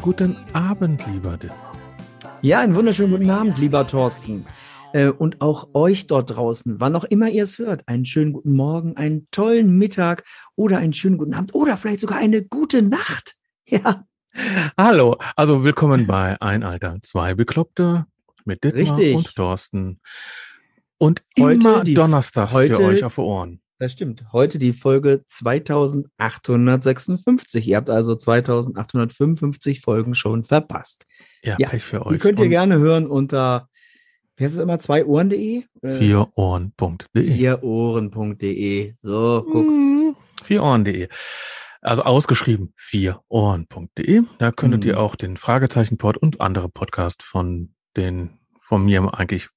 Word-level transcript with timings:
Einen 0.00 0.16
schönen 0.16 0.34
guten 0.34 0.54
Abend, 0.54 1.06
lieber 1.12 1.36
Dimmer. 1.36 1.54
Ja, 2.40 2.60
einen 2.60 2.74
wunderschönen 2.74 3.10
guten 3.10 3.28
Abend, 3.28 3.58
lieber 3.58 3.86
Thorsten. 3.86 4.46
Äh, 4.94 5.08
und 5.10 5.42
auch 5.42 5.68
euch 5.74 6.06
dort 6.06 6.30
draußen, 6.34 6.80
wann 6.80 6.96
auch 6.96 7.04
immer 7.04 7.28
ihr 7.28 7.44
es 7.44 7.58
hört, 7.58 7.86
einen 7.86 8.06
schönen 8.06 8.32
guten 8.32 8.54
Morgen, 8.56 8.96
einen 8.96 9.28
tollen 9.30 9.76
Mittag 9.76 10.24
oder 10.56 10.78
einen 10.78 10.94
schönen 10.94 11.18
guten 11.18 11.34
Abend 11.34 11.54
oder 11.54 11.76
vielleicht 11.76 12.00
sogar 12.00 12.16
eine 12.18 12.42
gute 12.42 12.82
Nacht. 12.82 13.36
Ja. 13.66 14.04
Hallo, 14.76 15.16
also 15.36 15.62
willkommen 15.62 16.06
bei 16.06 16.40
Ein 16.40 16.62
Alter, 16.64 16.96
zwei 17.02 17.34
Bekloppte 17.34 18.06
mit 18.44 18.64
Dittmar 18.64 18.96
Richtig. 18.96 19.14
und 19.16 19.36
Thorsten. 19.36 20.00
Und 20.98 21.22
Heute 21.38 21.54
immer 21.54 21.84
heute- 21.84 22.46
für 22.48 22.80
euch 22.80 23.04
auf 23.04 23.14
die 23.16 23.20
Ohren. 23.20 23.60
Das 23.80 23.92
stimmt. 23.92 24.24
Heute 24.30 24.58
die 24.58 24.74
Folge 24.74 25.24
2856. 25.26 27.66
Ihr 27.66 27.78
habt 27.78 27.88
also 27.88 28.14
2855 28.14 29.80
Folgen 29.80 30.14
schon 30.14 30.44
verpasst. 30.44 31.06
Ja, 31.42 31.56
Ja, 31.58 31.70
Pech 31.70 31.82
für 31.82 32.04
euch. 32.04 32.12
Die 32.12 32.18
könnt 32.18 32.38
ihr 32.40 32.44
Und 32.44 32.50
gerne 32.50 32.76
hören 32.78 33.06
unter, 33.06 33.70
wie 34.36 34.44
heißt 34.44 34.54
es 34.56 34.60
immer, 34.60 34.78
zweiohren.de? 34.78 35.62
Äh, 35.80 35.88
Vierohren.de. 35.98 37.26
Vierohren.de. 37.32 38.92
So, 39.00 39.46
guck. 39.50 39.66
Mm, 39.66 40.14
Vierohren.de. 40.44 41.08
Also 41.80 42.02
ausgeschrieben 42.02 42.74
vierohren.de. 42.76 44.24
Da 44.36 44.52
könntet 44.52 44.84
Mhm. 44.84 44.90
ihr 44.90 45.00
auch 45.00 45.16
den 45.16 45.38
Fragezeichenpod 45.38 46.18
und 46.18 46.42
andere 46.42 46.68
Podcasts 46.68 47.24
von 47.24 47.72
den, 47.96 48.40
von 48.60 48.84
mir 48.84 49.18
eigentlich 49.18 49.48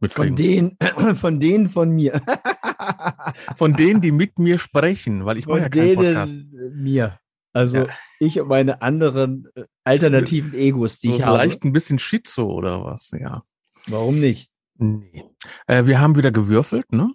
Von 0.00 0.30
mitkriegen. 0.30 0.36
denen, 0.36 0.76
von 1.16 1.40
denen 1.40 1.68
von 1.68 1.90
mir. 1.90 2.20
Von 3.56 3.74
denen, 3.74 4.00
die 4.00 4.12
mit 4.12 4.38
mir 4.38 4.58
sprechen, 4.58 5.24
weil 5.26 5.36
ich 5.38 5.46
mache 5.46 5.58
ja 5.58 5.64
Von 5.64 5.70
keinen 5.72 5.94
Podcast. 5.96 6.36
mir. 6.72 7.18
Also 7.52 7.78
Ja. 7.78 7.86
ich 8.20 8.40
und 8.40 8.48
meine 8.48 8.80
anderen 8.82 9.48
äh, 9.54 9.64
alternativen 9.84 10.54
Egos, 10.54 10.98
die 10.98 11.08
So 11.08 11.16
ich 11.16 11.22
habe. 11.22 11.38
vielleicht 11.38 11.64
ein 11.64 11.72
bisschen 11.72 11.98
Schizo 11.98 12.46
oder 12.50 12.84
was, 12.84 13.10
ja. 13.10 13.42
Warum 13.88 14.20
nicht? 14.20 14.48
Nee. 14.76 15.24
Äh, 15.66 15.86
wir 15.86 16.00
haben 16.00 16.16
wieder 16.16 16.30
gewürfelt, 16.30 16.92
ne? 16.92 17.12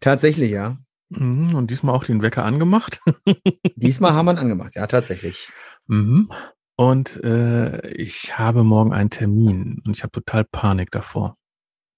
Tatsächlich, 0.00 0.50
ja. 0.50 0.78
Mhm, 1.10 1.54
Und 1.54 1.70
diesmal 1.70 1.94
auch 1.94 2.04
den 2.04 2.22
Wecker 2.22 2.44
angemacht. 2.44 3.00
Diesmal 3.76 4.12
haben 4.12 4.26
wir 4.26 4.32
ihn 4.32 4.38
angemacht, 4.38 4.74
ja, 4.74 4.86
tatsächlich. 4.86 5.48
Mhm. 5.86 6.30
Und 6.76 7.22
äh, 7.24 7.88
ich 7.92 8.38
habe 8.38 8.62
morgen 8.64 8.92
einen 8.92 9.10
Termin 9.10 9.80
und 9.86 9.96
ich 9.96 10.02
habe 10.02 10.12
total 10.12 10.44
Panik 10.44 10.90
davor. 10.90 11.36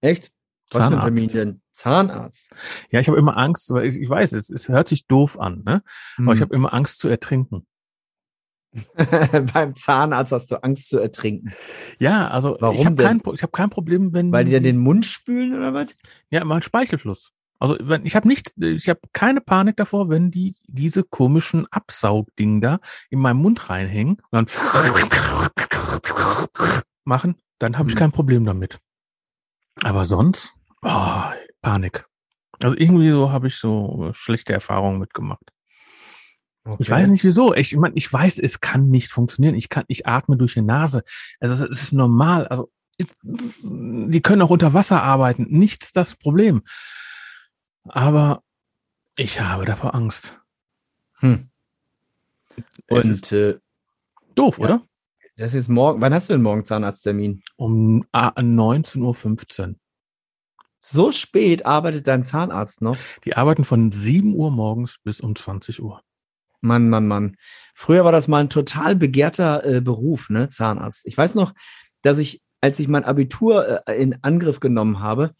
Echt? 0.05 0.31
Was 0.71 0.79
für 0.79 0.85
ein 0.85 0.91
Zahnarzt. 0.93 1.17
Termin 1.17 1.29
denn? 1.29 1.61
Zahnarzt. 1.73 2.51
Ja, 2.91 3.01
ich 3.01 3.09
habe 3.09 3.19
immer 3.19 3.37
Angst, 3.37 3.71
weil 3.71 3.87
ich, 3.87 3.97
ich 3.99 4.09
weiß, 4.09 4.33
es, 4.33 4.51
es 4.51 4.69
hört 4.69 4.89
sich 4.89 5.07
doof 5.07 5.39
an, 5.39 5.63
ne? 5.65 5.83
Aber 6.19 6.33
ich 6.35 6.35
Hm. 6.35 6.41
habe 6.43 6.55
immer 6.55 6.75
Angst 6.75 6.99
zu 6.99 7.09
ertrinken. 7.09 7.67
Beim 9.55 9.75
Zahnarzt 9.75 10.33
hast 10.33 10.51
du 10.51 10.63
Angst 10.63 10.89
zu 10.89 10.99
ertrinken. 10.99 11.53
Ja, 11.99 12.29
also 12.29 12.57
Warum 12.61 12.77
ich 12.77 12.85
habe 12.85 12.97
kein, 12.97 13.23
ich 13.33 13.43
hab 13.43 13.53
kein 13.53 13.71
Problem, 13.71 14.13
wenn 14.13 14.33
Weil 14.33 14.45
die 14.45 14.51
dann 14.51 14.63
den 14.63 14.79
Mund 14.79 15.07
spülen 15.07 15.55
oder 15.55 15.73
was? 15.73 15.97
ja 16.31 16.45
mein 16.45 16.63
Speichelfluss. 16.63 17.31
Also 17.61 17.77
wenn, 17.81 18.05
ich 18.05 18.17
habe 18.17 18.29
nicht, 18.29 18.53
ich 18.61 18.89
habe 18.89 19.01
keine 19.13 19.41
Panik 19.41 19.77
davor, 19.77 20.11
wenn 20.11 20.31
die 20.31 20.55
diese 20.67 21.05
komischen 21.05 21.67
Absaugdingen 21.71 22.61
da 22.61 22.81
in 23.11 23.21
meinem 23.21 23.39
Mund 23.39 23.71
reinhängen 23.71 24.17
und 24.31 24.33
dann 24.33 24.47
machen, 27.05 27.37
dann 27.59 27.79
habe 27.79 27.89
ich 27.89 27.95
Hm. 27.95 27.99
kein 28.01 28.13
Problem 28.13 28.45
damit. 28.45 28.81
Aber 29.83 30.07
sonst, 30.07 30.55
oh, 30.83 31.23
Panik. 31.61 32.07
Also 32.63 32.77
irgendwie 32.77 33.11
so 33.11 33.31
habe 33.33 33.49
ich 33.49 33.57
so 33.57 34.11
schlechte 34.15 34.53
Erfahrungen 34.53 34.99
mitgemacht. 34.99 35.43
Ich 36.79 36.89
weiß 36.89 37.09
nicht 37.11 37.25
wieso. 37.25 37.53
Ich, 37.55 37.73
ich 37.73 37.79
meine, 37.79 37.95
ich 37.95 38.11
weiß, 38.11 38.39
es 38.39 38.61
kann 38.61 38.87
nicht 38.87 39.13
funktionieren. 39.13 39.55
Ich 39.55 39.69
kann, 39.69 39.85
ich 39.89 40.07
atme 40.07 40.39
durch 40.39 40.55
die 40.55 40.63
Nase. 40.63 41.03
Also 41.39 41.53
es 41.67 41.83
ist 41.83 41.93
normal. 41.93 42.47
Also 42.49 42.71
es- 42.97 43.19
es- 43.37 43.69
die 43.71 44.21
können 44.23 44.41
auch 44.41 44.49
unter 44.51 44.73
Wasser 44.73 45.03
arbeiten. 45.03 45.47
Nichts 45.51 45.93
das 45.93 46.17
Problem. 46.17 46.63
Aber 47.89 48.43
ich 49.17 49.41
habe 49.43 49.67
davor 49.67 49.95
Angst. 49.95 50.41
Hm. 51.19 51.51
Und 52.89 53.33
äh, 53.33 53.59
doof, 54.35 54.59
ja. 54.59 54.65
oder? 54.65 54.83
Das 55.37 55.55
ist 55.55 55.69
morgen. 55.69 56.01
Wann 56.01 56.15
hast 56.15 56.29
du 56.29 56.35
denn 56.35 56.43
morgen 56.43 56.65
Zahnarzttermin? 56.65 57.43
Um 57.57 58.05
ah, 58.13 58.33
19.15 58.37 59.69
Uhr. 59.69 59.75
So 60.81 61.13
spät 61.13 61.65
arbeitet 61.65 62.07
dein 62.07 62.25
Zahnarzt 62.25 62.83
noch? 62.83 62.99
Die 63.25 63.37
arbeiten 63.37 63.65
von 63.65 63.91
7 63.91 64.35
Uhr 64.35 64.51
morgens 64.51 64.99
bis 65.03 65.21
um 65.21 65.35
20 65.35 65.83
Uhr. 65.83 66.03
Mann, 66.61 66.89
Mann, 66.89 67.07
Mann. 67.07 67.37
Früher 67.75 68.05
war 68.05 68.13
das 68.13 68.29
mal 68.29 68.41
ein 68.41 68.51
total 68.51 68.95
begehrter 68.97 69.65
äh, 69.65 69.81
Beruf, 69.81 70.31
ne, 70.31 70.49
Zahnarzt. 70.49 71.07
Ich 71.07 71.17
weiß 71.17 71.35
noch, 71.35 71.55
dass 72.03 72.19
ich, 72.19 72.43
als 72.61 72.79
ich 72.79 72.89
mein 72.89 73.05
Abitur 73.05 73.87
äh, 73.87 74.01
in 74.01 74.19
Angriff 74.23 74.61
genommen 74.61 75.01
habe 75.01 75.35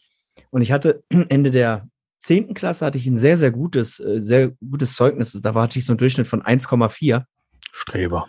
und 0.49 0.61
ich 0.61 0.71
hatte 0.71 1.03
Ende 1.29 1.51
der 1.51 1.87
10. 2.19 2.53
Klasse 2.55 2.85
hatte 2.85 2.97
ich 2.97 3.05
ein 3.05 3.17
sehr, 3.17 3.37
sehr 3.37 3.51
gutes, 3.51 3.99
äh, 3.99 4.21
sehr 4.21 4.49
gutes 4.49 4.95
Zeugnis. 4.95 5.37
Da 5.39 5.53
hatte 5.53 5.77
ich 5.77 5.85
so 5.85 5.93
einen 5.93 5.99
Durchschnitt 5.99 6.27
von 6.27 6.41
1,4. 6.41 7.23
Streber. 7.71 8.27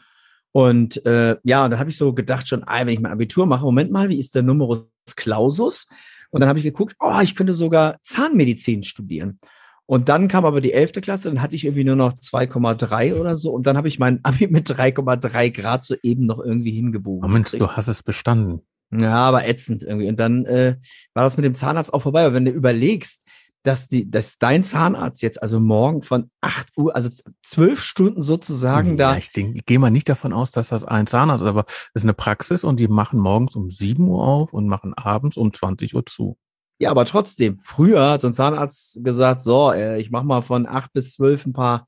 Und 0.56 1.04
äh, 1.04 1.36
ja, 1.42 1.68
da 1.68 1.78
habe 1.78 1.90
ich 1.90 1.98
so 1.98 2.14
gedacht 2.14 2.48
schon, 2.48 2.64
ah, 2.64 2.80
wenn 2.80 2.88
ich 2.88 3.00
mein 3.00 3.12
Abitur 3.12 3.44
mache, 3.44 3.66
Moment 3.66 3.90
mal, 3.90 4.08
wie 4.08 4.18
ist 4.18 4.34
der 4.34 4.42
Numerus 4.42 4.86
Clausus? 5.14 5.86
Und 6.30 6.40
dann 6.40 6.48
habe 6.48 6.58
ich 6.58 6.64
geguckt, 6.64 6.96
oh, 6.98 7.20
ich 7.22 7.34
könnte 7.34 7.52
sogar 7.52 7.98
Zahnmedizin 8.02 8.82
studieren. 8.82 9.38
Und 9.84 10.08
dann 10.08 10.28
kam 10.28 10.46
aber 10.46 10.62
die 10.62 10.72
11. 10.72 10.92
Klasse, 11.02 11.28
dann 11.28 11.42
hatte 11.42 11.56
ich 11.56 11.66
irgendwie 11.66 11.84
nur 11.84 11.96
noch 11.96 12.14
2,3 12.14 13.20
oder 13.20 13.36
so. 13.36 13.50
Und 13.50 13.66
dann 13.66 13.76
habe 13.76 13.88
ich 13.88 13.98
mein 13.98 14.20
Abi 14.22 14.46
mit 14.48 14.66
3,3 14.66 15.50
Grad 15.50 15.84
soeben 15.84 16.24
noch 16.24 16.38
irgendwie 16.38 16.70
hingebogen. 16.70 17.28
Oh 17.28 17.30
Mensch, 17.30 17.50
du 17.50 17.68
hast 17.68 17.88
es 17.88 18.02
bestanden. 18.02 18.62
Ja, 18.90 19.12
aber 19.12 19.46
ätzend 19.46 19.82
irgendwie. 19.82 20.08
Und 20.08 20.18
dann 20.18 20.46
äh, 20.46 20.76
war 21.12 21.24
das 21.24 21.36
mit 21.36 21.44
dem 21.44 21.54
Zahnarzt 21.54 21.92
auch 21.92 22.00
vorbei. 22.00 22.24
Aber 22.24 22.32
wenn 22.32 22.46
du 22.46 22.50
überlegst, 22.50 23.26
dass, 23.62 23.88
die, 23.88 24.10
dass 24.10 24.38
dein 24.38 24.62
Zahnarzt 24.62 25.22
jetzt 25.22 25.42
also 25.42 25.58
morgen 25.58 26.02
von 26.02 26.30
8 26.40 26.68
Uhr, 26.76 26.94
also 26.94 27.10
zwölf 27.42 27.82
Stunden 27.82 28.22
sozusagen 28.22 28.90
ja, 28.90 29.12
da 29.12 29.16
ich, 29.16 29.32
denk, 29.32 29.56
ich 29.56 29.66
gehe 29.66 29.78
mal 29.78 29.90
nicht 29.90 30.08
davon 30.08 30.32
aus, 30.32 30.52
dass 30.52 30.68
das 30.68 30.84
ein 30.84 31.06
Zahnarzt 31.06 31.42
ist, 31.42 31.48
aber 31.48 31.64
das 31.64 32.02
ist 32.02 32.04
eine 32.04 32.14
Praxis 32.14 32.64
und 32.64 32.78
die 32.78 32.88
machen 32.88 33.18
morgens 33.18 33.56
um 33.56 33.70
7 33.70 34.06
Uhr 34.08 34.22
auf 34.22 34.52
und 34.52 34.68
machen 34.68 34.94
abends 34.94 35.36
um 35.36 35.52
20 35.52 35.94
Uhr 35.94 36.06
zu. 36.06 36.36
Ja, 36.78 36.90
aber 36.90 37.06
trotzdem, 37.06 37.58
früher 37.60 38.10
hat 38.10 38.20
so 38.20 38.26
ein 38.26 38.34
Zahnarzt 38.34 39.02
gesagt, 39.02 39.42
so, 39.42 39.72
äh, 39.72 39.98
ich 39.98 40.10
mache 40.10 40.26
mal 40.26 40.42
von 40.42 40.66
acht 40.66 40.92
bis 40.92 41.14
zwölf 41.14 41.46
ein 41.46 41.54
paar 41.54 41.86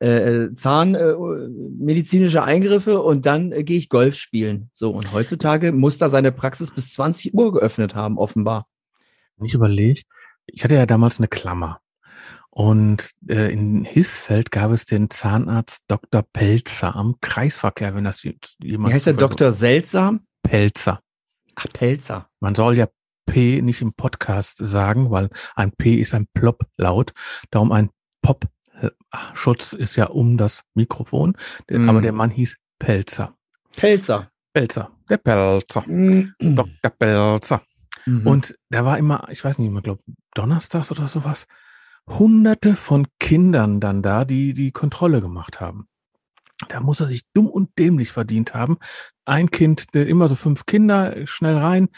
äh, 0.00 0.52
zahnmedizinische 0.54 1.46
äh, 1.46 1.84
medizinische 1.84 2.42
Eingriffe 2.42 3.00
und 3.00 3.26
dann 3.26 3.52
äh, 3.52 3.62
gehe 3.62 3.78
ich 3.78 3.88
Golf 3.88 4.16
spielen. 4.16 4.70
So, 4.74 4.90
und 4.90 5.12
heutzutage 5.12 5.72
muss 5.72 5.98
da 5.98 6.10
seine 6.10 6.32
Praxis 6.32 6.72
bis 6.72 6.92
20 6.94 7.32
Uhr 7.32 7.52
geöffnet 7.52 7.94
haben, 7.94 8.18
offenbar. 8.18 8.66
Wenn 9.36 9.46
ich 9.46 9.54
überlege, 9.54 10.02
ich 10.46 10.64
hatte 10.64 10.74
ja 10.74 10.86
damals 10.86 11.18
eine 11.18 11.28
Klammer. 11.28 11.80
Und 12.50 13.10
äh, 13.28 13.52
in 13.52 13.84
Hissfeld 13.84 14.52
gab 14.52 14.70
es 14.70 14.86
den 14.86 15.10
Zahnarzt 15.10 15.82
Dr. 15.88 16.22
Pelzer 16.22 16.94
am 16.94 17.16
Kreisverkehr, 17.20 17.96
wenn 17.96 18.04
das 18.04 18.22
jemand. 18.22 18.56
Wie 18.62 18.92
heißt 18.94 19.06
der 19.06 19.14
Doktor 19.14 19.50
Seltsam? 19.50 20.20
Pelzer. 20.44 21.00
Ach, 21.56 21.66
Pelzer. 21.72 22.28
Man 22.38 22.54
soll 22.54 22.78
ja 22.78 22.86
P 23.26 23.60
nicht 23.60 23.80
im 23.80 23.92
Podcast 23.94 24.58
sagen, 24.58 25.10
weil 25.10 25.30
ein 25.56 25.72
P 25.72 25.94
ist 25.94 26.14
ein 26.14 26.28
Plop-Laut. 26.32 27.12
Darum 27.50 27.72
ein 27.72 27.90
Pop-Schutz 28.22 29.72
ist 29.72 29.96
ja 29.96 30.06
um 30.06 30.36
das 30.36 30.62
Mikrofon. 30.74 31.36
Mm. 31.68 31.88
Aber 31.88 32.00
der 32.00 32.12
Mann 32.12 32.30
hieß 32.30 32.56
Pelzer. 32.78 33.34
Pelzer. 33.74 34.30
Pelzer. 34.52 34.90
Der 35.10 35.16
Pelzer. 35.16 35.82
Mhm. 35.86 36.34
Dr. 36.38 36.90
Pelzer. 36.90 37.62
Und 38.06 38.26
Und 38.26 38.54
da 38.70 38.84
war 38.84 38.98
immer, 38.98 39.28
ich 39.30 39.44
weiß 39.44 39.58
nicht, 39.58 39.74
ich 39.74 39.82
glaube 39.82 40.02
donnerstags 40.34 40.90
oder 40.90 41.06
sowas, 41.06 41.46
hunderte 42.06 42.76
von 42.76 43.06
Kindern 43.18 43.80
dann 43.80 44.02
da, 44.02 44.24
die 44.24 44.52
die 44.52 44.72
Kontrolle 44.72 45.20
gemacht 45.20 45.60
haben. 45.60 45.88
Da 46.68 46.80
muss 46.80 47.00
er 47.00 47.06
sich 47.06 47.22
dumm 47.32 47.48
und 47.48 47.70
dämlich 47.78 48.12
verdient 48.12 48.54
haben. 48.54 48.78
Ein 49.24 49.50
Kind, 49.50 49.94
der 49.94 50.06
immer 50.06 50.28
so 50.28 50.34
fünf 50.34 50.66
Kinder, 50.66 51.26
schnell 51.26 51.56
rein, 51.56 51.88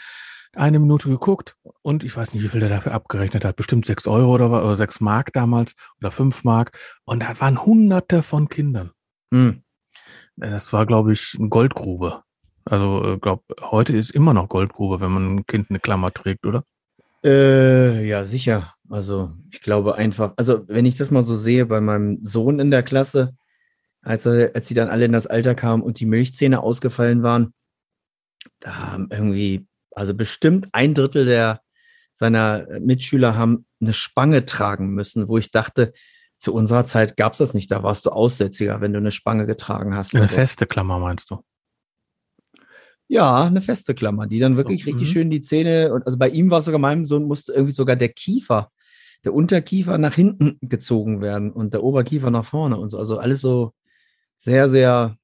eine 0.55 0.79
Minute 0.79 1.09
geguckt 1.09 1.55
und 1.83 2.03
ich 2.03 2.15
weiß 2.15 2.33
nicht, 2.33 2.43
wie 2.43 2.47
viel 2.47 2.59
der 2.59 2.69
dafür 2.69 2.93
abgerechnet 2.93 3.45
hat. 3.45 3.55
Bestimmt 3.55 3.85
sechs 3.85 4.07
Euro 4.07 4.33
oder, 4.33 4.47
oder 4.47 4.75
sechs 4.75 4.99
Mark 4.99 5.31
damals 5.33 5.75
oder 5.99 6.11
fünf 6.11 6.43
Mark. 6.43 6.77
Und 7.05 7.21
da 7.21 7.39
waren 7.39 7.63
hunderte 7.63 8.23
von 8.23 8.49
Kindern. 8.49 8.91
Mhm. 9.29 9.63
Das 10.35 10.73
war, 10.73 10.85
glaube 10.85 11.13
ich, 11.13 11.35
eine 11.37 11.49
Goldgrube. 11.49 12.23
Also, 12.69 13.03
äh, 13.03 13.17
glaub, 13.17 13.43
heute 13.61 13.95
ist 13.95 14.11
immer 14.11 14.33
noch 14.33 14.49
Goldgrube, 14.49 14.99
wenn 15.01 15.11
man 15.11 15.35
ein 15.35 15.45
Kind 15.45 15.69
eine 15.69 15.79
Klammer 15.79 16.11
trägt, 16.13 16.45
oder? 16.45 16.63
Äh, 17.23 18.07
ja, 18.07 18.25
sicher. 18.25 18.73
Also 18.89 19.33
ich 19.51 19.59
glaube 19.61 19.95
einfach, 19.95 20.33
also 20.37 20.67
wenn 20.67 20.85
ich 20.85 20.95
das 20.95 21.11
mal 21.11 21.23
so 21.23 21.35
sehe 21.35 21.65
bei 21.65 21.81
meinem 21.81 22.19
Sohn 22.23 22.59
in 22.59 22.71
der 22.71 22.83
Klasse, 22.83 23.35
als, 24.01 24.25
er, 24.25 24.51
als 24.55 24.67
sie 24.67 24.75
dann 24.75 24.87
alle 24.89 25.05
in 25.05 25.11
das 25.11 25.27
Alter 25.27 25.55
kamen 25.55 25.83
und 25.83 25.99
die 25.99 26.05
Milchzähne 26.05 26.61
ausgefallen 26.61 27.23
waren, 27.23 27.53
da 28.59 28.91
haben 28.91 29.09
irgendwie, 29.11 29.67
also 29.91 30.13
bestimmt 30.13 30.69
ein 30.71 30.93
Drittel 30.93 31.25
der 31.25 31.61
seiner 32.13 32.65
Mitschüler 32.79 33.35
haben 33.35 33.65
eine 33.81 33.93
Spange 33.93 34.45
tragen 34.45 34.89
müssen, 34.89 35.27
wo 35.27 35.37
ich 35.37 35.51
dachte, 35.51 35.93
Zu 36.39 36.53
unserer 36.53 36.85
Zeit 36.85 37.17
gab 37.17 37.33
es 37.33 37.39
das 37.39 37.53
nicht. 37.55 37.71
Da 37.71 37.81
warst 37.81 38.05
du 38.05 38.11
Aussätziger, 38.11 38.79
wenn 38.79 38.93
du 38.93 38.99
eine 38.99 39.11
Spange 39.11 39.47
getragen 39.47 39.95
hast. 39.95 40.13
Eine 40.13 40.23
Also, 40.23 40.35
feste 40.35 40.67
Klammer 40.67 40.99
meinst 40.99 41.31
du? 41.31 41.43
Ja, 43.07 43.43
eine 43.43 43.61
feste 43.61 43.95
Klammer, 43.95 44.27
die 44.27 44.39
dann 44.39 44.57
wirklich 44.57 44.83
So, 44.83 44.89
richtig 44.89 45.07
mhm. 45.07 45.11
schön 45.11 45.29
die 45.29 45.41
Zähne 45.41 45.93
und 45.93 46.05
also 46.05 46.17
bei 46.17 46.29
ihm 46.29 46.49
war 46.49 46.59
es 46.59 46.65
sogar 46.65 46.79
meinem 46.79 47.05
Sohn 47.05 47.25
musste 47.25 47.53
irgendwie 47.53 47.73
sogar 47.73 47.95
der 47.95 48.09
Kiefer, 48.09 48.71
der 49.23 49.33
Unterkiefer 49.33 49.97
nach 49.97 50.15
hinten 50.15 50.57
gezogen 50.61 51.21
werden 51.21 51.51
und 51.51 51.73
der 51.73 51.83
Oberkiefer 51.83 52.31
nach 52.31 52.45
vorne 52.45 52.77
und 52.77 52.89
so. 52.89 52.97
Also 52.97 53.17
alles 53.17 53.41
so 53.41 53.73
sehr, 54.37 54.69
sehr 54.69 55.17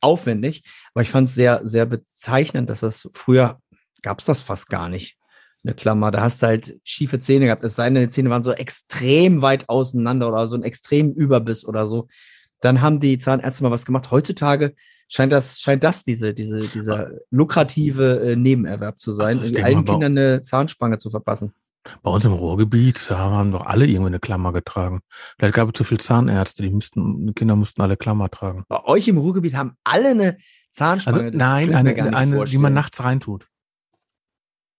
aufwendig. 0.00 0.62
Aber 0.94 1.02
ich 1.02 1.10
fand 1.10 1.28
es 1.28 1.34
sehr, 1.34 1.60
sehr 1.64 1.86
bezeichnend, 1.86 2.70
dass 2.70 2.80
das 2.80 3.08
früher 3.12 3.60
gab 4.02 4.20
es 4.20 4.26
das 4.26 4.40
fast 4.40 4.68
gar 4.68 4.88
nicht. 4.88 5.16
Eine 5.62 5.74
Klammer, 5.74 6.10
da 6.10 6.22
hast 6.22 6.42
du 6.42 6.46
halt 6.46 6.80
schiefe 6.84 7.20
Zähne 7.20 7.46
gehabt. 7.46 7.62
Es 7.64 7.76
sei 7.76 7.84
denn, 7.84 7.96
deine 7.96 8.08
Zähne 8.08 8.30
waren 8.30 8.42
so 8.42 8.52
extrem 8.52 9.42
weit 9.42 9.68
auseinander 9.68 10.28
oder 10.28 10.48
so 10.48 10.54
ein 10.54 10.62
extrem 10.62 11.12
Überbiss 11.12 11.66
oder 11.66 11.86
so. 11.86 12.08
Dann 12.60 12.80
haben 12.80 12.98
die 12.98 13.18
Zahnärzte 13.18 13.62
mal 13.62 13.70
was 13.70 13.84
gemacht. 13.84 14.10
Heutzutage 14.10 14.74
scheint 15.10 15.32
das, 15.32 15.60
scheint 15.60 15.84
das 15.84 16.04
diese, 16.04 16.32
diese, 16.32 16.60
dieser 16.68 17.10
lukrative 17.30 18.20
äh, 18.20 18.36
Nebenerwerb 18.36 18.98
zu 19.00 19.12
sein, 19.12 19.38
Also 19.38 19.42
irgendwie 19.42 19.62
allen 19.62 19.84
mal, 19.84 19.84
Kindern 19.84 20.18
eine 20.18 20.42
Zahnspange 20.42 20.98
zu 20.98 21.10
verpassen. 21.10 21.52
Bei 22.02 22.10
uns 22.10 22.24
im 22.24 22.32
Ruhrgebiet, 22.32 23.10
haben 23.10 23.52
doch 23.52 23.66
alle 23.66 23.86
irgendwie 23.86 24.08
eine 24.08 24.20
Klammer 24.20 24.52
getragen. 24.52 25.00
Vielleicht 25.38 25.54
gab 25.54 25.68
es 25.68 25.72
zu 25.74 25.84
viele 25.84 25.98
Zahnärzte, 25.98 26.62
die 26.62 26.70
müssten, 26.70 27.26
die 27.26 27.32
Kinder 27.32 27.56
mussten 27.56 27.82
alle 27.82 27.96
Klammer 27.96 28.30
tragen. 28.30 28.64
Bei 28.68 28.84
euch 28.84 29.08
im 29.08 29.18
Ruhrgebiet 29.18 29.54
haben 29.54 29.76
alle 29.82 30.10
eine 30.10 30.36
Zahnspange. 30.70 31.24
Also 31.24 31.36
nein, 31.36 31.74
eine, 31.74 31.92
nicht 31.92 32.14
eine 32.14 32.44
die 32.44 32.58
man 32.58 32.74
nachts 32.74 33.02
reintut. 33.02 33.48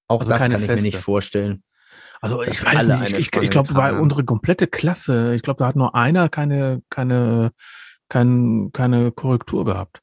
Auch 0.08 0.22
also 0.22 0.32
das 0.32 0.42
kann 0.42 0.52
ich 0.52 0.68
mir 0.68 0.76
nicht 0.82 0.98
vorstellen. 0.98 1.64
Also 2.22 2.44
ich 2.44 2.64
weiß 2.64 2.86
nicht, 2.88 3.18
ich, 3.18 3.34
eine 3.34 3.44
ich, 3.46 3.50
glaube, 3.50 3.74
bei 3.74 3.94
unsere 3.94 4.24
komplette 4.24 4.68
Klasse, 4.68 5.34
ich 5.34 5.42
glaube, 5.42 5.58
da 5.58 5.68
hat 5.68 5.76
nur 5.76 5.96
einer 5.96 6.30
keine, 6.30 6.84
keine, 6.90 7.52
kein, 8.10 8.70
keine 8.74 9.12
Korrektur 9.12 9.66
gehabt. 9.66 10.02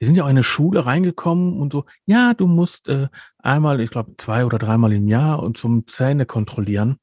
Die 0.00 0.04
sind 0.04 0.16
ja 0.16 0.24
auch 0.24 0.28
in 0.28 0.32
eine 0.32 0.42
Schule 0.42 0.84
reingekommen 0.86 1.58
und 1.58 1.72
so, 1.72 1.84
ja, 2.04 2.34
du 2.34 2.46
musst 2.46 2.88
äh, 2.88 3.08
einmal, 3.38 3.80
ich 3.80 3.90
glaube, 3.90 4.14
zwei 4.18 4.44
oder 4.44 4.58
dreimal 4.58 4.92
im 4.92 5.08
Jahr 5.08 5.42
und 5.42 5.56
zum 5.56 5.86
Zähne 5.86 6.26
kontrollieren. 6.26 6.98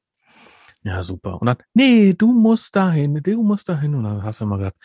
Ja, 0.82 1.02
super. 1.02 1.40
Und 1.40 1.46
dann, 1.46 1.56
nee, 1.72 2.12
du 2.12 2.32
musst 2.32 2.76
dahin, 2.76 3.14
du 3.22 3.42
musst 3.42 3.68
dahin. 3.68 3.94
Und 3.94 4.04
dann 4.04 4.22
hast 4.22 4.40
du 4.40 4.44
immer 4.44 4.58
gesagt, 4.58 4.78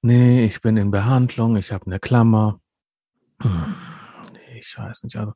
nee, 0.00 0.44
ich 0.44 0.60
bin 0.62 0.76
in 0.76 0.90
Behandlung, 0.90 1.56
ich 1.56 1.72
habe 1.72 1.86
eine 1.86 2.00
Klammer. 2.00 2.60
Hm, 3.42 3.74
nee, 4.32 4.58
ich 4.58 4.76
weiß 4.78 5.04
nicht. 5.04 5.16
Also 5.16 5.34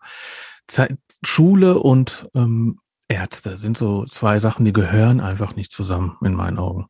Zeit, 0.67 0.99
Schule 1.23 1.79
und 1.79 2.29
ähm, 2.35 2.81
Ärzte 3.09 3.59
sind 3.59 3.77
so 3.77 4.05
zwei 4.07 4.39
Sachen, 4.39 4.65
die 4.65 4.73
gehören 4.73 5.21
einfach 5.21 5.55
nicht 5.55 5.71
zusammen 5.71 6.17
in 6.25 6.35
meinen 6.35 6.59
Augen. 6.59 6.87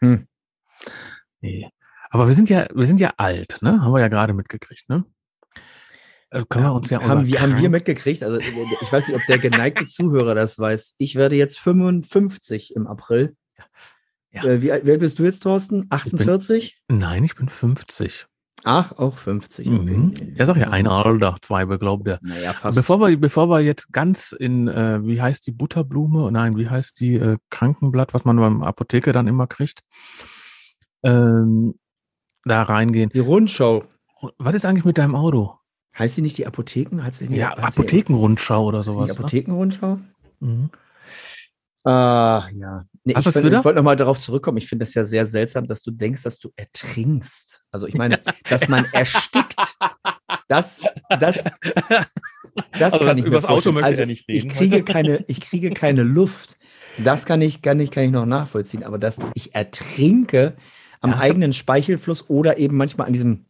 Hm. 0.00 0.26
Nee. 1.40 1.70
Aber 2.10 2.26
wir 2.28 2.34
sind 2.34 2.50
ja, 2.50 2.66
wir 2.74 2.84
sind 2.84 3.00
ja 3.00 3.14
alt, 3.16 3.58
ne? 3.62 3.80
Haben 3.82 3.92
wir 3.92 4.00
ja 4.00 4.08
gerade 4.08 4.34
mitgekriegt, 4.34 4.88
ne? 4.88 5.04
Also 6.32 6.46
können 6.46 6.64
wir 6.64 6.72
uns 6.72 6.90
ja 6.90 7.00
haben, 7.02 7.26
wir, 7.26 7.40
haben 7.40 7.56
wir 7.60 7.68
mitgekriegt, 7.70 8.22
also 8.22 8.38
ich 8.38 8.92
weiß 8.92 9.08
nicht, 9.08 9.16
ob 9.16 9.26
der 9.26 9.38
geneigte 9.38 9.84
Zuhörer 9.84 10.36
das 10.36 10.58
weiß. 10.60 10.94
Ich 10.98 11.16
werde 11.16 11.34
jetzt 11.34 11.58
55 11.58 12.76
im 12.76 12.86
April. 12.86 13.34
Ja. 14.30 14.44
Äh, 14.44 14.62
wie, 14.62 14.70
alt- 14.70 14.86
wie 14.86 14.92
alt 14.92 15.00
bist 15.00 15.18
du 15.18 15.24
jetzt, 15.24 15.42
Thorsten? 15.42 15.86
48? 15.90 16.80
Nein, 16.88 17.24
ich 17.24 17.34
bin 17.34 17.48
50. 17.48 18.26
Ach, 18.62 18.92
auch 18.92 19.16
50. 19.18 19.66
Mhm. 19.66 20.14
Ja, 20.36 20.46
sag 20.46 20.56
ja, 20.56 20.68
ein 20.70 20.86
Alter, 20.86 21.36
zwei 21.42 21.64
beglaubte. 21.64 22.20
Naja, 22.22 22.52
fast. 22.52 22.76
Bevor 22.76 23.00
wir, 23.00 23.16
bevor 23.18 23.48
wir 23.48 23.60
jetzt 23.60 23.92
ganz 23.92 24.30
in, 24.32 24.68
äh, 24.68 25.04
wie 25.04 25.20
heißt 25.20 25.46
die 25.48 25.52
Butterblume? 25.52 26.30
Nein, 26.30 26.56
wie 26.56 26.68
heißt 26.68 27.00
die 27.00 27.14
äh, 27.14 27.38
Krankenblatt, 27.50 28.14
was 28.14 28.24
man 28.24 28.36
beim 28.36 28.62
Apotheke 28.62 29.12
dann 29.12 29.26
immer 29.26 29.46
kriegt? 29.48 29.80
Ähm, 31.02 31.74
da 32.44 32.62
reingehen. 32.62 33.10
die 33.10 33.18
Rundschau. 33.18 33.84
Was 34.38 34.54
ist 34.54 34.66
eigentlich 34.66 34.84
mit 34.84 34.98
deinem 34.98 35.14
Auto? 35.14 35.56
Heißt 35.98 36.14
sie 36.14 36.22
nicht 36.22 36.38
die 36.38 36.46
Apotheken? 36.46 37.02
Heißt 37.02 37.18
sie 37.18 37.28
nicht, 37.28 37.38
Ja, 37.38 37.56
Apothekenrundschau 37.56 38.64
oder 38.66 38.82
sowas. 38.82 39.06
Die 39.06 39.12
ne? 39.12 39.18
Apothekenrundschau? 39.18 39.98
Mhm. 40.40 40.70
Ach 41.84 42.50
ja. 42.52 42.84
Nee, 43.04 43.14
ich 43.18 43.24
wollte 43.24 43.42
wieder? 43.42 43.64
wollte 43.64 43.76
nochmal 43.78 43.96
darauf 43.96 44.20
zurückkommen. 44.20 44.58
Ich 44.58 44.68
finde 44.68 44.84
das 44.84 44.92
ja 44.94 45.04
sehr 45.04 45.26
seltsam, 45.26 45.66
dass 45.66 45.80
du 45.82 45.90
denkst, 45.90 46.22
dass 46.22 46.38
du 46.38 46.50
ertrinkst. 46.54 47.62
Also 47.70 47.86
ich 47.86 47.94
meine, 47.94 48.20
dass 48.50 48.68
man 48.68 48.84
erstickt. 48.92 49.56
Das, 50.48 50.82
das, 51.18 51.44
das 52.78 52.92
Also 52.92 52.98
kann 52.98 53.06
das- 53.08 53.16
ich 53.18 53.22
mir 53.24 53.28
übers 53.30 53.44
Auto 53.46 53.72
möchte 53.72 53.86
also 53.86 54.00
er 54.02 54.06
nicht 54.06 54.24
ich 54.28 54.42
reden. 54.44 54.50
kriege 54.50 54.84
keine, 54.84 55.24
ich 55.28 55.40
kriege 55.40 55.70
keine 55.70 56.02
Luft. 56.02 56.58
Das 56.98 57.24
kann 57.24 57.40
ich, 57.40 57.62
kann 57.62 57.80
ich, 57.80 57.90
kann 57.90 58.04
ich 58.04 58.10
noch 58.10 58.26
nachvollziehen. 58.26 58.84
Aber 58.84 58.98
dass 58.98 59.18
ich 59.34 59.54
ertrinke 59.54 60.56
am 61.00 61.10
Ja, 61.10 61.18
eigenen 61.18 61.52
Speichelfluss 61.52 62.28
oder 62.28 62.58
eben 62.58 62.76
manchmal 62.76 63.06
an 63.06 63.12
diesem, 63.12 63.46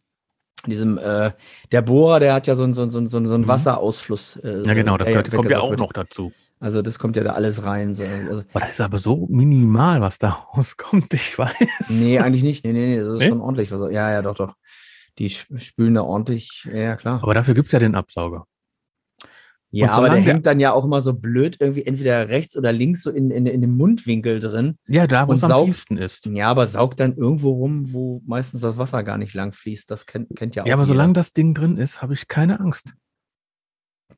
diesem, 0.65 0.97
äh, 0.97 1.31
der 1.71 1.81
Bohrer, 1.81 2.19
der 2.19 2.33
hat 2.33 2.47
ja 2.47 2.55
so 2.55 2.63
einen 2.63 2.73
so, 2.73 2.87
so, 2.89 2.99
so, 3.07 3.07
so 3.25 3.33
einen 3.33 3.43
Mhm. 3.43 3.47
Wasserausfluss. 3.47 4.37
Äh, 4.37 4.63
Ja, 4.65 4.73
genau, 4.73 4.97
das 4.97 5.07
gehört, 5.07 5.31
kommt 5.31 5.49
ja 5.49 5.59
auch 5.59 5.71
wird. 5.71 5.79
noch 5.79 5.93
dazu. 5.93 6.31
Also 6.59 6.83
das 6.83 6.99
kommt 6.99 7.15
ja 7.17 7.23
da 7.23 7.33
alles 7.33 7.63
rein. 7.65 7.95
So. 7.95 8.03
Also, 8.03 8.43
Aber 8.53 8.59
das 8.59 8.69
ist 8.71 8.81
aber 8.81 8.99
so 8.99 9.25
minimal, 9.31 10.01
was 10.01 10.19
da 10.19 10.29
rauskommt, 10.55 11.13
ich 11.13 11.37
weiß. 11.37 11.89
Nee, 11.89 12.19
eigentlich 12.19 12.43
nicht. 12.43 12.63
Nee, 12.63 12.73
nee, 12.73 12.85
nee, 12.85 12.97
das 12.97 13.07
ist 13.13 13.19
Nee? 13.19 13.29
schon 13.29 13.41
ordentlich. 13.41 13.71
Was, 13.71 13.81
ja, 13.91 14.11
ja, 14.11 14.21
doch, 14.21 14.35
doch. 14.35 14.53
Die 15.17 15.25
sp- 15.27 15.57
spülen 15.57 15.95
da 15.95 16.03
ordentlich. 16.03 16.67
Ja, 16.71 16.95
klar. 16.95 17.19
Aber 17.23 17.33
dafür 17.33 17.53
gibt's 17.55 17.71
ja 17.71 17.79
den 17.79 17.95
Absauger. 17.95 18.45
Ja, 19.71 19.91
aber 19.91 20.09
der 20.09 20.19
hängt 20.19 20.45
dann 20.45 20.59
ja 20.59 20.73
auch 20.73 20.83
immer 20.83 21.01
so 21.01 21.13
blöd 21.13 21.57
irgendwie 21.59 21.85
entweder 21.85 22.27
rechts 22.29 22.57
oder 22.57 22.71
links 22.73 23.03
so 23.03 23.09
in, 23.09 23.31
in, 23.31 23.45
in 23.45 23.61
dem 23.61 23.77
Mundwinkel 23.77 24.39
drin. 24.39 24.77
Ja, 24.87 25.07
da, 25.07 25.27
wo 25.27 25.33
es 25.33 25.43
am 25.43 25.65
tiefsten 25.65 25.97
ist. 25.97 26.25
Ja, 26.27 26.49
aber 26.49 26.67
saugt 26.67 26.99
dann 26.99 27.15
irgendwo 27.15 27.51
rum, 27.51 27.93
wo 27.93 28.21
meistens 28.25 28.61
das 28.61 28.77
Wasser 28.77 29.03
gar 29.03 29.17
nicht 29.17 29.33
lang 29.33 29.53
fließt. 29.53 29.89
Das 29.89 30.05
kennt, 30.05 30.35
kennt 30.35 30.55
ja 30.55 30.63
auch 30.63 30.67
Ja, 30.67 30.73
aber 30.73 30.83
jeder. 30.83 30.93
solange 30.93 31.13
das 31.13 31.33
Ding 31.33 31.53
drin 31.53 31.77
ist, 31.77 32.01
habe 32.01 32.13
ich 32.13 32.27
keine 32.27 32.59
Angst. 32.59 32.93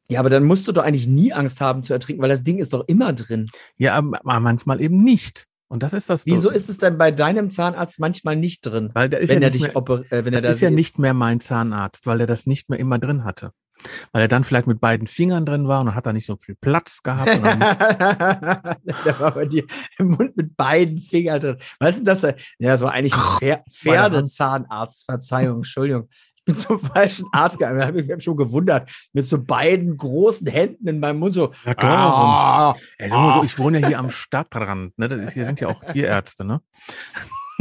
Ja, 0.10 0.20
aber 0.20 0.30
dann 0.30 0.44
musst 0.44 0.68
du 0.68 0.72
doch 0.72 0.84
eigentlich 0.84 1.08
nie 1.08 1.34
Angst 1.34 1.62
haben 1.62 1.84
zu 1.84 1.94
ertrinken, 1.94 2.22
weil 2.22 2.30
das 2.30 2.44
Ding 2.44 2.58
ist 2.58 2.74
doch 2.74 2.84
immer 2.88 3.14
drin. 3.14 3.50
Ja, 3.78 3.96
aber 3.96 4.40
manchmal 4.40 4.82
eben 4.82 5.04
nicht. 5.04 5.48
Und 5.70 5.82
das 5.82 5.94
ist 5.94 6.10
das. 6.10 6.26
Wieso 6.26 6.50
doch- 6.50 6.56
ist 6.56 6.70
es 6.70 6.78
denn 6.78 6.98
bei 6.98 7.12
deinem 7.12 7.50
Zahnarzt 7.50 8.00
manchmal 8.00 8.36
nicht 8.36 8.62
drin? 8.66 8.90
Weil 8.94 9.10
der 9.10 9.22
ist 9.22 9.30
wenn 9.30 9.42
ja 9.42 9.48
er 9.48 9.52
nicht 9.52 9.66
dich 9.66 9.74
mehr, 9.74 10.12
äh, 10.12 10.26
wenn 10.26 10.34
er 10.34 10.42
das 10.42 10.58
ist 10.58 10.62
ja 10.62 10.70
nicht 10.70 11.00
mehr 11.00 11.14
mein 11.14 11.40
Zahnarzt, 11.40 12.06
weil 12.06 12.22
er 12.22 12.28
das 12.28 12.46
nicht 12.46 12.70
mehr 12.70 12.80
immer 12.80 13.00
drin 13.00 13.24
hatte. 13.24 13.52
Weil 14.12 14.24
er 14.24 14.28
dann 14.28 14.44
vielleicht 14.44 14.68
mit 14.68 14.80
beiden 14.80 15.08
Fingern 15.08 15.46
drin 15.46 15.68
war 15.68 15.80
und 15.80 15.88
dann 15.88 15.96
hat 15.96 16.06
er 16.06 16.14
nicht 16.14 16.26
so 16.26 16.38
viel 16.38 16.56
Platz 16.56 17.02
gehabt. 17.04 17.30
Der 19.06 19.20
war 19.20 19.32
bei 19.32 19.46
dir 19.46 19.64
im 19.98 20.10
Mund 20.10 20.36
mit 20.36 20.56
beiden 20.56 20.98
Fingern 20.98 21.40
drin. 21.40 21.58
Was 21.80 21.98
ist 21.98 22.08
das? 22.08 22.22
Ja, 22.22 22.34
das 22.60 22.82
war 22.82 22.92
eigentlich 22.94 23.14
ein 23.14 23.38
Pfer 23.40 23.64
Pferdezahnarzt. 23.72 25.06
Verzeihung, 25.06 25.58
Entschuldigung. 25.58 26.10
Ich 26.36 26.46
bin 26.46 26.56
zum 26.56 26.78
falschen 26.78 27.26
Arzt 27.32 27.58
gegangen. 27.58 27.80
Da 27.80 27.88
habe 27.88 28.02
ich 28.02 28.08
mich 28.08 28.24
schon 28.24 28.36
gewundert. 28.36 28.92
Mit 29.14 29.26
so 29.26 29.42
beiden 29.42 29.96
großen 29.96 30.46
Händen 30.48 30.88
in 30.90 31.00
meinem 31.00 31.20
Mund 31.20 31.34
so. 31.34 31.54
Ja, 31.66 31.74
klar. 31.74 32.76
Ah, 32.76 32.76
sag 33.00 33.12
mal 33.12 33.40
so, 33.40 33.46
ich 33.46 33.58
wohne 33.58 33.80
ja 33.80 33.88
hier 33.88 34.00
am 34.00 34.10
Stadtrand. 34.10 34.98
Ne? 35.00 35.06
Ist, 35.06 35.34
hier 35.34 35.46
sind 35.46 35.62
ja 35.62 35.70
auch 35.70 35.82
Tierärzte. 35.86 36.44
Ne? 36.44 36.62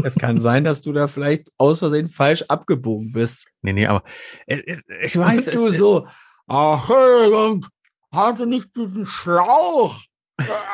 es 0.07 0.15
kann 0.17 0.39
sein, 0.39 0.65
dass 0.65 0.83
du 0.83 0.93
da 0.93 1.09
vielleicht 1.09 1.51
aus 1.59 1.81
Versehen 1.81 2.09
falsch 2.09 2.43
abgebogen 2.49 3.13
bist. 3.13 3.47
Nee, 3.63 3.73
nee, 3.73 3.87
aber 3.87 4.03
es, 4.47 4.85
ich 5.03 5.17
weiß, 5.17 5.49
Und 5.49 5.55
du 5.55 5.67
es, 5.69 5.77
so. 5.79 6.07
Ah, 6.47 6.75
Entschuldigung, 6.81 7.67
hatte 8.13 8.47
nicht 8.47 8.75
diesen 8.77 9.07
Schlauch. 9.07 10.01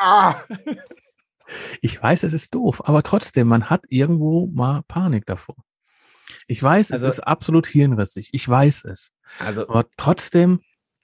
Ah. 0.03 0.35
ich 1.81 2.03
weiß, 2.03 2.23
es 2.25 2.33
ist 2.33 2.55
doof, 2.55 2.83
aber 2.87 3.03
trotzdem, 3.03 3.49
man 3.49 3.71
hat 3.71 3.85
irgendwo 3.89 4.47
mal 4.49 4.83
Panik 4.89 5.27
davor. 5.27 5.57
Ich 6.47 6.63
weiß, 6.63 6.93
Also- 6.93 7.07
es 7.07 7.15
ist 7.15 7.21
absolut 7.21 7.67
hirnrissig. 7.67 8.31
Ich 8.33 8.49
weiß 8.49 8.85
es. 8.85 9.13
Also 9.39 9.69
Aber 9.69 9.85
trotzdem 9.97 10.61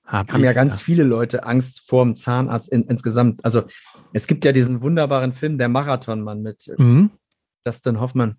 habe 0.06 0.32
haben 0.32 0.40
ich 0.40 0.44
ja 0.46 0.52
ganz 0.52 0.82
viele 0.82 1.02
Leute 1.04 1.44
Angst 1.44 1.88
vorm 1.88 2.14
Zahnarzt 2.14 2.70
in, 2.70 2.84
insgesamt. 2.84 3.42
Also 3.44 3.62
es 4.12 4.26
gibt 4.26 4.44
ja 4.44 4.52
diesen 4.52 4.82
wunderbaren 4.82 5.32
Film, 5.32 5.56
der 5.58 5.68
Marathonmann 5.68 6.42
mit 6.42 6.70
Mhm. 6.78 7.10
Dustin 7.64 8.00
Hoffman 8.00 8.36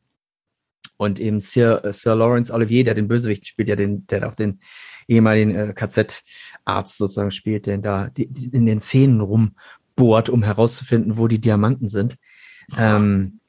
und 0.97 1.19
eben 1.19 1.39
Sir, 1.39 1.83
äh, 1.83 1.93
Sir 1.93 2.15
Lawrence 2.15 2.53
Olivier, 2.53 2.83
der 2.83 2.93
den 2.93 3.07
Bösewicht 3.07 3.47
spielt, 3.47 3.69
ja 3.69 3.75
den, 3.75 4.07
der 4.07 4.27
auch 4.27 4.35
den 4.35 4.59
ehemaligen 5.07 5.55
äh, 5.55 5.73
KZ-Arzt 5.73 6.97
sozusagen 6.97 7.31
spielt, 7.31 7.65
der 7.65 7.77
da 7.77 8.09
die, 8.09 8.27
die 8.27 8.55
in 8.55 8.65
den 8.65 8.81
Zähnen 8.81 9.21
rumbohrt, 9.21 10.29
um 10.29 10.43
herauszufinden, 10.43 11.17
wo 11.17 11.27
die 11.27 11.39
Diamanten 11.39 11.89
sind. 11.89 12.17
Ähm, 12.77 13.39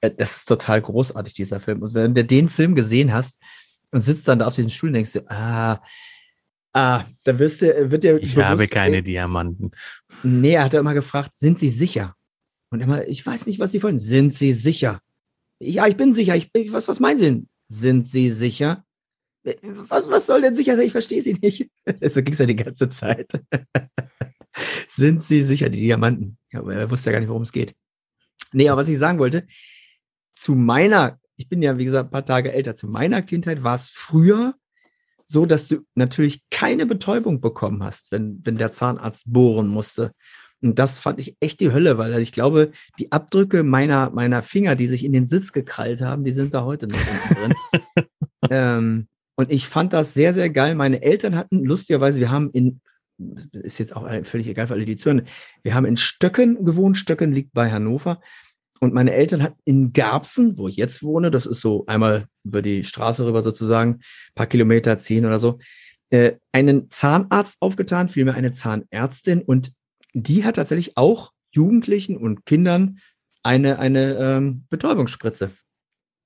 äh, 0.00 0.10
das 0.10 0.38
ist 0.38 0.48
total 0.48 0.80
großartig, 0.82 1.34
dieser 1.34 1.60
Film. 1.60 1.82
Und 1.82 1.94
wenn 1.94 2.14
du 2.14 2.24
den 2.24 2.48
Film 2.48 2.74
gesehen 2.74 3.12
hast 3.12 3.40
und 3.90 4.00
sitzt 4.00 4.28
dann 4.28 4.40
da 4.40 4.46
auf 4.46 4.54
diesem 4.54 4.70
Stuhl 4.70 4.90
und 4.90 4.94
denkst 4.94 5.14
du, 5.14 5.30
ah, 5.30 5.82
ah, 6.72 7.04
da 7.24 7.38
wirst 7.38 7.62
du, 7.62 7.90
wird 7.90 8.04
dir 8.04 8.18
Ich 8.18 8.36
habe 8.36 8.56
bewusst, 8.56 8.72
keine 8.72 8.96
ey, 8.96 9.02
Diamanten. 9.02 9.70
Nee, 10.22 10.54
er 10.54 10.64
hat 10.64 10.74
immer 10.74 10.94
gefragt, 10.94 11.36
sind 11.36 11.58
Sie 11.58 11.70
sicher? 11.70 12.14
Und 12.70 12.80
immer, 12.80 13.06
ich 13.06 13.24
weiß 13.24 13.46
nicht, 13.46 13.60
was 13.60 13.72
Sie 13.72 13.82
wollen. 13.82 13.98
Sind 13.98 14.34
Sie 14.34 14.52
sicher? 14.52 15.00
Ja, 15.58 15.86
ich 15.86 15.96
bin 15.96 16.12
sicher. 16.12 16.36
Ich, 16.36 16.72
was, 16.72 16.88
was 16.88 17.00
meinen 17.00 17.18
Sie 17.18 17.24
denn? 17.24 17.48
Sind 17.68 18.08
Sie 18.08 18.30
sicher? 18.30 18.84
Äh, 19.44 19.54
Was, 19.88 20.08
was 20.10 20.26
soll 20.26 20.42
denn 20.42 20.54
sicher 20.54 20.76
sein? 20.76 20.86
Ich 20.86 20.92
verstehe 20.92 21.22
Sie 21.22 21.34
nicht. 21.34 21.70
so 22.10 22.22
ging 22.22 22.32
es 22.32 22.38
ja 22.38 22.46
die 22.46 22.56
ganze 22.56 22.88
Zeit. 22.88 23.30
Sind 24.88 25.22
Sie 25.22 25.44
sicher, 25.44 25.68
die 25.68 25.80
Diamanten? 25.80 26.38
Er 26.50 26.90
wusste 26.90 27.10
ja 27.10 27.12
gar 27.12 27.20
nicht, 27.20 27.28
worum 27.28 27.42
es 27.42 27.52
geht. 27.52 27.74
Nee, 28.52 28.68
aber 28.68 28.80
was 28.80 28.88
ich 28.88 28.98
sagen 28.98 29.18
wollte, 29.18 29.46
zu 30.34 30.54
meiner, 30.54 31.18
ich 31.36 31.48
bin 31.48 31.62
ja, 31.62 31.76
wie 31.78 31.84
gesagt, 31.84 32.08
ein 32.08 32.12
paar 32.12 32.24
Tage 32.24 32.52
älter, 32.52 32.74
zu 32.74 32.88
meiner 32.88 33.22
Kindheit 33.22 33.62
war 33.62 33.76
es 33.76 33.90
früher 33.90 34.54
so, 35.26 35.44
dass 35.44 35.68
du 35.68 35.84
natürlich 35.94 36.42
keine 36.50 36.86
Betäubung 36.86 37.40
bekommen 37.40 37.82
hast, 37.82 38.12
wenn, 38.12 38.40
wenn 38.44 38.56
der 38.56 38.72
Zahnarzt 38.72 39.24
bohren 39.26 39.66
musste. 39.66 40.12
Und 40.62 40.78
das 40.78 41.00
fand 41.00 41.20
ich 41.20 41.36
echt 41.40 41.60
die 41.60 41.72
Hölle, 41.72 41.98
weil 41.98 42.18
ich 42.20 42.32
glaube, 42.32 42.72
die 42.98 43.12
Abdrücke 43.12 43.62
meiner, 43.62 44.10
meiner 44.10 44.42
Finger, 44.42 44.74
die 44.74 44.88
sich 44.88 45.04
in 45.04 45.12
den 45.12 45.26
Sitz 45.26 45.52
gekrallt 45.52 46.00
haben, 46.00 46.24
die 46.24 46.32
sind 46.32 46.54
da 46.54 46.64
heute 46.64 46.86
noch 46.86 46.98
drin. 46.98 47.54
ähm, 48.50 49.08
und 49.36 49.52
ich 49.52 49.68
fand 49.68 49.92
das 49.92 50.14
sehr, 50.14 50.32
sehr 50.32 50.50
geil. 50.50 50.74
Meine 50.74 51.02
Eltern 51.02 51.36
hatten 51.36 51.62
lustigerweise, 51.62 52.20
wir 52.20 52.30
haben 52.30 52.50
in, 52.52 52.80
ist 53.52 53.78
jetzt 53.78 53.94
auch 53.94 54.08
völlig 54.24 54.48
egal 54.48 54.66
für 54.66 54.74
alle, 54.74 54.86
die 54.86 54.96
zuhören, 54.96 55.26
wir 55.62 55.74
haben 55.74 55.84
in 55.84 55.98
Stöcken 55.98 56.64
gewohnt. 56.64 56.96
Stöcken 56.96 57.32
liegt 57.32 57.52
bei 57.52 57.70
Hannover. 57.70 58.20
Und 58.80 58.94
meine 58.94 59.12
Eltern 59.12 59.42
hatten 59.42 59.60
in 59.64 59.92
Garbsen, 59.92 60.56
wo 60.56 60.68
ich 60.68 60.76
jetzt 60.76 61.02
wohne, 61.02 61.30
das 61.30 61.46
ist 61.46 61.60
so 61.60 61.84
einmal 61.86 62.26
über 62.44 62.62
die 62.62 62.84
Straße 62.84 63.26
rüber 63.26 63.42
sozusagen, 63.42 64.00
paar 64.34 64.46
Kilometer, 64.46 64.98
zehn 64.98 65.24
oder 65.24 65.38
so, 65.38 65.58
äh, 66.10 66.34
einen 66.52 66.90
Zahnarzt 66.90 67.56
aufgetan, 67.60 68.08
vielmehr 68.08 68.34
eine 68.34 68.52
Zahnärztin. 68.52 69.42
Und 69.42 69.72
die 70.22 70.44
hat 70.44 70.56
tatsächlich 70.56 70.96
auch 70.96 71.32
Jugendlichen 71.52 72.16
und 72.16 72.46
Kindern 72.46 72.98
eine, 73.42 73.78
eine 73.78 74.16
ähm, 74.16 74.64
Betäubungsspritze 74.70 75.50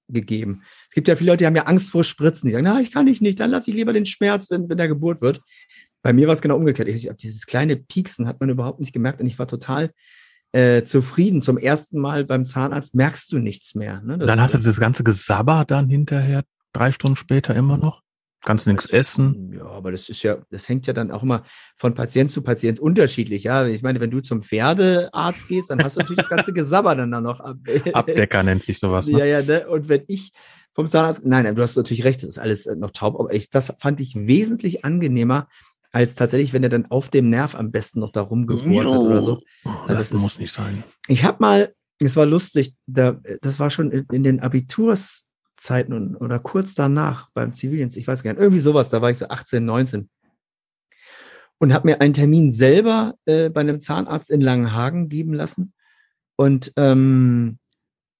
gegeben. 0.09 0.63
Es 0.89 0.95
gibt 0.95 1.09
ja 1.09 1.17
viele 1.17 1.33
Leute, 1.33 1.39
die 1.39 1.47
haben 1.47 1.57
ja 1.57 1.65
Angst 1.65 1.91
vor 1.91 2.05
Spritzen. 2.05 2.47
Die 2.47 2.53
sagen, 2.53 2.65
na, 2.65 2.81
ich 2.81 2.93
kann 2.93 3.05
nicht, 3.05 3.21
nicht, 3.21 3.41
dann 3.41 3.51
lasse 3.51 3.71
ich 3.71 3.77
lieber 3.77 3.93
den 3.93 4.07
Schmerz, 4.07 4.51
wenn, 4.51 4.69
wenn 4.69 4.77
der 4.77 4.89
Geburt 4.89 5.21
wird. 5.21 5.41
Bei 6.03 6.13
mir 6.13 6.27
war 6.27 6.35
es 6.35 6.41
genau 6.41 6.57
umgekehrt. 6.57 6.89
Ich, 6.89 7.07
ich 7.07 7.17
dieses 7.17 7.47
kleine 7.47 7.77
Pieksen 7.77 8.27
hat 8.27 8.41
man 8.41 8.49
überhaupt 8.49 8.81
nicht 8.81 8.93
gemerkt 8.93 9.21
und 9.21 9.27
ich 9.27 9.39
war 9.39 9.47
total 9.47 9.91
äh, 10.53 10.83
zufrieden. 10.83 11.43
Zum 11.43 11.59
ersten 11.59 12.01
Mal 12.01 12.25
beim 12.25 12.45
Zahnarzt 12.45 12.95
merkst 12.95 13.31
du 13.33 13.39
nichts 13.39 13.75
mehr. 13.75 14.01
Ne? 14.03 14.19
Dann 14.19 14.41
hast 14.41 14.55
du 14.55 14.59
das 14.59 14.81
ganze 14.81 15.05
Gesabber 15.05 15.65
dann 15.67 15.89
hinterher, 15.89 16.45
drei 16.73 16.93
Stunden 16.93 17.17
später 17.17 17.55
immer 17.55 17.77
noch? 17.77 18.03
Kannst 18.43 18.67
nichts 18.67 18.87
essen. 18.87 19.53
Ja, 19.55 19.67
aber 19.67 19.93
das 19.93 20.09
ist 20.09 20.23
ja, 20.23 20.39
das 20.51 20.69
hängt 20.69 20.87
ja 20.87 20.95
dann 20.95 21.11
auch 21.11 21.23
immer 21.23 21.43
von 21.77 21.95
Patient 21.95 22.31
zu 22.31 22.41
Patient 22.41 22.81
unterschiedlich. 22.81 23.45
Ja, 23.45 23.67
ich 23.67 23.83
meine, 23.83 24.01
wenn 24.01 24.11
du 24.11 24.21
zum 24.21 24.43
Pferdearzt 24.43 25.49
gehst, 25.49 25.71
dann 25.71 25.85
hast 25.85 25.97
du 25.97 26.01
natürlich 26.01 26.23
das 26.23 26.31
ganze 26.31 26.53
Gesabber 26.55 26.97
dann 26.97 27.11
da 27.11 27.21
noch. 27.21 27.41
Abdecker 27.93 28.43
nennt 28.43 28.63
sich 28.63 28.79
sowas. 28.79 29.09
Ne? 29.09 29.19
Ja, 29.19 29.25
ja, 29.27 29.43
ne? 29.43 29.69
Und 29.69 29.89
wenn 29.91 30.05
ich 30.07 30.33
vom 30.73 30.89
Zahnarzt, 30.89 31.27
nein, 31.27 31.55
du 31.55 31.63
hast 31.63 31.77
natürlich 31.77 32.05
recht, 32.05 32.23
das 32.23 32.31
ist 32.31 32.39
alles 32.39 32.67
noch 32.67 32.93
taub, 32.93 33.19
aber 33.19 33.35
ich, 33.35 33.51
das 33.51 33.75
fand 33.79 34.01
ich 34.01 34.15
wesentlich 34.15 34.85
angenehmer, 34.85 35.49
als 35.93 36.15
tatsächlich, 36.15 36.53
wenn 36.53 36.63
er 36.63 36.69
dann 36.69 36.87
auf 36.87 37.09
dem 37.09 37.29
Nerv 37.29 37.55
am 37.55 37.71
besten 37.71 38.01
noch 38.01 38.13
da 38.13 38.21
rumgebohrt 38.21 38.87
hat 38.87 38.99
oder 38.99 39.23
so. 39.23 39.41
Also 39.65 39.89
das, 39.89 40.11
das 40.11 40.23
muss 40.23 40.33
ist, 40.33 40.41
nicht 40.41 40.53
sein. 40.53 40.85
Ich 41.09 41.25
habe 41.25 41.39
mal, 41.41 41.75
es 41.99 42.17
war 42.17 42.27
lustig, 42.27 42.75
da, 42.87 43.21
das 43.43 43.59
war 43.59 43.71
schon 43.71 43.91
in, 43.91 44.07
in 44.13 44.23
den 44.23 44.41
Abiturszeiten 45.61 46.17
oder 46.17 46.39
kurz 46.39 46.75
danach 46.75 47.29
beim 47.35 47.53
Zivildienst, 47.53 47.97
ich 47.97 48.07
weiß 48.07 48.23
gar 48.23 48.33
nicht, 48.33 48.41
irgendwie 48.41 48.61
sowas, 48.61 48.91
da 48.91 49.03
war 49.03 49.11
ich 49.11 49.19
so 49.19 49.29
18, 49.29 49.65
19 49.65 50.09
und 51.59 51.75
habe 51.75 51.89
mir 51.89 52.01
einen 52.01 52.15
Termin 52.15 52.51
selber 52.51 53.15
äh, 53.27 53.51
bei 53.51 53.61
einem 53.61 53.81
Zahnarzt 53.81 54.31
in 54.31 54.41
Langenhagen 54.41 55.09
geben 55.09 55.35
lassen. 55.35 55.75
Und 56.37 56.73
ähm, 56.77 57.59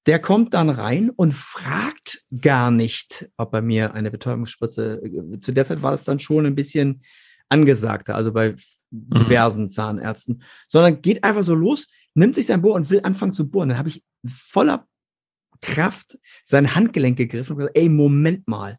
der 0.05 0.19
kommt 0.19 0.53
dann 0.53 0.69
rein 0.69 1.09
und 1.11 1.33
fragt 1.33 2.23
gar 2.39 2.71
nicht, 2.71 3.31
ob 3.39 3.55
er 3.55 3.63
mir 3.63 3.95
eine 3.95 4.11
Betäubungsspritze. 4.11 5.01
Äh, 5.03 5.39
zu 5.39 5.53
der 5.53 5.65
Zeit 5.65 5.83
war 5.83 5.95
es 5.95 6.05
dann 6.05 6.21
schon 6.21 6.45
ein 6.45 6.55
bisschen 6.55 7.03
angesagter, 7.49 8.15
also 8.15 8.33
bei 8.33 8.57
mhm. 8.91 9.11
diversen. 9.15 9.69
Zahnärzten, 9.71 10.43
sondern 10.69 11.01
geht 11.01 11.25
einfach 11.25 11.43
so 11.43 11.55
los, 11.55 11.89
nimmt 12.15 12.35
sich 12.35 12.47
sein 12.47 12.61
Bohr 12.61 12.75
und 12.75 12.91
will 12.91 13.01
anfangen 13.03 13.33
zu 13.33 13.49
bohren. 13.49 13.71
Dann 13.71 13.79
habe 13.79 13.89
ich 13.89 14.05
voller 14.27 14.87
Kraft 15.61 16.19
sein 16.45 16.75
Handgelenk 16.75 17.17
gegriffen 17.17 17.53
und 17.53 17.59
gesagt, 17.59 17.77
ey, 17.77 17.89
Moment 17.89 18.49
mal. 18.49 18.79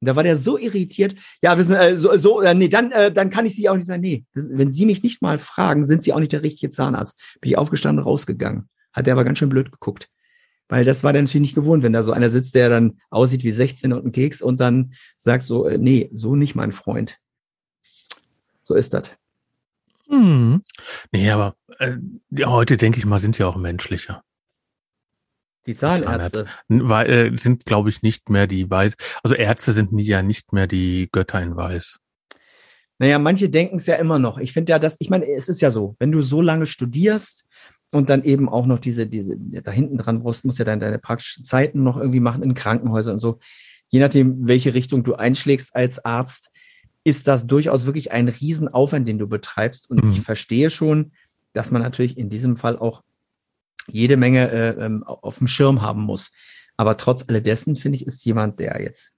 Und 0.00 0.08
da 0.08 0.16
war 0.16 0.22
der 0.22 0.36
so 0.36 0.58
irritiert. 0.58 1.14
Ja, 1.42 1.56
wissen, 1.56 1.74
äh, 1.74 1.96
so, 1.96 2.16
so 2.16 2.42
äh, 2.42 2.54
nee, 2.54 2.68
dann, 2.68 2.92
äh, 2.92 3.10
dann 3.10 3.30
kann 3.30 3.46
ich 3.46 3.56
Sie 3.56 3.68
auch 3.68 3.76
nicht 3.76 3.86
sagen, 3.86 4.02
nee, 4.02 4.24
wenn 4.34 4.70
Sie 4.70 4.84
mich 4.84 5.02
nicht 5.02 5.22
mal 5.22 5.38
fragen, 5.38 5.86
sind 5.86 6.02
Sie 6.02 6.12
auch 6.12 6.20
nicht 6.20 6.32
der 6.32 6.42
richtige 6.42 6.70
Zahnarzt. 6.70 7.18
Bin 7.40 7.50
ich 7.50 7.58
aufgestanden, 7.58 8.04
rausgegangen. 8.04 8.68
Hat 8.92 9.06
der 9.06 9.14
aber 9.14 9.24
ganz 9.24 9.38
schön 9.38 9.48
blöd 9.48 9.72
geguckt. 9.72 10.08
Weil 10.68 10.84
das 10.84 11.04
war 11.04 11.12
dann 11.12 11.24
natürlich 11.24 11.42
nicht 11.42 11.54
gewohnt, 11.54 11.82
wenn 11.82 11.92
da 11.92 12.02
so 12.02 12.12
einer 12.12 12.28
sitzt, 12.28 12.54
der 12.54 12.68
dann 12.68 12.98
aussieht 13.10 13.44
wie 13.44 13.52
16 13.52 13.92
und 13.92 14.04
ein 14.04 14.12
Keks 14.12 14.42
und 14.42 14.60
dann 14.60 14.94
sagt 15.16 15.44
so, 15.44 15.66
äh, 15.66 15.78
nee, 15.78 16.10
so 16.12 16.34
nicht, 16.34 16.54
mein 16.54 16.72
Freund. 16.72 17.18
So 18.62 18.74
ist 18.74 18.92
das. 18.92 19.10
Hm. 20.08 20.60
Nee, 21.12 21.30
aber 21.30 21.56
äh, 21.78 21.96
heute 22.44 22.76
denke 22.76 22.98
ich 22.98 23.06
mal, 23.06 23.18
sind 23.18 23.38
ja 23.38 23.46
auch 23.46 23.56
menschlicher. 23.56 24.22
Die 25.66 25.74
Zahnärzte. 25.74 26.46
Weil, 26.68 27.10
äh, 27.10 27.36
sind, 27.36 27.64
glaube 27.64 27.90
ich, 27.90 28.02
nicht 28.02 28.30
mehr 28.30 28.46
die 28.46 28.70
Weiß. 28.70 28.94
Also 29.22 29.34
Ärzte 29.34 29.72
sind 29.72 29.92
nie, 29.92 30.04
ja 30.04 30.22
nicht 30.22 30.52
mehr 30.52 30.66
die 30.66 31.08
Götter 31.10 31.42
in 31.42 31.56
Weiß. 31.56 31.98
Naja, 32.98 33.18
manche 33.18 33.48
denken 33.50 33.76
es 33.76 33.86
ja 33.86 33.96
immer 33.96 34.18
noch. 34.18 34.38
Ich 34.38 34.52
finde 34.52 34.72
ja, 34.72 34.78
dass, 34.78 34.96
ich 35.00 35.10
meine, 35.10 35.26
es 35.26 35.48
ist 35.48 35.60
ja 35.60 35.70
so, 35.70 35.96
wenn 35.98 36.12
du 36.12 36.22
so 36.22 36.40
lange 36.40 36.66
studierst 36.66 37.44
und 37.90 38.08
dann 38.08 38.24
eben 38.24 38.48
auch 38.48 38.66
noch 38.66 38.78
diese, 38.78 39.06
diese, 39.06 39.36
da 39.36 39.70
hinten 39.70 39.98
dran 39.98 40.22
brauchst, 40.22 40.44
musst 40.44 40.58
ja 40.58 40.64
dann 40.64 40.80
deine 40.80 40.98
praktischen 40.98 41.44
Zeiten 41.44 41.82
noch 41.82 41.98
irgendwie 41.98 42.20
machen 42.20 42.42
in 42.42 42.54
Krankenhäusern 42.54 43.14
und 43.14 43.20
so. 43.20 43.38
Je 43.88 44.00
nachdem, 44.00 44.46
welche 44.46 44.74
Richtung 44.74 45.04
du 45.04 45.14
einschlägst 45.14 45.74
als 45.76 46.04
Arzt, 46.04 46.50
ist 47.04 47.28
das 47.28 47.46
durchaus 47.46 47.86
wirklich 47.86 48.10
ein 48.12 48.28
Riesenaufwand, 48.28 49.06
den 49.06 49.18
du 49.18 49.28
betreibst. 49.28 49.88
Und 49.88 50.02
mhm. 50.02 50.12
ich 50.12 50.22
verstehe 50.22 50.70
schon, 50.70 51.12
dass 51.52 51.70
man 51.70 51.82
natürlich 51.82 52.18
in 52.18 52.28
diesem 52.28 52.56
Fall 52.56 52.78
auch 52.78 53.02
jede 53.88 54.16
Menge 54.16 54.50
äh, 54.50 54.84
ähm, 54.84 55.04
auf 55.04 55.38
dem 55.38 55.46
Schirm 55.46 55.82
haben 55.82 56.02
muss. 56.02 56.32
Aber 56.76 56.96
trotz 56.96 57.24
alledessen 57.28 57.76
finde 57.76 57.96
ich, 57.96 58.06
ist 58.06 58.24
jemand, 58.24 58.58
der 58.58 58.80
jetzt 58.82 59.14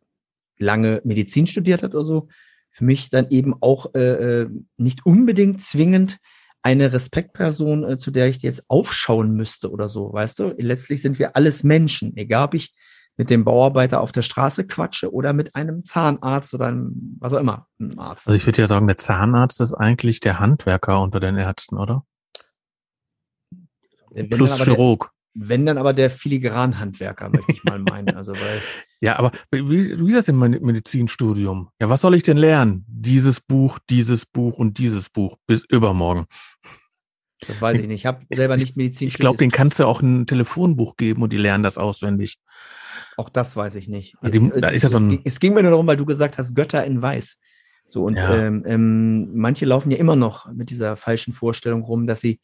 lange 0.58 1.00
Medizin 1.04 1.46
studiert 1.46 1.82
hat 1.82 1.94
oder 1.94 2.04
so, 2.04 2.28
für 2.70 2.84
mich 2.84 3.10
dann 3.10 3.28
eben 3.30 3.54
auch 3.60 3.94
äh, 3.94 4.42
äh 4.42 4.50
nicht 4.76 5.06
unbedingt 5.06 5.62
zwingend 5.62 6.18
eine 6.62 6.92
Respektperson, 6.92 7.84
äh, 7.84 7.98
zu 7.98 8.10
der 8.10 8.28
ich 8.28 8.42
jetzt 8.42 8.68
aufschauen 8.68 9.32
müsste 9.32 9.70
oder 9.70 9.88
so, 9.88 10.12
weißt 10.12 10.38
du? 10.38 10.54
Letztlich 10.58 11.02
sind 11.02 11.18
wir 11.18 11.36
alles 11.36 11.64
Menschen, 11.64 12.16
egal 12.16 12.46
ob 12.46 12.54
ich 12.54 12.74
mit 13.16 13.30
dem 13.30 13.44
Bauarbeiter 13.44 14.00
auf 14.00 14.12
der 14.12 14.22
Straße 14.22 14.66
quatsche 14.66 15.12
oder 15.12 15.32
mit 15.32 15.54
einem 15.56 15.84
Zahnarzt 15.84 16.54
oder 16.54 16.66
einem, 16.66 17.16
was 17.18 17.32
auch 17.32 17.40
immer, 17.40 17.66
einem 17.80 17.98
Arzt. 17.98 18.28
Also 18.28 18.36
ich 18.36 18.46
würde 18.46 18.62
ja 18.62 18.68
sagen, 18.68 18.86
der 18.86 18.96
Zahnarzt 18.96 19.60
ist 19.60 19.74
eigentlich 19.74 20.20
der 20.20 20.38
Handwerker 20.38 21.02
unter 21.02 21.18
den 21.18 21.36
Ärzten, 21.36 21.78
oder? 21.78 22.04
Wenn 24.18 24.30
Plus 24.30 24.62
Chirurg. 24.62 25.10
Der, 25.34 25.48
wenn 25.48 25.66
dann 25.66 25.78
aber 25.78 25.92
der 25.92 26.10
Filigranhandwerker, 26.10 27.28
möchte 27.28 27.52
ich 27.52 27.62
mal 27.64 27.78
meinen. 27.78 28.16
Also 28.16 28.32
weil 28.32 28.60
ja, 29.00 29.18
aber 29.18 29.30
wie, 29.50 29.98
wie 29.98 30.08
ist 30.08 30.16
das 30.16 30.28
im 30.28 30.38
Medizinstudium? 30.38 31.68
Ja, 31.80 31.88
was 31.88 32.00
soll 32.00 32.14
ich 32.14 32.22
denn 32.22 32.36
lernen? 32.36 32.84
Dieses 32.88 33.40
Buch, 33.40 33.78
dieses 33.88 34.26
Buch 34.26 34.54
und 34.58 34.78
dieses 34.78 35.10
Buch 35.10 35.36
bis 35.46 35.64
übermorgen. 35.64 36.26
Das 37.46 37.62
weiß 37.62 37.78
ich 37.78 37.86
nicht. 37.86 38.00
Ich 38.00 38.06
habe 38.06 38.26
selber 38.30 38.56
nicht 38.56 38.76
Medizin. 38.76 39.08
Ich, 39.08 39.14
ich 39.14 39.20
glaube, 39.20 39.38
den 39.38 39.52
kannst 39.52 39.78
du 39.78 39.86
auch 39.86 40.02
ein 40.02 40.26
Telefonbuch 40.26 40.96
geben 40.96 41.22
und 41.22 41.32
die 41.32 41.36
lernen 41.36 41.62
das 41.62 41.78
auswendig. 41.78 42.38
Auch 43.16 43.28
das 43.28 43.56
weiß 43.56 43.76
ich 43.76 43.88
nicht. 43.88 44.16
Also 44.20 44.40
die, 44.40 44.50
es, 44.52 44.60
da 44.60 44.68
ist 44.70 44.82
ja 44.82 44.88
so 44.88 44.98
ein, 44.98 45.12
es, 45.24 45.34
es, 45.34 45.40
ging 45.40 45.54
mir 45.54 45.62
nur 45.62 45.70
darum, 45.70 45.86
weil 45.86 45.96
du 45.96 46.04
gesagt 46.04 46.38
hast, 46.38 46.54
Götter 46.54 46.84
in 46.84 47.00
Weiß. 47.00 47.38
So, 47.86 48.04
und 48.04 48.16
ja. 48.16 48.34
ähm, 48.34 48.64
ähm, 48.66 49.36
manche 49.36 49.64
laufen 49.64 49.90
ja 49.90 49.98
immer 49.98 50.16
noch 50.16 50.52
mit 50.52 50.70
dieser 50.70 50.96
falschen 50.96 51.32
Vorstellung 51.32 51.82
rum, 51.82 52.06
dass 52.06 52.20
sie 52.20 52.40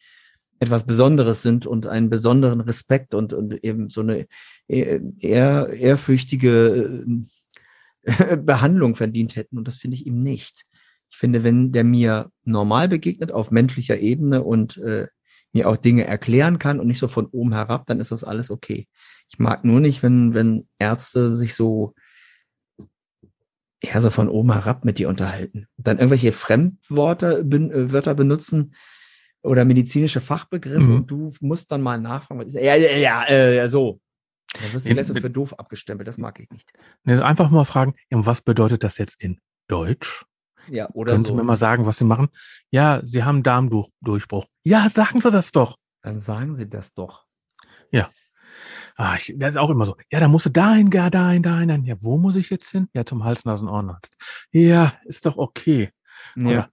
etwas 0.65 0.87
Besonderes 0.87 1.43
sind 1.43 1.67
und 1.67 1.87
einen 1.87 2.11
besonderen 2.11 2.61
Respekt 2.61 3.15
und, 3.15 3.33
und 3.33 3.65
eben 3.65 3.89
so 3.89 4.01
eine 4.01 4.27
eher, 4.67 5.69
ehrfürchtige 5.69 7.05
äh, 8.03 8.37
Behandlung 8.37 8.95
verdient 8.95 9.37
hätten. 9.37 9.59
Und 9.59 9.69
das 9.69 9.79
finde 9.79 9.97
ich 9.97 10.07
ihm 10.07 10.19
nicht. 10.19 10.65
Ich 11.11 11.17
finde, 11.17 11.45
wenn 11.45 11.73
der 11.73 11.85
mir 11.85 12.31
normal 12.45 12.89
begegnet 12.89 13.31
auf 13.31 13.51
menschlicher 13.51 13.99
Ebene 13.99 14.43
und 14.43 14.79
äh, 14.79 15.07
mir 15.53 15.69
auch 15.69 15.77
Dinge 15.77 16.05
erklären 16.05 16.59
kann 16.59 16.81
und 16.81 16.89
nicht 16.89 16.99
so 16.99 17.07
von 17.07 17.27
oben 17.27 17.53
herab, 17.53 17.87
dann 17.87 18.01
ist 18.01 18.11
das 18.11 18.25
alles 18.25 18.51
okay. 18.51 18.89
Ich 19.31 19.39
mag 19.39 19.65
nur 19.65 19.81
nicht, 19.81 20.03
wenn, 20.03 20.35
wenn 20.35 20.67
Ärzte 20.79 21.37
sich 21.37 21.55
so, 21.55 21.95
ja, 23.83 24.01
so 24.01 24.11
von 24.11 24.29
oben 24.29 24.53
herab 24.53 24.85
mit 24.85 24.99
dir 24.99 25.09
unterhalten. 25.09 25.69
Und 25.77 25.87
dann 25.87 25.99
irgendwelche 25.99 26.33
Fremdworte, 26.33 27.45
ben, 27.45 27.71
äh, 27.71 28.15
benutzen 28.15 28.75
oder 29.45 29.65
medizinische 29.65 30.21
Fachbegriffe 30.21 30.81
mhm. 30.81 30.97
und 30.97 31.11
du 31.11 31.33
musst 31.41 31.71
dann 31.71 31.83
mal 31.83 32.01
nachfragen. 32.01 32.41
Was 32.41 32.49
ist, 32.49 32.55
ja, 32.55 32.75
ja, 32.75 32.97
ja, 32.97 33.27
äh, 33.27 33.69
so. 33.69 34.01
Dann 34.55 34.73
wirst 34.73 34.87
du 34.87 34.91
gleich 34.91 35.07
so 35.07 35.15
für 35.15 35.31
doof 35.31 35.59
abgestempelt, 35.59 36.07
das 36.07 36.19
mag 36.19 36.39
ich 36.41 36.49
nicht. 36.51 36.71
einfach 37.23 37.51
mal 37.51 37.65
fragen, 37.65 37.95
was 38.11 38.41
bedeutet 38.41 38.85
das 38.85 38.99
jetzt 38.99 39.21
in 39.23 39.41
Deutsch? 39.69 40.25
Ja, 40.69 40.89
oder 40.93 41.13
Können 41.13 41.25
so. 41.25 41.33
Sie 41.33 41.37
mir 41.37 41.45
mal 41.45 41.57
sagen, 41.57 41.87
was 41.87 41.99
Sie 41.99 42.05
machen? 42.05 42.29
Ja, 42.71 43.03
Sie 43.05 43.25
haben 43.25 43.43
Darmdurchbruch. 43.43 44.47
Ja, 44.63 44.89
sagen 44.89 45.21
Sie 45.21 45.31
das 45.31 45.53
doch. 45.53 45.77
Dann 46.03 46.19
sagen 46.19 46.55
Sie 46.55 46.69
das 46.69 46.95
doch. 46.95 47.27
Ja. 47.91 48.11
Ah, 48.97 49.17
ich, 49.17 49.35
das 49.37 49.57
ist 49.57 49.61
auch 49.61 49.71
immer 49.71 49.87
so. 49.87 49.97
Ja, 50.11 50.21
da 50.21 50.29
musst 50.29 50.47
du 50.47 50.51
dahin, 50.51 50.91
ja, 50.91 51.11
dahin, 51.11 51.43
dahin, 51.43 51.69
dahin. 51.69 51.85
Ja, 51.85 51.97
wo 52.01 52.17
muss 52.17 52.37
ich 52.37 52.49
jetzt 52.51 52.71
hin? 52.71 52.89
Ja, 52.95 53.05
zum 53.05 53.25
Hals-Nasen-Ohrenarzt. 53.25 54.17
Ja, 54.53 54.95
ist 55.05 55.27
doch 55.27 55.37
okay. 55.37 55.91
Ja. 56.37 56.49
Oder, 56.49 56.71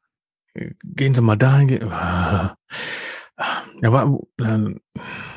gehen 0.84 1.14
Sie 1.14 1.22
mal 1.22 1.38
dahin. 1.38 1.84
Ah. 1.84 2.56
Aber 3.84 4.20
äh, 4.38 4.76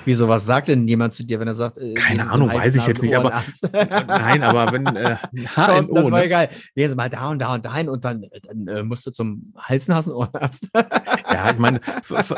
Wieso, 0.04 0.28
was 0.28 0.44
sagt 0.44 0.68
denn 0.68 0.87
jemand 0.87 1.14
zu 1.14 1.25
dir, 1.25 1.40
wenn 1.40 1.49
er 1.49 1.54
sagt, 1.54 1.78
äh, 1.78 1.94
Keine 1.94 2.30
Ahnung, 2.30 2.50
weiß 2.52 2.75
ich 2.75 2.87
jetzt 2.87 3.02
nicht, 3.02 3.16
aber- 3.16 3.42
nein, 3.73 4.42
aber 4.42 4.71
wenn 4.73 4.85
äh, 4.87 5.16
HNO, 5.56 5.94
das 5.94 6.11
war 6.11 6.18
ne? 6.18 6.25
egal. 6.26 6.50
Gehen 6.75 6.90
Sie 6.90 6.97
mal 6.97 7.09
da 7.09 7.30
und 7.30 7.38
da 7.38 7.54
und 7.54 7.64
dahin 7.64 7.88
und 7.88 8.04
dann, 8.04 8.26
dann 8.42 8.66
äh, 8.68 8.83
musst 8.83 9.06
du 9.06 9.11
zum 9.11 9.54
Hals-Nasen-Ohrenarzt. 9.56 10.68
ja, 10.75 11.50
ich 11.52 11.59
meine, 11.59 11.80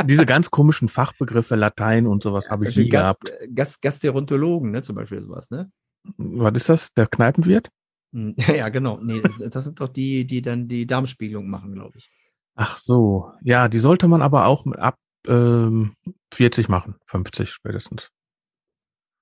diese 0.04 0.26
ganz 0.26 0.50
komischen 0.50 0.88
Fachbegriffe, 0.88 1.56
Latein 1.56 2.06
und 2.06 2.22
sowas 2.22 2.50
habe 2.50 2.68
ich 2.68 2.76
nie 2.76 2.88
Gast, 2.88 3.20
gehabt. 3.24 3.54
Gast, 3.54 3.82
Gastroenterologen, 3.82 4.70
ne, 4.70 4.82
zum 4.82 4.94
Beispiel 4.94 5.22
sowas, 5.22 5.50
ne? 5.50 5.70
Was 6.18 6.52
ist 6.54 6.68
das? 6.68 6.94
Der 6.94 7.08
Kneipenwirt? 7.08 7.68
Hm, 8.12 8.36
Ja, 8.54 8.68
genau. 8.68 9.00
Nee, 9.02 9.20
das, 9.20 9.38
das 9.38 9.64
sind 9.64 9.80
doch 9.80 9.88
die, 9.88 10.24
die 10.24 10.40
dann 10.42 10.68
die 10.68 10.86
Darmspiegelung 10.86 11.48
machen, 11.50 11.72
glaube 11.72 11.98
ich. 11.98 12.08
Ach 12.56 12.76
so, 12.78 13.32
ja, 13.42 13.68
die 13.68 13.78
sollte 13.78 14.08
man 14.08 14.22
aber 14.22 14.46
auch 14.46 14.66
ab 14.66 14.96
ähm, 15.26 15.94
40 16.32 16.68
machen, 16.68 16.96
50 17.06 17.50
spätestens. 17.50 18.10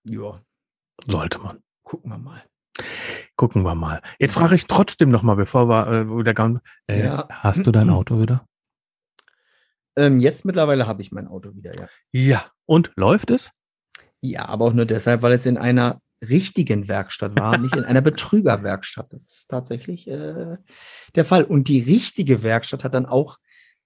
Ja, 0.05 0.41
Sollte 1.07 1.38
man. 1.41 1.61
gucken 1.83 2.11
wir 2.11 2.19
mal. 2.19 2.43
Gucken 3.37 3.62
wir 3.62 3.75
mal. 3.75 4.00
Jetzt 4.19 4.35
frage 4.35 4.55
ich 4.55 4.67
trotzdem 4.67 5.11
noch 5.11 5.23
mal, 5.23 5.35
bevor 5.35 5.69
wir 5.69 5.87
äh, 5.88 6.07
wieder 6.09 6.35
ganz, 6.35 6.61
äh, 6.87 7.05
Ja. 7.05 7.26
hast 7.31 7.67
du 7.67 7.73
dein 7.73 7.91
Auto 7.91 8.21
wieder? 8.21 8.47
Ähm, 9.97 10.19
jetzt 10.19 10.45
mittlerweile 10.45 10.88
habe 10.88 11.03
ich 11.03 11.12
mein 11.12 11.29
Auto 11.29 11.55
wieder, 11.55 11.73
ja. 11.79 11.88
Ja. 12.11 12.45
Und 12.67 12.91
läuft 12.97 13.31
es? 13.31 13.53
Ja, 14.21 14.47
aber 14.47 14.64
auch 14.64 14.73
nur 14.73 14.87
deshalb, 14.87 15.23
weil 15.23 15.31
es 15.35 15.47
in 15.47 15.57
einer 15.57 16.00
richtigen 16.28 16.88
Werkstatt 16.88 17.38
war, 17.38 17.59
nicht 17.59 17.76
in 17.76 17.85
einer 17.85 18.00
Betrügerwerkstatt. 18.02 19.12
Das 19.12 19.23
ist 19.23 19.47
tatsächlich 19.49 20.09
äh, 20.09 20.57
der 21.14 21.25
Fall. 21.25 21.45
Und 21.45 21.69
die 21.69 21.81
richtige 21.81 22.43
Werkstatt 22.43 22.85
hat 22.85 22.95
dann 22.95 23.07
auch 23.07 23.38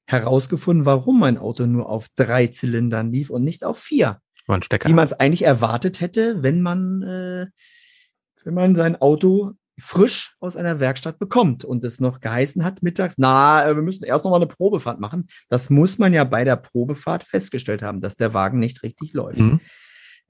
herausgefunden, 0.07 0.87
warum 0.87 1.21
mein 1.21 1.38
Auto 1.38 1.66
nur 1.66 1.88
auf 1.88 2.09
drei 2.16 2.47
Zylindern 2.47 3.12
lief 3.12 3.30
und 3.30 3.45
nicht 3.45 3.64
auf 3.64 3.78
vier. 3.78 4.21
War 4.47 4.57
ein 4.57 4.62
Stecker. 4.62 4.88
Wie 4.88 4.95
man 4.95 5.04
es 5.04 5.12
eigentlich 5.12 5.42
erwartet 5.42 6.00
hätte, 6.00 6.42
wenn 6.42 6.62
man, 6.62 7.02
äh, 7.02 7.47
wenn 8.45 8.54
man 8.54 8.75
sein 8.75 8.97
Auto 8.97 9.52
frisch 9.78 10.35
aus 10.40 10.57
einer 10.57 10.80
Werkstatt 10.80 11.18
bekommt 11.18 11.64
und 11.64 11.85
es 11.85 12.00
noch 12.00 12.21
geheißen 12.21 12.64
hat 12.64 12.83
mittags, 12.83 13.14
na, 13.18 13.68
äh, 13.68 13.76
wir 13.76 13.83
müssen 13.83 14.04
erst 14.04 14.25
noch 14.25 14.30
mal 14.30 14.38
eine 14.38 14.47
Probefahrt 14.47 14.99
machen. 14.99 15.28
Das 15.49 15.71
muss 15.71 15.99
man 15.99 16.12
ja 16.12 16.25
bei 16.25 16.45
der 16.45 16.57
Probefahrt 16.57 17.25
festgestellt 17.25 17.83
haben, 17.83 18.00
dass 18.00 18.16
der 18.16 18.35
Wagen 18.35 18.59
nicht 18.59 18.83
richtig 18.83 19.12
läuft. 19.12 19.38
Mhm. 19.38 19.61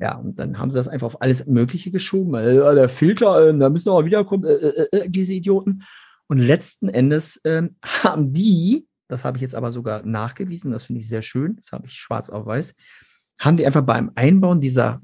Ja, 0.00 0.16
und 0.16 0.38
dann 0.38 0.58
haben 0.58 0.70
sie 0.70 0.76
das 0.76 0.88
einfach 0.88 1.06
auf 1.08 1.22
alles 1.22 1.46
Mögliche 1.46 1.90
geschoben. 1.90 2.34
Äh, 2.34 2.74
der 2.74 2.88
Filter, 2.88 3.48
äh, 3.48 3.58
da 3.58 3.68
müssen 3.68 3.86
wir 3.86 3.94
mal 3.94 4.04
wiederkommen, 4.04 4.44
äh, 4.44 4.52
äh, 4.52 4.88
äh, 4.92 5.08
diese 5.10 5.34
Idioten. 5.34 5.82
Und 6.28 6.38
letzten 6.38 6.88
Endes 6.88 7.40
ähm, 7.44 7.76
haben 7.84 8.32
die, 8.32 8.86
das 9.08 9.24
habe 9.24 9.38
ich 9.38 9.42
jetzt 9.42 9.54
aber 9.54 9.72
sogar 9.72 10.04
nachgewiesen, 10.04 10.70
das 10.70 10.84
finde 10.84 11.00
ich 11.00 11.08
sehr 11.08 11.22
schön, 11.22 11.56
das 11.56 11.72
habe 11.72 11.86
ich 11.86 11.94
schwarz 11.94 12.30
auf 12.30 12.46
weiß, 12.46 12.74
haben 13.40 13.56
die 13.56 13.66
einfach 13.66 13.82
beim 13.82 14.12
Einbauen 14.14 14.60
dieser, 14.60 15.00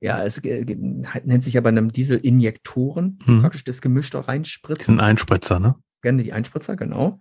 ja, 0.00 0.24
es 0.24 0.38
äh, 0.38 0.64
nennt 0.64 1.44
sich 1.44 1.54
ja 1.54 1.60
bei 1.60 1.68
einem 1.68 1.92
Diesel 1.92 2.18
Injektoren, 2.18 3.18
die 3.26 3.30
Mhm. 3.32 3.40
praktisch 3.42 3.64
das 3.64 3.80
Gemisch 3.80 4.10
Das 4.10 4.26
reinspritzen 4.26 4.84
sind 4.86 5.00
Einspritzer, 5.00 5.60
ne? 5.60 5.76
gerne 6.02 6.24
die 6.24 6.32
Einspritzer, 6.32 6.74
genau. 6.74 7.20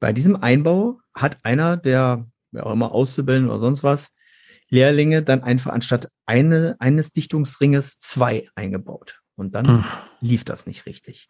Bei 0.00 0.14
diesem 0.14 0.36
Einbau 0.36 0.98
hat 1.14 1.38
einer 1.44 1.76
der, 1.76 2.26
wer 2.50 2.66
auch 2.66 2.72
immer, 2.72 2.92
Auszubildenden 2.92 3.50
oder 3.50 3.60
sonst 3.60 3.84
was, 3.84 4.10
Lehrlinge 4.72 5.22
dann 5.22 5.42
einfach 5.42 5.72
anstatt 5.72 6.08
eine, 6.24 6.76
eines 6.78 7.12
Dichtungsringes 7.12 7.98
zwei 7.98 8.48
eingebaut. 8.54 9.20
Und 9.36 9.54
dann 9.54 9.66
Hm. 9.68 9.84
lief 10.20 10.44
das 10.44 10.66
nicht 10.66 10.86
richtig. 10.86 11.28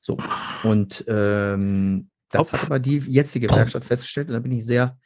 So. 0.00 0.16
Und 0.62 1.04
ähm, 1.06 2.08
das 2.30 2.40
Hopp. 2.40 2.52
hat 2.52 2.64
aber 2.64 2.78
die 2.78 2.98
jetzige 2.98 3.50
Werkstatt 3.50 3.84
festgestellt 3.84 4.28
und 4.28 4.34
da 4.34 4.40
bin 4.40 4.52
ich 4.52 4.64
sehr 4.64 4.96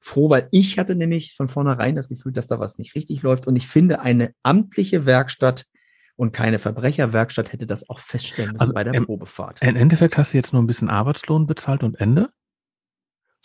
froh, 0.00 0.28
weil 0.28 0.48
ich 0.50 0.78
hatte 0.78 0.94
nämlich 0.94 1.34
von 1.34 1.48
vornherein 1.48 1.96
das 1.96 2.10
Gefühl, 2.10 2.32
dass 2.32 2.46
da 2.46 2.58
was 2.60 2.76
nicht 2.76 2.94
richtig 2.94 3.22
läuft. 3.22 3.46
Und 3.46 3.56
ich 3.56 3.66
finde, 3.68 4.00
eine 4.00 4.34
amtliche 4.42 5.06
Werkstatt 5.06 5.64
und 6.16 6.32
keine 6.32 6.58
Verbrecherwerkstatt 6.58 7.52
hätte 7.52 7.66
das 7.66 7.88
auch 7.88 8.00
feststellen 8.00 8.52
müssen 8.52 8.60
Also, 8.60 8.74
bei 8.74 8.84
der 8.84 8.94
ähm, 8.94 9.06
Probefahrt. 9.06 9.62
Im 9.62 9.76
Endeffekt 9.76 10.18
hast 10.18 10.34
du 10.34 10.36
jetzt 10.36 10.52
nur 10.52 10.62
ein 10.62 10.66
bisschen 10.66 10.90
Arbeitslohn 10.90 11.46
bezahlt 11.46 11.82
und 11.82 11.98
Ende. 11.98 12.28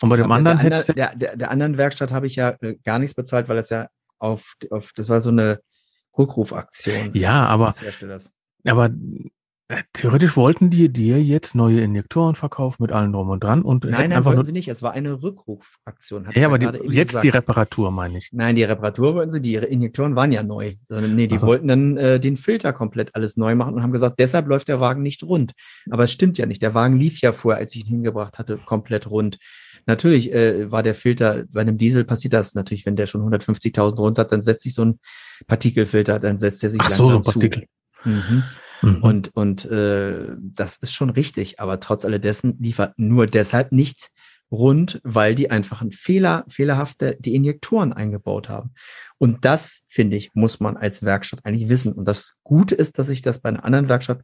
Und 0.02 0.08
bei 0.08 0.16
dem 0.16 0.26
Aber 0.26 0.34
anderen 0.34 0.58
der, 0.58 0.64
hättest 0.64 0.96
der, 0.96 1.14
der, 1.14 1.36
der 1.36 1.50
anderen 1.50 1.76
Werkstatt 1.76 2.12
habe 2.12 2.26
ich 2.26 2.36
ja 2.36 2.56
äh, 2.60 2.76
gar 2.84 2.98
nichts 2.98 3.14
bezahlt, 3.14 3.48
weil 3.48 3.56
das 3.56 3.70
ja 3.70 3.88
auf, 4.18 4.54
auf 4.70 4.92
das 4.94 5.08
war 5.08 5.20
so 5.20 5.30
eine 5.30 5.60
Rückrufaktion 6.16 7.10
Ja, 7.14 7.46
aber, 7.46 7.74
aber 8.64 8.90
äh, 9.70 9.84
theoretisch 9.92 10.36
wollten 10.36 10.68
die 10.68 10.92
dir 10.92 11.22
jetzt 11.22 11.54
neue 11.54 11.80
Injektoren 11.80 12.34
verkaufen 12.34 12.82
mit 12.82 12.90
allem 12.90 13.12
drum 13.12 13.28
und 13.28 13.44
dran 13.44 13.62
und 13.62 13.84
Nein, 13.84 13.92
nein, 13.92 14.12
einfach 14.14 14.32
wollten 14.32 14.44
sie 14.44 14.52
nicht. 14.52 14.66
Es 14.66 14.82
war 14.82 14.94
eine 14.94 15.22
Rückrufaktion. 15.22 16.26
Ja, 16.34 16.46
aber 16.48 16.58
die, 16.58 16.66
jetzt 16.92 17.10
gesagt. 17.10 17.24
die 17.24 17.28
Reparatur, 17.28 17.92
meine 17.92 18.18
ich. 18.18 18.30
Nein, 18.32 18.56
die 18.56 18.64
Reparatur 18.64 19.14
wollten 19.14 19.30
sie, 19.30 19.40
die 19.40 19.54
Injektoren 19.54 20.16
waren 20.16 20.32
ja 20.32 20.42
neu. 20.42 20.74
Sondern 20.88 21.14
nee, 21.14 21.28
die 21.28 21.36
Ach 21.36 21.42
so. 21.42 21.46
wollten 21.46 21.68
dann 21.68 21.96
äh, 21.96 22.18
den 22.18 22.36
Filter 22.36 22.72
komplett 22.72 23.14
alles 23.14 23.36
neu 23.36 23.54
machen 23.54 23.74
und 23.74 23.84
haben 23.84 23.92
gesagt, 23.92 24.18
deshalb 24.18 24.48
läuft 24.48 24.66
der 24.66 24.80
Wagen 24.80 25.04
nicht 25.04 25.22
rund. 25.22 25.52
Aber 25.88 26.02
es 26.02 26.10
stimmt 26.10 26.36
ja 26.36 26.46
nicht. 26.46 26.62
Der 26.62 26.74
Wagen 26.74 26.96
lief 26.96 27.20
ja 27.20 27.32
vorher, 27.32 27.60
als 27.60 27.72
ich 27.76 27.82
ihn 27.82 27.90
hingebracht 27.90 28.40
hatte, 28.40 28.58
komplett 28.58 29.08
rund. 29.08 29.38
Natürlich 29.86 30.32
äh, 30.32 30.70
war 30.70 30.82
der 30.82 30.94
Filter, 30.94 31.44
bei 31.50 31.60
einem 31.60 31.78
Diesel 31.78 32.04
passiert 32.04 32.32
das 32.32 32.54
natürlich, 32.54 32.86
wenn 32.86 32.96
der 32.96 33.06
schon 33.06 33.22
150.000 33.22 33.96
runter 33.96 34.22
hat, 34.22 34.32
dann 34.32 34.42
setzt 34.42 34.62
sich 34.62 34.74
so 34.74 34.84
ein 34.84 35.00
Partikelfilter, 35.46 36.18
dann 36.18 36.38
setzt 36.38 36.62
er 36.62 36.70
sich 36.70 36.80
Ach 36.82 36.90
so, 36.90 37.08
so 37.08 37.16
ein 37.16 37.22
Partikel. 37.22 37.66
Mhm. 38.04 38.44
Mhm. 38.82 39.02
Und, 39.02 39.36
und 39.36 39.64
äh, 39.66 40.28
das 40.38 40.78
ist 40.78 40.92
schon 40.92 41.10
richtig, 41.10 41.60
aber 41.60 41.80
trotz 41.80 42.04
alledessen 42.04 42.56
liefert 42.60 42.94
nur 42.96 43.26
deshalb 43.26 43.72
nicht 43.72 44.10
rund, 44.50 45.00
weil 45.04 45.34
die 45.34 45.50
einfach 45.50 45.80
ein 45.80 45.92
Fehler, 45.92 46.44
fehlerhafte 46.48 47.16
die 47.20 47.34
Injektoren 47.34 47.92
eingebaut 47.92 48.48
haben. 48.48 48.72
Und 49.18 49.44
das, 49.44 49.82
finde 49.88 50.16
ich, 50.16 50.30
muss 50.34 50.60
man 50.60 50.76
als 50.76 51.04
Werkstatt 51.04 51.44
eigentlich 51.44 51.68
wissen. 51.68 51.92
Und 51.92 52.06
das 52.06 52.34
Gute 52.42 52.74
ist, 52.74 52.98
dass 52.98 53.08
ich 53.08 53.22
das 53.22 53.40
bei 53.40 53.50
einer 53.50 53.64
anderen 53.64 53.88
Werkstatt, 53.88 54.22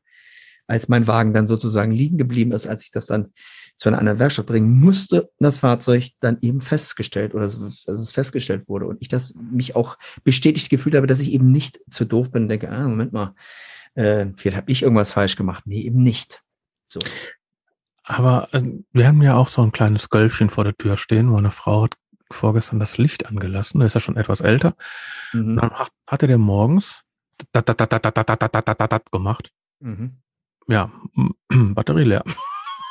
als 0.66 0.88
mein 0.88 1.06
Wagen 1.06 1.32
dann 1.32 1.46
sozusagen 1.46 1.92
liegen 1.92 2.18
geblieben 2.18 2.50
ist, 2.50 2.66
als 2.66 2.82
ich 2.82 2.90
das 2.90 3.06
dann 3.06 3.32
zu 3.76 3.94
einer 3.94 4.18
Werkstatt 4.18 4.46
bringen, 4.46 4.80
musste 4.80 5.30
das 5.38 5.58
Fahrzeug 5.58 6.08
dann 6.20 6.38
eben 6.40 6.60
festgestellt 6.60 7.34
oder 7.34 7.44
dass 7.44 7.86
es 7.86 8.10
festgestellt 8.10 8.68
wurde. 8.68 8.86
Und 8.86 8.98
ich 9.00 9.08
das 9.08 9.34
mich 9.34 9.76
auch 9.76 9.98
bestätigt 10.24 10.70
gefühlt 10.70 10.94
habe, 10.94 11.06
dass 11.06 11.20
ich 11.20 11.32
eben 11.32 11.50
nicht 11.52 11.80
zu 11.90 12.06
doof 12.06 12.30
bin 12.30 12.44
und 12.44 12.48
denke, 12.48 12.70
ah, 12.70 12.88
Moment 12.88 13.12
mal, 13.12 13.34
äh, 13.94 14.26
vielleicht 14.36 14.56
habe 14.56 14.72
ich 14.72 14.82
irgendwas 14.82 15.12
falsch 15.12 15.36
gemacht. 15.36 15.64
Nee, 15.66 15.82
eben 15.82 16.02
nicht. 16.02 16.42
So. 16.88 17.00
Aber 18.02 18.48
äh, 18.52 18.62
wir 18.92 19.06
haben 19.06 19.20
ja 19.20 19.36
auch 19.36 19.48
so 19.48 19.62
ein 19.62 19.72
kleines 19.72 20.08
Gölfchen 20.08 20.48
vor 20.48 20.64
der 20.64 20.76
Tür 20.76 20.96
stehen, 20.96 21.30
wo 21.30 21.36
eine 21.36 21.50
Frau 21.50 21.84
hat 21.84 21.96
vorgestern 22.30 22.80
das 22.80 22.98
Licht 22.98 23.26
angelassen. 23.26 23.80
Der 23.80 23.86
ist 23.86 23.94
ja 23.94 24.00
schon 24.00 24.16
etwas 24.16 24.40
älter. 24.40 24.74
Mhm. 25.32 25.56
Dann 25.56 25.70
hat, 25.70 26.22
er 26.22 26.28
der 26.28 26.38
morgens 26.38 27.02
gemacht. 29.12 29.52
Mhm. 29.80 30.16
Ja, 30.66 30.90
Batterie 31.48 32.04
leer. 32.04 32.24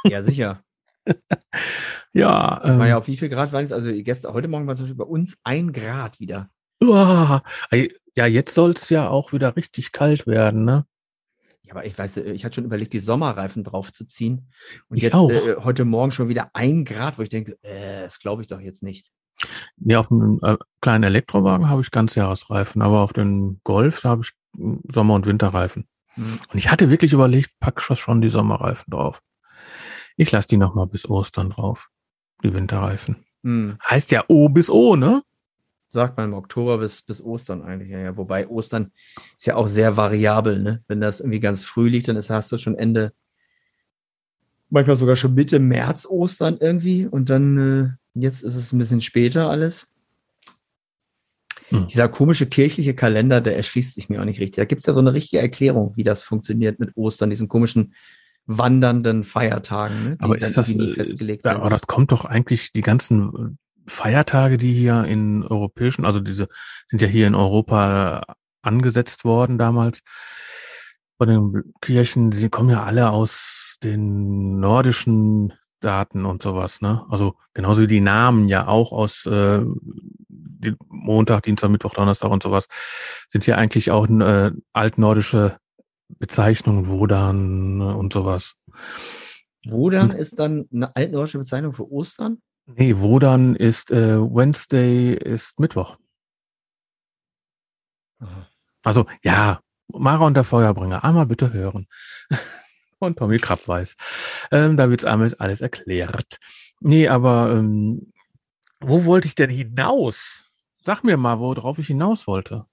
Ja, 0.03 0.21
sicher. 0.21 0.64
Ja, 2.13 2.61
ähm, 2.63 2.79
War 2.79 2.87
ja 2.87 2.97
auf 2.97 3.07
wie 3.07 3.17
viel 3.17 3.27
Grad 3.27 3.51
war 3.51 3.61
es? 3.61 3.73
Also 3.73 3.91
gestern, 3.91 4.33
heute 4.33 4.47
Morgen 4.47 4.67
war 4.67 4.75
es 4.75 4.97
bei 4.97 5.03
uns 5.03 5.37
ein 5.43 5.73
Grad 5.73 6.19
wieder. 6.21 6.49
uah, 6.81 7.43
ja, 8.15 8.25
jetzt 8.25 8.55
soll's 8.55 8.89
ja 8.89 9.09
auch 9.09 9.33
wieder 9.33 9.57
richtig 9.57 9.91
kalt 9.91 10.25
werden, 10.25 10.63
ne? 10.63 10.85
Ja, 11.63 11.73
aber 11.73 11.85
ich 11.85 11.97
weiß, 11.97 12.17
ich 12.17 12.45
hatte 12.45 12.55
schon 12.55 12.65
überlegt, 12.65 12.93
die 12.93 12.99
Sommerreifen 12.99 13.65
draufzuziehen. 13.65 14.49
Und 14.87 14.97
Ich 14.97 15.03
jetzt 15.03 15.13
auch. 15.13 15.29
Äh, 15.29 15.57
heute 15.63 15.83
Morgen 15.83 16.11
schon 16.11 16.29
wieder 16.29 16.51
ein 16.53 16.85
Grad, 16.85 17.17
wo 17.17 17.23
ich 17.23 17.29
denke, 17.29 17.57
äh, 17.63 18.03
das 18.03 18.19
glaube 18.19 18.43
ich 18.43 18.47
doch 18.47 18.61
jetzt 18.61 18.83
nicht. 18.83 19.11
Nee, 19.75 19.97
auf 19.97 20.07
dem 20.07 20.39
äh, 20.41 20.57
kleinen 20.79 21.03
Elektrowagen 21.03 21.67
habe 21.67 21.81
ich 21.81 21.91
Ganzjahresreifen, 21.91 22.81
aber 22.81 23.01
auf 23.01 23.11
den 23.11 23.59
Golf, 23.63 24.03
habe 24.03 24.21
ich 24.21 24.31
mm, 24.57 24.77
Sommer- 24.89 25.15
und 25.15 25.25
Winterreifen. 25.25 25.87
Hm. 26.13 26.39
Und 26.51 26.57
ich 26.57 26.71
hatte 26.71 26.89
wirklich 26.89 27.13
überlegt, 27.13 27.51
pack 27.59 27.81
schon 27.81 28.21
die 28.21 28.29
Sommerreifen 28.29 28.91
drauf. 28.91 29.21
Ich 30.17 30.31
lasse 30.31 30.47
die 30.47 30.57
noch 30.57 30.75
mal 30.75 30.87
bis 30.87 31.09
Ostern 31.09 31.49
drauf, 31.49 31.89
die 32.43 32.53
Winterreifen. 32.53 33.25
Hm. 33.43 33.77
Heißt 33.83 34.11
ja 34.11 34.23
O 34.27 34.49
bis 34.49 34.69
O, 34.69 34.95
ne? 34.95 35.23
Sagt 35.87 36.17
man 36.17 36.29
im 36.29 36.33
Oktober 36.33 36.79
bis, 36.79 37.01
bis 37.01 37.21
Ostern 37.21 37.61
eigentlich. 37.61 37.89
Ja, 37.89 37.99
ja. 37.99 38.17
Wobei 38.17 38.47
Ostern 38.47 38.91
ist 39.37 39.45
ja 39.45 39.55
auch 39.55 39.67
sehr 39.67 39.97
variabel, 39.97 40.61
ne? 40.61 40.83
Wenn 40.87 40.99
das 40.99 41.19
irgendwie 41.19 41.39
ganz 41.39 41.63
früh 41.63 41.89
liegt, 41.89 42.07
dann 42.07 42.15
ist, 42.15 42.29
hast 42.29 42.51
du 42.51 42.57
schon 42.57 42.75
Ende, 42.75 43.13
manchmal 44.69 44.95
sogar 44.95 45.15
schon 45.15 45.35
Mitte 45.35 45.59
März 45.59 46.05
Ostern 46.05 46.57
irgendwie 46.59 47.05
und 47.05 47.29
dann 47.29 47.57
äh, 47.57 48.19
jetzt 48.19 48.43
ist 48.43 48.55
es 48.55 48.73
ein 48.73 48.79
bisschen 48.79 49.01
später 49.01 49.49
alles. 49.49 49.87
Hm. 51.69 51.87
Dieser 51.87 52.09
komische 52.09 52.45
kirchliche 52.45 52.95
Kalender, 52.95 53.41
der 53.41 53.57
erschließt 53.57 53.95
sich 53.95 54.09
mir 54.09 54.21
auch 54.21 54.25
nicht 54.25 54.39
richtig. 54.39 54.57
Da 54.57 54.65
gibt 54.65 54.81
es 54.81 54.85
ja 54.85 54.93
so 54.93 54.99
eine 54.99 55.13
richtige 55.13 55.41
Erklärung, 55.41 55.95
wie 55.95 56.03
das 56.03 56.23
funktioniert 56.23 56.79
mit 56.79 56.95
Ostern, 56.95 57.29
diesen 57.29 57.47
komischen 57.47 57.93
wandernden 58.45 59.23
Feiertagen, 59.23 60.03
ne? 60.03 60.17
die 60.17 60.23
Aber 60.23 60.37
ist 60.37 60.57
das, 60.57 60.75
äh, 60.75 60.93
festgelegt 60.93 61.45
ist, 61.45 61.51
sind. 61.51 61.59
aber 61.59 61.69
das 61.69 61.87
kommt 61.87 62.11
doch 62.11 62.25
eigentlich 62.25 62.71
die 62.71 62.81
ganzen 62.81 63.29
äh, 63.33 63.89
Feiertage, 63.89 64.57
die 64.57 64.73
hier 64.73 65.03
in 65.05 65.43
europäischen, 65.43 66.05
also 66.05 66.19
diese 66.19 66.47
sind 66.87 67.01
ja 67.01 67.07
hier 67.07 67.27
in 67.27 67.35
Europa 67.35 68.35
angesetzt 68.61 69.25
worden 69.25 69.57
damals. 69.57 70.01
Von 71.17 71.27
den 71.29 71.73
Kirchen, 71.81 72.31
sie 72.31 72.49
kommen 72.49 72.69
ja 72.69 72.83
alle 72.83 73.11
aus 73.11 73.77
den 73.83 74.59
nordischen 74.59 75.53
Staaten 75.77 76.25
und 76.25 76.41
sowas, 76.41 76.81
ne? 76.81 77.05
Also 77.09 77.35
genauso 77.53 77.83
wie 77.83 77.87
die 77.87 78.01
Namen 78.01 78.49
ja 78.49 78.67
auch 78.67 78.91
aus 78.91 79.25
äh, 79.27 79.61
die 80.27 80.73
Montag, 80.87 81.43
Dienstag, 81.43 81.69
Mittwoch, 81.69 81.93
Donnerstag 81.93 82.31
und 82.31 82.41
sowas 82.41 82.67
sind 83.27 83.45
ja 83.45 83.57
eigentlich 83.57 83.91
auch 83.91 84.09
äh, 84.09 84.51
altnordische 84.73 85.57
Bezeichnungen, 86.07 86.87
Wodan 86.87 87.81
und 87.81 88.13
sowas. 88.13 88.55
Wodan 89.65 90.11
ist 90.11 90.39
dann 90.39 90.67
eine 90.71 90.95
altnordische 90.95 91.39
Bezeichnung 91.39 91.73
für 91.73 91.89
Ostern? 91.91 92.41
Nee, 92.67 92.95
Wodan 92.97 93.55
ist 93.55 93.91
äh, 93.91 94.19
Wednesday 94.19 95.13
ist 95.13 95.59
Mittwoch. 95.59 95.97
Aha. 98.19 98.47
Also 98.83 99.05
ja, 99.23 99.59
Mara 99.87 100.25
und 100.25 100.35
der 100.35 100.43
Feuerbringer, 100.43 101.03
einmal 101.03 101.25
bitte 101.25 101.51
hören. 101.53 101.87
und 102.99 103.17
Tommy 103.17 103.39
Krapp 103.39 103.67
weiß. 103.67 103.95
Ähm, 104.51 104.77
da 104.77 104.89
wird's 104.89 105.05
einmal 105.05 105.33
alles 105.39 105.61
erklärt. 105.61 106.37
Nee, 106.79 107.07
aber 107.07 107.51
ähm, 107.51 108.13
wo 108.79 109.05
wollte 109.05 109.27
ich 109.27 109.35
denn 109.35 109.49
hinaus? 109.49 110.43
Sag 110.79 111.03
mir 111.03 111.17
mal, 111.17 111.39
worauf 111.39 111.79
ich 111.79 111.87
hinaus 111.87 112.27
wollte. 112.27 112.65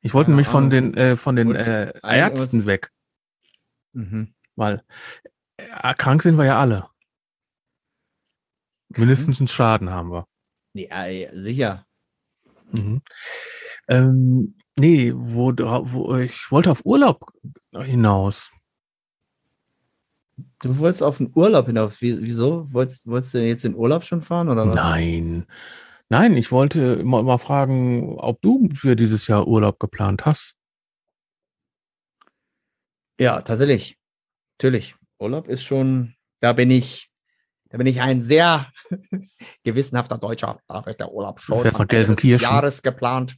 Ich 0.00 0.14
wollte 0.14 0.30
nämlich 0.30 0.46
von 0.46 0.70
den, 0.70 0.94
äh, 0.94 1.16
von 1.16 1.36
den 1.36 1.54
äh, 1.54 1.92
Ärzten 2.02 2.66
weg. 2.66 2.90
Mhm. 3.92 4.34
Weil 4.56 4.84
äh, 5.56 5.94
krank 5.94 6.22
sind 6.22 6.38
wir 6.38 6.44
ja 6.44 6.58
alle. 6.58 6.88
Mindestens 8.90 9.40
einen 9.40 9.48
Schaden 9.48 9.90
haben 9.90 10.10
wir. 10.10 10.26
Ja, 10.74 11.04
sicher. 11.32 11.86
Mhm. 12.70 13.02
Ähm, 13.88 14.56
nee, 14.78 15.12
wo, 15.14 15.52
wo, 15.52 16.16
ich 16.16 16.50
wollte 16.50 16.70
auf 16.70 16.84
Urlaub 16.84 17.32
hinaus. 17.72 18.52
Du 20.60 20.78
wolltest 20.78 21.02
auf 21.02 21.18
den 21.18 21.32
Urlaub 21.34 21.66
hinaus. 21.66 22.00
Wieso? 22.00 22.72
Wolltest, 22.72 23.06
wolltest 23.06 23.34
du 23.34 23.44
jetzt 23.44 23.64
in 23.64 23.74
Urlaub 23.74 24.04
schon 24.04 24.22
fahren 24.22 24.48
oder 24.48 24.68
was? 24.68 24.74
Nein. 24.74 25.46
Nein, 26.10 26.34
ich 26.36 26.50
wollte 26.50 27.04
mal, 27.04 27.22
mal 27.22 27.38
fragen, 27.38 28.18
ob 28.18 28.40
du 28.40 28.68
für 28.74 28.96
dieses 28.96 29.26
Jahr 29.26 29.46
Urlaub 29.46 29.78
geplant 29.78 30.24
hast. 30.24 30.54
Ja, 33.20 33.42
tatsächlich. 33.42 33.98
Natürlich. 34.58 34.94
Urlaub 35.18 35.48
ist 35.48 35.64
schon, 35.64 36.14
da 36.40 36.52
bin 36.52 36.70
ich, 36.70 37.10
da 37.68 37.76
bin 37.76 37.86
ich 37.86 38.00
ein 38.00 38.22
sehr 38.22 38.72
gewissenhafter 39.64 40.16
Deutscher. 40.16 40.60
Da 40.66 40.86
wird 40.86 41.00
der 41.00 41.12
Urlaub 41.12 41.40
schon 41.40 41.62
du 41.62 41.68
nach 41.68 41.88
Gelsenkirchen. 41.88 42.48
Jahres 42.48 42.82
geplant. 42.82 43.36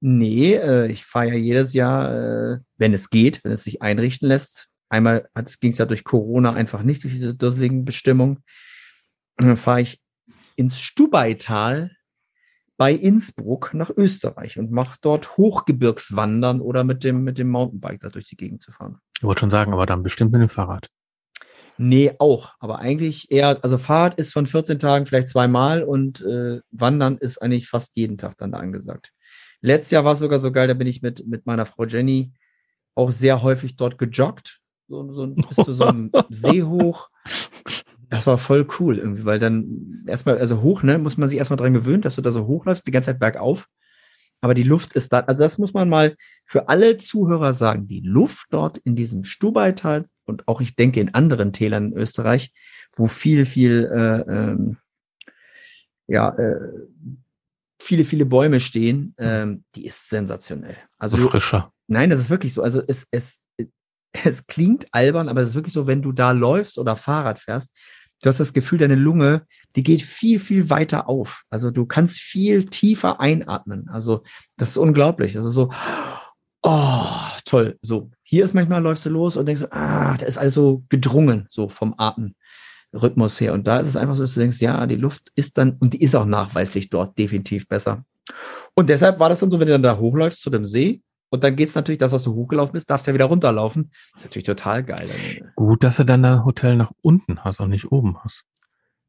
Nee, 0.00 0.54
äh, 0.54 0.90
ich 0.90 1.04
fahre 1.04 1.28
ja 1.28 1.34
jedes 1.34 1.72
Jahr, 1.72 2.54
äh, 2.54 2.58
wenn 2.76 2.92
es 2.92 3.10
geht, 3.10 3.42
wenn 3.44 3.52
es 3.52 3.64
sich 3.64 3.82
einrichten 3.82 4.28
lässt. 4.28 4.68
Einmal 4.90 5.28
ging 5.60 5.72
es 5.72 5.78
ja 5.78 5.86
durch 5.86 6.04
Corona 6.04 6.52
einfach 6.52 6.82
nicht, 6.82 7.02
durch 7.04 7.14
diese 7.14 7.34
dusseligen 7.34 7.84
Bestimmungen. 7.84 8.44
Dann 9.36 9.56
fahre 9.56 9.82
ich 9.82 10.00
ins 10.58 10.80
Stubaital 10.80 11.92
bei 12.76 12.92
Innsbruck 12.92 13.74
nach 13.74 13.90
Österreich 13.96 14.58
und 14.58 14.70
mache 14.70 14.98
dort 15.00 15.36
Hochgebirgswandern 15.36 16.60
oder 16.60 16.84
mit 16.84 17.04
dem, 17.04 17.24
mit 17.24 17.38
dem 17.38 17.48
Mountainbike 17.48 18.00
da 18.00 18.08
durch 18.08 18.28
die 18.28 18.36
Gegend 18.36 18.62
zu 18.62 18.72
fahren. 18.72 18.98
Ich 19.16 19.22
wollte 19.24 19.40
schon 19.40 19.50
sagen, 19.50 19.72
aber 19.72 19.86
dann 19.86 20.02
bestimmt 20.02 20.32
mit 20.32 20.40
dem 20.40 20.48
Fahrrad. 20.48 20.88
Nee, 21.76 22.12
auch. 22.18 22.54
Aber 22.58 22.80
eigentlich 22.80 23.30
eher, 23.30 23.62
also 23.62 23.78
Fahrrad 23.78 24.18
ist 24.18 24.32
von 24.32 24.46
14 24.46 24.80
Tagen 24.80 25.06
vielleicht 25.06 25.28
zweimal 25.28 25.82
und 25.84 26.20
äh, 26.22 26.60
Wandern 26.70 27.18
ist 27.18 27.38
eigentlich 27.38 27.68
fast 27.68 27.96
jeden 27.96 28.18
Tag 28.18 28.36
dann 28.38 28.52
da 28.52 28.58
angesagt. 28.58 29.12
Letztes 29.60 29.92
Jahr 29.92 30.04
war 30.04 30.12
es 30.12 30.18
sogar 30.18 30.40
so 30.40 30.50
geil, 30.50 30.68
da 30.68 30.74
bin 30.74 30.86
ich 30.88 31.02
mit, 31.02 31.26
mit 31.26 31.46
meiner 31.46 31.66
Frau 31.66 31.84
Jenny 31.84 32.32
auch 32.94 33.12
sehr 33.12 33.42
häufig 33.42 33.76
dort 33.76 33.96
gejoggt. 33.98 34.60
So, 34.88 35.12
so 35.12 35.26
bis 35.26 35.56
zu 35.64 35.72
so 35.72 35.84
einem 35.84 36.10
See 36.30 36.62
hoch 36.62 37.08
das 38.10 38.26
war 38.26 38.38
voll 38.38 38.66
cool 38.78 38.98
irgendwie, 38.98 39.24
weil 39.24 39.38
dann 39.38 40.04
erstmal, 40.06 40.38
also 40.38 40.62
hoch, 40.62 40.82
ne, 40.82 40.98
muss 40.98 41.16
man 41.16 41.28
sich 41.28 41.38
erstmal 41.38 41.58
dran 41.58 41.74
gewöhnen, 41.74 42.02
dass 42.02 42.16
du 42.16 42.22
da 42.22 42.32
so 42.32 42.46
hochläufst, 42.46 42.86
die 42.86 42.90
ganze 42.90 43.10
Zeit 43.10 43.20
bergauf. 43.20 43.66
Aber 44.40 44.54
die 44.54 44.62
Luft 44.62 44.94
ist 44.94 45.12
da, 45.12 45.20
also 45.20 45.42
das 45.42 45.58
muss 45.58 45.74
man 45.74 45.88
mal 45.88 46.16
für 46.44 46.68
alle 46.68 46.96
Zuhörer 46.96 47.54
sagen, 47.54 47.88
die 47.88 48.00
Luft 48.00 48.46
dort 48.50 48.78
in 48.78 48.94
diesem 48.94 49.24
Stubaital 49.24 50.06
und 50.26 50.46
auch 50.46 50.60
ich 50.60 50.76
denke 50.76 51.00
in 51.00 51.14
anderen 51.14 51.52
Tälern 51.52 51.92
in 51.92 51.98
Österreich, 51.98 52.52
wo 52.94 53.08
viel, 53.08 53.46
viel, 53.46 53.90
äh, 53.92 54.20
ähm, 54.30 54.76
ja, 56.06 56.30
äh, 56.36 56.56
viele, 57.80 58.04
viele 58.04 58.26
Bäume 58.26 58.60
stehen, 58.60 59.14
ähm, 59.18 59.64
die 59.74 59.86
ist 59.86 60.08
sensationell. 60.08 60.76
Also 60.98 61.16
frischer. 61.16 61.72
Nein, 61.86 62.10
das 62.10 62.20
ist 62.20 62.30
wirklich 62.30 62.54
so. 62.54 62.62
Also 62.62 62.82
es, 62.86 63.06
es, 63.10 63.40
es 64.12 64.46
klingt 64.46 64.86
albern, 64.92 65.28
aber 65.28 65.42
es 65.42 65.50
ist 65.50 65.54
wirklich 65.54 65.74
so, 65.74 65.86
wenn 65.86 66.02
du 66.02 66.12
da 66.12 66.32
läufst 66.32 66.78
oder 66.78 66.96
Fahrrad 66.96 67.38
fährst, 67.38 67.76
du 68.22 68.28
hast 68.28 68.40
das 68.40 68.52
Gefühl, 68.52 68.78
deine 68.78 68.94
Lunge, 68.94 69.42
die 69.76 69.82
geht 69.82 70.02
viel, 70.02 70.38
viel 70.38 70.70
weiter 70.70 71.08
auf. 71.08 71.42
Also 71.50 71.70
du 71.70 71.86
kannst 71.86 72.18
viel 72.18 72.66
tiefer 72.66 73.20
einatmen. 73.20 73.88
Also 73.88 74.22
das 74.56 74.70
ist 74.70 74.76
unglaublich. 74.76 75.36
Also 75.36 75.50
so, 75.50 75.70
oh, 76.62 77.04
toll. 77.44 77.78
So, 77.82 78.10
hier 78.22 78.44
ist 78.44 78.54
manchmal 78.54 78.82
läufst 78.82 79.06
du 79.06 79.10
los 79.10 79.36
und 79.36 79.46
denkst, 79.46 79.66
ah, 79.70 80.16
da 80.16 80.26
ist 80.26 80.38
alles 80.38 80.54
so 80.54 80.84
gedrungen, 80.88 81.46
so 81.48 81.68
vom 81.68 81.94
Atemrhythmus 81.96 83.40
her. 83.40 83.52
Und 83.52 83.66
da 83.66 83.80
ist 83.80 83.88
es 83.88 83.96
einfach 83.96 84.16
so, 84.16 84.22
dass 84.22 84.34
du 84.34 84.40
denkst, 84.40 84.60
ja, 84.60 84.86
die 84.86 84.96
Luft 84.96 85.30
ist 85.34 85.58
dann, 85.58 85.76
und 85.78 85.94
die 85.94 86.02
ist 86.02 86.14
auch 86.14 86.26
nachweislich 86.26 86.90
dort 86.90 87.18
definitiv 87.18 87.68
besser. 87.68 88.04
Und 88.74 88.90
deshalb 88.90 89.18
war 89.18 89.28
das 89.28 89.40
dann 89.40 89.50
so, 89.50 89.58
wenn 89.58 89.68
du 89.68 89.72
dann 89.72 89.82
da 89.82 89.96
hochläufst 89.96 90.42
zu 90.42 90.50
dem 90.50 90.64
See, 90.64 91.02
und 91.30 91.44
dann 91.44 91.56
geht 91.56 91.68
es 91.68 91.74
natürlich, 91.74 91.98
das, 91.98 92.12
was 92.12 92.24
du 92.24 92.34
hochgelaufen 92.34 92.72
bist, 92.72 92.88
darfst 92.90 93.06
ja 93.06 93.14
wieder 93.14 93.26
runterlaufen. 93.26 93.90
Das 94.12 94.22
ist 94.22 94.24
natürlich 94.26 94.46
total 94.46 94.84
geil. 94.84 95.08
Gut, 95.56 95.84
dass 95.84 95.96
du 95.96 96.04
dann 96.04 96.24
ein 96.24 96.44
Hotel 96.44 96.76
nach 96.76 96.92
unten 97.02 97.44
hast 97.44 97.60
und 97.60 97.70
nicht 97.70 97.90
oben 97.90 98.16
hast. 98.22 98.44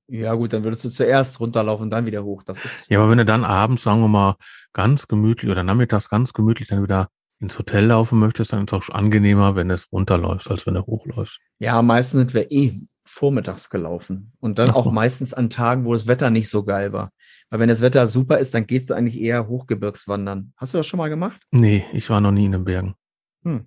Ja, 0.08 0.34
gut, 0.34 0.54
dann 0.54 0.64
würdest 0.64 0.84
du 0.86 0.90
zuerst 0.90 1.40
runterlaufen 1.40 1.84
und 1.84 1.92
dann 1.92 2.06
wieder 2.06 2.24
hoch. 2.24 2.44
Das 2.44 2.64
ist 2.66 2.90
ja, 2.90 3.00
aber 3.00 3.12
wenn 3.12 3.20
du 3.20 3.26
dann 3.26 3.46
abends, 3.46 3.84
sagen 3.84 4.02
wir 4.02 4.08
mal, 4.08 4.36
ganz 4.74 5.08
gemütlich 5.08 5.52
oder 5.52 5.64
nachmittags 5.64 6.10
ganz 6.10 6.34
gemütlich 6.34 6.68
dann 6.70 6.82
wieder 6.82 7.10
ins 7.40 7.58
Hotel 7.58 7.86
laufen 7.86 8.20
möchtest, 8.20 8.52
dann 8.52 8.66
ist 8.66 8.74
es 8.74 8.90
auch 8.90 8.94
angenehmer, 8.94 9.56
wenn 9.56 9.70
es 9.70 9.92
runterläufst, 9.92 10.50
als 10.50 10.66
wenn 10.66 10.74
du 10.74 10.82
hochläufst. 10.82 11.40
Ja, 11.60 11.82
meistens 11.82 12.20
sind 12.20 12.34
wir 12.34 12.52
eh 12.52 12.82
vormittags 13.10 13.70
gelaufen. 13.70 14.32
Und 14.40 14.60
dann 14.60 14.70
auch 14.70 14.92
meistens 14.92 15.34
an 15.34 15.50
Tagen, 15.50 15.86
wo 15.86 15.94
das 15.94 16.08
Wetter 16.08 16.30
nicht 16.30 16.50
so 16.50 16.64
geil 16.64 16.94
war. 16.94 17.12
Weil 17.50 17.60
wenn 17.60 17.70
das 17.70 17.82
Wetter 17.82 18.08
super 18.08 18.38
ist, 18.38 18.54
dann 18.54 18.68
gehst 18.68 18.90
du 18.90 18.94
eigentlich 18.94 19.20
eher 19.20 19.48
Hochgebirgswandern. 19.48 20.54
Hast 20.56 20.74
du 20.74 20.78
das 20.78 20.88
schon 20.88 21.00
mal 21.00 21.10
gemacht? 21.10 21.42
Nee, 21.52 21.86
ich 21.94 22.10
war 22.10 22.22
noch 22.22 22.32
nie 22.32 22.46
in 22.46 22.52
den 22.52 22.66
Bergen. 22.66 22.96
Hm. 23.44 23.66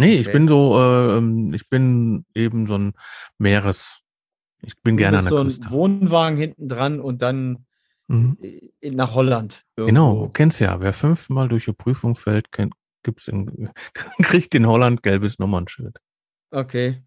Nee, 0.00 0.12
okay. 0.12 0.20
ich 0.20 0.32
bin 0.32 0.48
so, 0.48 0.78
äh, 0.78 1.54
ich 1.54 1.68
bin 1.68 2.24
eben 2.34 2.66
so 2.66 2.78
ein 2.78 2.92
Meeres. 3.38 4.00
Ich 4.62 4.80
bin 4.80 4.96
gerne 4.96 5.18
an 5.18 5.24
der 5.24 5.30
so 5.30 5.42
Küste. 5.42 5.66
ein 5.66 5.72
Wohnwagen 5.72 6.38
hinten 6.38 6.68
dran 6.68 7.00
und 7.00 7.20
dann 7.20 7.66
mhm. 8.06 8.38
nach 8.82 9.14
Holland. 9.14 9.64
Irgendwo. 9.76 9.86
Genau, 9.86 10.28
kennst 10.28 10.60
ja. 10.60 10.80
Wer 10.80 10.92
fünfmal 10.92 11.48
durch 11.48 11.64
die 11.64 11.72
Prüfung 11.72 12.14
fällt, 12.14 12.52
kennt, 12.52 12.74
gibt's 13.02 13.26
in, 13.26 13.70
kriegt 14.22 14.54
in 14.54 14.66
Holland 14.66 15.02
gelbes 15.02 15.38
Nummernschild. 15.38 15.98
Okay. 16.52 17.02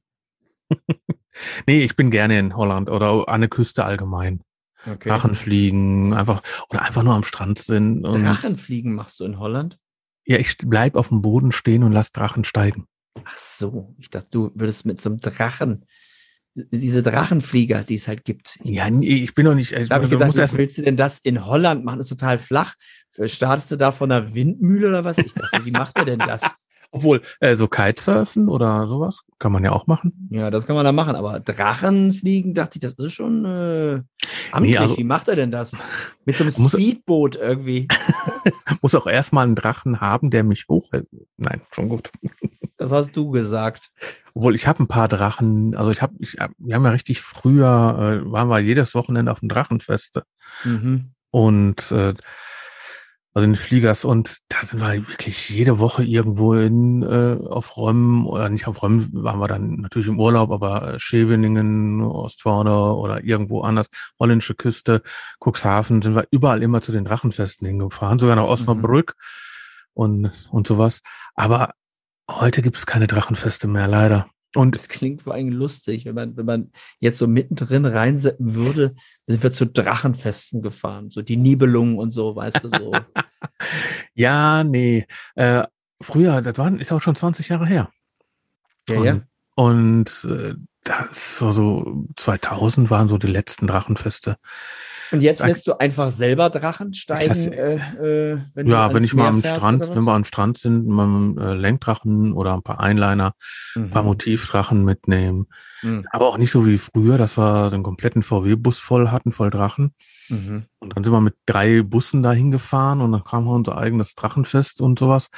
Nee, 1.68 1.84
ich 1.84 1.96
bin 1.96 2.12
gerne 2.12 2.40
in 2.40 2.56
Holland 2.56 2.90
oder 2.90 3.30
an 3.30 3.42
der 3.42 3.50
Küste 3.50 3.86
allgemein. 3.86 4.42
Okay. 4.86 5.10
Drachenfliegen, 5.10 6.14
einfach, 6.14 6.44
oder 6.70 6.84
einfach 6.84 7.04
nur 7.04 7.16
am 7.16 7.24
Strand 7.24 7.58
sind. 7.60 8.04
Drachenfliegen 8.04 8.94
machst 8.94 9.20
du 9.20 9.26
in 9.26 9.40
Holland? 9.40 9.80
Ja, 10.26 10.38
ich 10.38 10.58
bleib 10.58 10.96
auf 10.96 11.10
dem 11.10 11.22
Boden 11.22 11.52
stehen 11.52 11.84
und 11.84 11.92
lass 11.92 12.12
Drachen 12.12 12.44
steigen. 12.44 12.86
Ach 13.24 13.38
so, 13.38 13.96
ich 13.98 14.10
dachte, 14.10 14.28
du 14.30 14.52
würdest 14.54 14.86
mit 14.86 15.02
so 15.02 15.10
einem 15.10 15.20
Drachen, 15.20 15.86
diese 16.54 17.04
Drachenflieger, 17.04 17.84
die 17.84 17.96
es 17.96 18.08
halt 18.08 18.24
gibt. 18.24 18.60
Ja, 18.64 18.90
nee, 18.90 19.24
ich 19.24 19.34
bin 19.34 19.46
doch 19.46 19.56
nicht. 19.56 19.72
Ich, 19.74 19.90
da 19.90 19.96
habe 19.96 20.06
ich 20.06 20.12
gedacht, 20.12 20.38
was 20.38 20.56
willst 20.56 20.78
du 20.78 20.84
denn 20.84 20.98
das 20.98 21.20
in 21.20 21.46
Holland 21.46 21.84
machen? 21.84 21.98
Das 21.98 22.06
ist 22.06 22.18
total 22.18 22.40
flach. 22.40 22.76
Startest 23.26 23.72
du 23.72 23.76
da 23.76 23.92
von 23.92 24.12
einer 24.12 24.34
Windmühle 24.34 24.88
oder 24.88 25.04
was? 25.04 25.18
Ich 25.18 25.34
dachte, 25.34 25.66
wie 25.66 25.72
macht 25.72 25.98
er 25.98 26.06
denn 26.06 26.20
das? 26.20 26.44
Obwohl, 26.96 27.22
äh, 27.42 27.58
so 27.58 27.68
Kitesurfen 27.68 28.48
oder 28.48 28.88
sowas 28.88 29.24
kann 29.38 29.52
man 29.52 29.66
ja 29.66 29.74
auch 29.74 29.86
machen. 29.86 30.30
Ja, 30.32 30.50
das 30.50 30.66
kann 30.66 30.78
man 30.78 30.86
da 30.86 30.94
machen, 30.94 31.18
aber 31.18 31.42
Drachenfliegen, 31.42 32.54
dachte 32.54 32.78
ich, 32.78 32.82
das 32.82 32.94
ist 32.94 33.12
schon 33.12 33.44
äh, 33.44 34.02
amtlich. 34.54 34.72
Nee, 34.72 34.78
also, 34.78 34.98
Wie 34.98 35.04
macht 35.04 35.28
er 35.28 35.36
denn 35.36 35.52
das? 35.52 35.76
Mit 36.24 36.38
so 36.38 36.46
einem 36.46 36.52
Speedboot 36.70 37.36
irgendwie. 37.36 37.90
muss 38.82 38.96
auch 38.96 39.08
erstmal 39.08 39.46
einen 39.46 39.56
Drachen 39.56 40.00
haben, 40.00 40.32
der 40.32 40.46
mich 40.46 40.68
hoch. 40.70 40.90
Nein, 41.36 41.62
schon 41.72 41.90
gut. 41.90 42.12
Das 42.78 42.92
hast 42.92 43.16
du 43.16 43.32
gesagt. 43.32 43.90
Obwohl, 44.34 44.54
ich 44.54 44.68
habe 44.68 44.84
ein 44.84 44.88
paar 44.88 45.08
Drachen, 45.08 45.78
also 45.78 45.92
ich 45.92 46.02
habe, 46.02 46.14
ich, 46.20 46.34
wir 46.58 46.76
haben 46.76 46.84
ja 46.84 46.92
richtig 46.92 47.22
früher, 47.22 48.26
äh, 48.28 48.30
waren 48.30 48.50
wir 48.50 48.60
jedes 48.60 48.94
Wochenende 48.96 49.32
auf 49.32 49.40
dem 49.40 49.48
Drachenfeste. 49.48 50.26
Mhm. 50.66 51.14
Und 51.32 51.90
äh, 51.94 52.14
also 53.36 53.50
in 53.50 53.56
Fliegers 53.58 54.06
und 54.06 54.38
da 54.48 54.66
sind 54.66 54.80
wir 54.80 55.10
wirklich 55.10 55.50
jede 55.50 55.80
Woche 55.80 56.06
irgendwo 56.06 56.54
in 56.54 57.04
äh, 57.04 57.38
auf 57.46 57.76
Räumen 57.76 58.26
oder 58.26 58.48
nicht 58.48 58.66
auf 58.66 58.82
Räumen 58.82 59.10
waren 59.12 59.40
wir 59.40 59.50
dann 59.50 59.82
natürlich 59.82 60.08
im 60.08 60.22
Urlaub, 60.22 60.52
aber 60.52 60.98
Scheveningen, 61.00 62.02
Ostförde 62.02 62.72
oder 62.72 63.26
irgendwo 63.26 63.62
anders, 63.62 63.88
holländische 64.18 64.56
Küste, 64.56 65.02
Cuxhaven, 65.44 66.02
sind 66.02 66.16
wir 66.16 66.28
überall 66.32 66.64
immer 66.64 66.82
zu 66.82 66.94
den 66.94 67.04
Drachenfesten 67.04 67.68
hingefahren, 67.68 68.20
sogar 68.20 68.38
nach 68.38 68.46
Osnabrück 68.46 69.16
mhm. 69.18 69.92
und 69.94 70.32
und 70.52 70.66
sowas. 70.66 71.02
Aber 71.36 71.74
heute 72.32 72.62
gibt 72.62 72.78
es 72.78 72.86
keine 72.86 73.08
Drachenfeste 73.08 73.68
mehr, 73.68 73.90
leider. 73.90 74.30
Und 74.56 74.74
Das 74.76 74.88
klingt 74.88 75.22
vor 75.22 75.34
allem 75.34 75.50
lustig, 75.50 76.06
wenn 76.06 76.16
man, 76.16 76.38
wenn 76.38 76.46
man 76.46 76.72
jetzt 77.00 77.18
so 77.18 77.28
mittendrin 77.28 77.86
reinsetzen 77.86 78.56
würde, 78.56 78.96
sind 79.28 79.44
wir 79.44 79.52
zu 79.52 79.66
Drachenfesten 79.66 80.62
gefahren. 80.62 81.10
So 81.12 81.22
die 81.22 81.36
Nibelungen 81.36 82.00
und 82.00 82.12
so, 82.12 82.36
weißt 82.36 82.64
du, 82.64 82.70
so. 82.70 82.92
ja, 84.14 84.64
nee. 84.64 85.06
Äh, 85.36 85.64
früher, 86.02 86.42
das 86.42 86.58
war, 86.58 86.74
ist 86.80 86.94
auch 86.94 87.02
schon 87.02 87.16
20 87.16 87.50
Jahre 87.50 87.66
her. 87.66 87.92
ja, 88.90 89.04
ja. 89.04 89.22
Und, 89.56 90.26
und 90.26 90.32
äh, 90.32 90.56
das 90.86 91.42
war 91.42 91.52
so 91.52 92.06
2000 92.16 92.90
waren 92.90 93.08
so 93.10 93.18
die 93.18 93.28
letzten 93.28 93.68
Drachenfeste. 93.68 94.38
Und 95.12 95.22
jetzt 95.22 95.46
lässt 95.46 95.68
du 95.68 95.80
einfach 95.80 96.12
selber 96.12 96.50
Drachen 96.50 96.94
steigen, 96.94 97.28
lass- 97.28 97.48
äh, 97.48 97.76
äh, 97.76 98.38
wenn 98.54 98.68
ja, 98.68 98.94
wenn 98.94 99.04
ich 99.04 99.14
mal 99.14 99.28
am 99.28 99.44
Strand, 99.44 99.90
wenn 99.96 100.04
wir 100.04 100.14
am 100.14 100.24
Strand 100.24 100.58
sind, 100.58 100.88
mal 100.88 101.04
einen 101.06 101.38
äh, 101.38 101.54
Lenkdrachen 101.54 102.34
oder 102.34 102.54
ein 102.54 102.64
paar 102.64 102.80
Einliner, 102.80 103.34
ein 103.76 103.90
paar 103.90 104.04
Mhm. 104.04 104.08
Motivdrachen 104.10 104.84
mitnehmen. 104.84 105.48
Mhm. 105.82 106.06
Aber 106.12 106.28
auch 106.28 106.38
nicht 106.38 106.52
so 106.52 106.66
wie 106.66 106.78
früher, 106.78 107.18
dass 107.18 107.38
wir 107.38 107.70
den 107.70 107.84
kompletten 107.84 108.24
VW-Bus 108.24 108.80
voll 108.80 109.10
hatten, 109.10 109.32
voll 109.32 109.50
Drachen. 109.52 109.94
Mhm. 110.30 110.66
Und 110.80 110.96
dann 110.96 111.04
sind 111.04 111.14
wir 111.14 111.22
mit 111.22 111.36
drei 111.46 111.84
Bussen 111.84 112.24
dahin 112.24 112.52
gefahren 112.52 113.02
und 113.02 113.12
dann 113.12 113.24
kam 113.24 113.48
unser 113.48 113.78
eigenes 113.78 114.16
Drachenfest 114.16 114.82
und 114.82 114.98
sowas. 114.98 115.30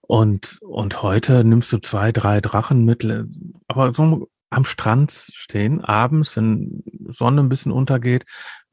Und, 0.00 0.58
und 0.62 1.02
heute 1.02 1.44
nimmst 1.44 1.72
du 1.72 1.78
zwei, 1.78 2.12
drei 2.12 2.40
Drachen 2.40 2.84
mit, 2.84 3.06
aber 3.68 3.92
so 3.94 4.28
am 4.50 4.64
Strand 4.64 5.10
stehen, 5.32 5.80
abends, 5.82 6.36
wenn 6.36 6.82
Sonne 7.08 7.40
ein 7.42 7.48
bisschen 7.48 7.72
untergeht, 7.72 8.24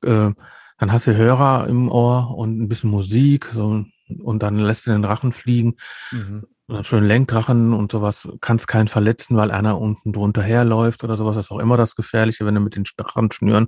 äh, 0.03 0.31
dann 0.77 0.91
hast 0.91 1.07
du 1.07 1.15
Hörer 1.15 1.67
im 1.67 1.89
Ohr 1.89 2.35
und 2.35 2.59
ein 2.59 2.67
bisschen 2.67 2.89
Musik, 2.89 3.45
so, 3.51 3.85
und 4.19 4.43
dann 4.43 4.57
lässt 4.57 4.87
du 4.87 4.91
den 4.91 5.03
Drachen 5.03 5.31
fliegen. 5.31 5.75
Mhm. 6.11 6.45
Und 6.67 6.75
dann 6.75 6.83
schön 6.83 7.03
Lenkdrachen 7.03 7.73
und 7.73 7.91
sowas, 7.91 8.29
kannst 8.39 8.67
keinen 8.67 8.87
verletzen, 8.87 9.35
weil 9.35 9.51
einer 9.51 9.79
unten 9.79 10.13
drunter 10.13 10.41
herläuft 10.41 11.03
oder 11.03 11.17
sowas. 11.17 11.35
Das 11.35 11.47
ist 11.47 11.51
auch 11.51 11.59
immer 11.59 11.77
das 11.77 11.95
Gefährliche, 11.95 12.45
wenn 12.45 12.55
du 12.55 12.61
mit 12.61 12.75
den 12.75 12.85
Drachenschnüren 12.97 13.67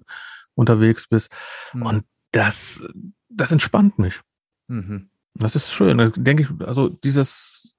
unterwegs 0.56 1.08
bist. 1.08 1.32
Mhm. 1.74 1.86
Und 1.86 2.04
das, 2.32 2.84
das 3.30 3.52
entspannt 3.52 4.00
mich. 4.00 4.22
Mhm. 4.68 5.10
Das 5.36 5.56
ist 5.56 5.72
schön. 5.72 5.98
Da 5.98 6.10
denke 6.10 6.44
ich, 6.44 6.68
also 6.68 6.90
dieses, 6.90 7.76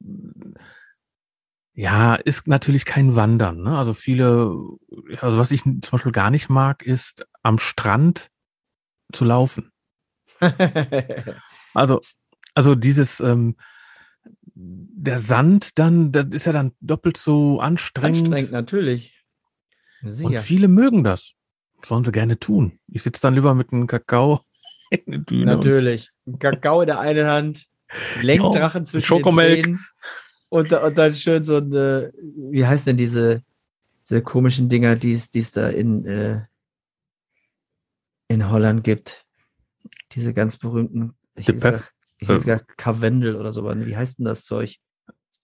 ja, 1.72 2.14
ist 2.14 2.46
natürlich 2.46 2.84
kein 2.84 3.16
Wandern. 3.16 3.62
Ne? 3.62 3.76
Also 3.76 3.94
viele, 3.94 4.54
also 5.20 5.38
was 5.38 5.50
ich 5.50 5.62
zum 5.62 5.80
Beispiel 5.90 6.12
gar 6.12 6.30
nicht 6.30 6.48
mag, 6.48 6.82
ist 6.82 7.26
am 7.42 7.58
Strand 7.58 8.30
zu 9.14 9.24
laufen. 9.24 9.70
Also, 11.74 12.00
also 12.54 12.74
dieses, 12.74 13.20
ähm, 13.20 13.56
der 14.54 15.18
Sand 15.18 15.78
dann, 15.78 16.12
das 16.12 16.26
ist 16.30 16.46
ja 16.46 16.52
dann 16.52 16.72
doppelt 16.80 17.16
so 17.16 17.60
anstrengend. 17.60 18.18
Anstrengend, 18.20 18.52
natürlich. 18.52 19.24
Und 20.02 20.12
Sicher. 20.12 20.42
viele 20.42 20.68
mögen 20.68 21.02
das. 21.04 21.32
Sollen 21.84 22.04
sie 22.04 22.12
gerne 22.12 22.38
tun. 22.38 22.78
Ich 22.88 23.02
sitze 23.02 23.20
dann 23.22 23.34
lieber 23.34 23.54
mit 23.54 23.72
einem 23.72 23.86
Kakao 23.86 24.40
in 24.90 25.02
der 25.06 25.18
Düne. 25.20 25.40
und- 25.52 25.58
Natürlich. 25.58 26.10
Ein 26.26 26.38
Kakao 26.38 26.80
in 26.82 26.86
der 26.86 27.00
einen 27.00 27.26
Hand, 27.26 27.66
Lenkdrachen 28.22 28.84
zwischen 28.86 29.06
Schokomilk. 29.06 29.64
den 29.64 29.64
Zähnen 29.64 29.86
und, 30.48 30.72
und 30.72 30.98
dann 30.98 31.14
schön 31.14 31.42
so 31.44 31.56
eine, 31.56 32.12
wie 32.50 32.64
heißt 32.64 32.86
denn 32.86 32.96
diese, 32.96 33.42
diese 34.08 34.22
komischen 34.22 34.68
Dinger, 34.68 34.96
die 34.96 35.12
es, 35.14 35.30
die 35.30 35.40
es 35.40 35.52
da 35.52 35.68
in, 35.68 36.06
äh, 36.06 36.42
in 38.28 38.50
Holland 38.50 38.84
gibt. 38.84 39.24
Diese 40.12 40.32
ganz 40.32 40.56
berühmten, 40.56 41.14
ich 41.34 41.48
hätte 41.48 41.54
gesagt, 41.58 41.92
gesagt 42.18 42.78
Karwendel 42.78 43.36
oder 43.36 43.52
so, 43.52 43.64
wie 43.64 43.96
heißt 43.96 44.18
denn 44.18 44.24
das 44.26 44.44
Zeug? 44.44 44.78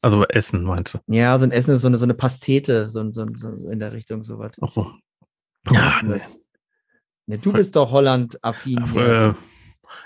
Also 0.02 0.24
Essen, 0.24 0.64
meinst 0.64 0.94
du? 0.94 0.98
Ja, 1.08 1.38
so 1.38 1.44
ein 1.44 1.52
Essen 1.52 1.74
ist 1.74 1.82
so 1.82 1.88
eine, 1.88 1.98
so 1.98 2.04
eine 2.04 2.14
Pastete, 2.14 2.88
so, 2.88 3.12
so, 3.12 3.26
so 3.34 3.48
in 3.68 3.80
der 3.80 3.92
Richtung 3.92 4.24
sowas. 4.24 4.52
Ach 4.60 4.70
so. 4.70 4.92
Ja, 5.70 6.00
nee. 6.02 6.10
das? 6.10 6.40
Ne, 7.26 7.38
du 7.38 7.52
bist 7.52 7.76
doch 7.76 7.90
Holland-affin. 7.90 8.86
Hier. 8.92 9.02
äh, 9.02 9.34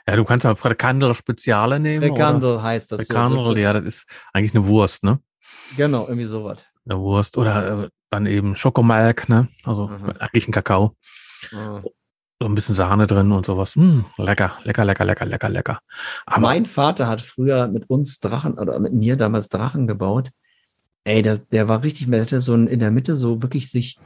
ja, 0.08 0.16
du 0.16 0.24
kannst 0.24 0.44
ja 0.44 0.54
Frikandel 0.56 1.14
Speziale 1.14 1.78
nehmen. 1.78 2.08
Frikandel 2.08 2.60
heißt 2.60 2.90
das. 2.90 3.02
Frikandel, 3.02 3.40
so, 3.40 3.56
ja, 3.56 3.72
das 3.72 3.84
ist 3.84 4.06
eigentlich 4.32 4.54
eine 4.54 4.66
Wurst, 4.66 5.04
ne? 5.04 5.20
Genau, 5.76 6.06
irgendwie 6.08 6.24
sowas. 6.24 6.64
Eine 6.84 6.98
Wurst. 6.98 7.38
Oder 7.38 7.84
äh, 7.84 7.88
dann 8.10 8.26
eben 8.26 8.56
Schokomelk, 8.56 9.28
ne? 9.28 9.48
Also 9.62 9.88
Mhm. 9.88 10.12
eigentlich 10.18 10.48
ein 10.48 10.52
Kakao. 10.52 10.96
Ah. 11.52 11.82
So 12.40 12.48
ein 12.48 12.54
bisschen 12.54 12.74
Sahne 12.74 13.06
drin 13.06 13.30
und 13.32 13.46
sowas. 13.46 13.76
Hm, 13.76 14.04
lecker, 14.18 14.52
lecker, 14.64 14.84
lecker, 14.84 15.04
lecker, 15.04 15.24
lecker, 15.24 15.48
lecker. 15.48 15.78
Aber 16.26 16.40
mein 16.40 16.66
Vater 16.66 17.06
hat 17.08 17.20
früher 17.20 17.68
mit 17.68 17.88
uns 17.88 18.18
Drachen 18.18 18.54
oder 18.58 18.78
mit 18.80 18.92
mir 18.92 19.16
damals 19.16 19.48
Drachen 19.48 19.86
gebaut. 19.86 20.30
Ey, 21.04 21.22
der, 21.22 21.38
der 21.38 21.68
war 21.68 21.84
richtig, 21.84 22.10
der 22.10 22.22
hatte 22.22 22.40
so 22.40 22.54
ein, 22.54 22.66
in 22.66 22.80
der 22.80 22.90
Mitte 22.90 23.14
so 23.14 23.42
wirklich 23.42 23.70
sich, 23.70 23.98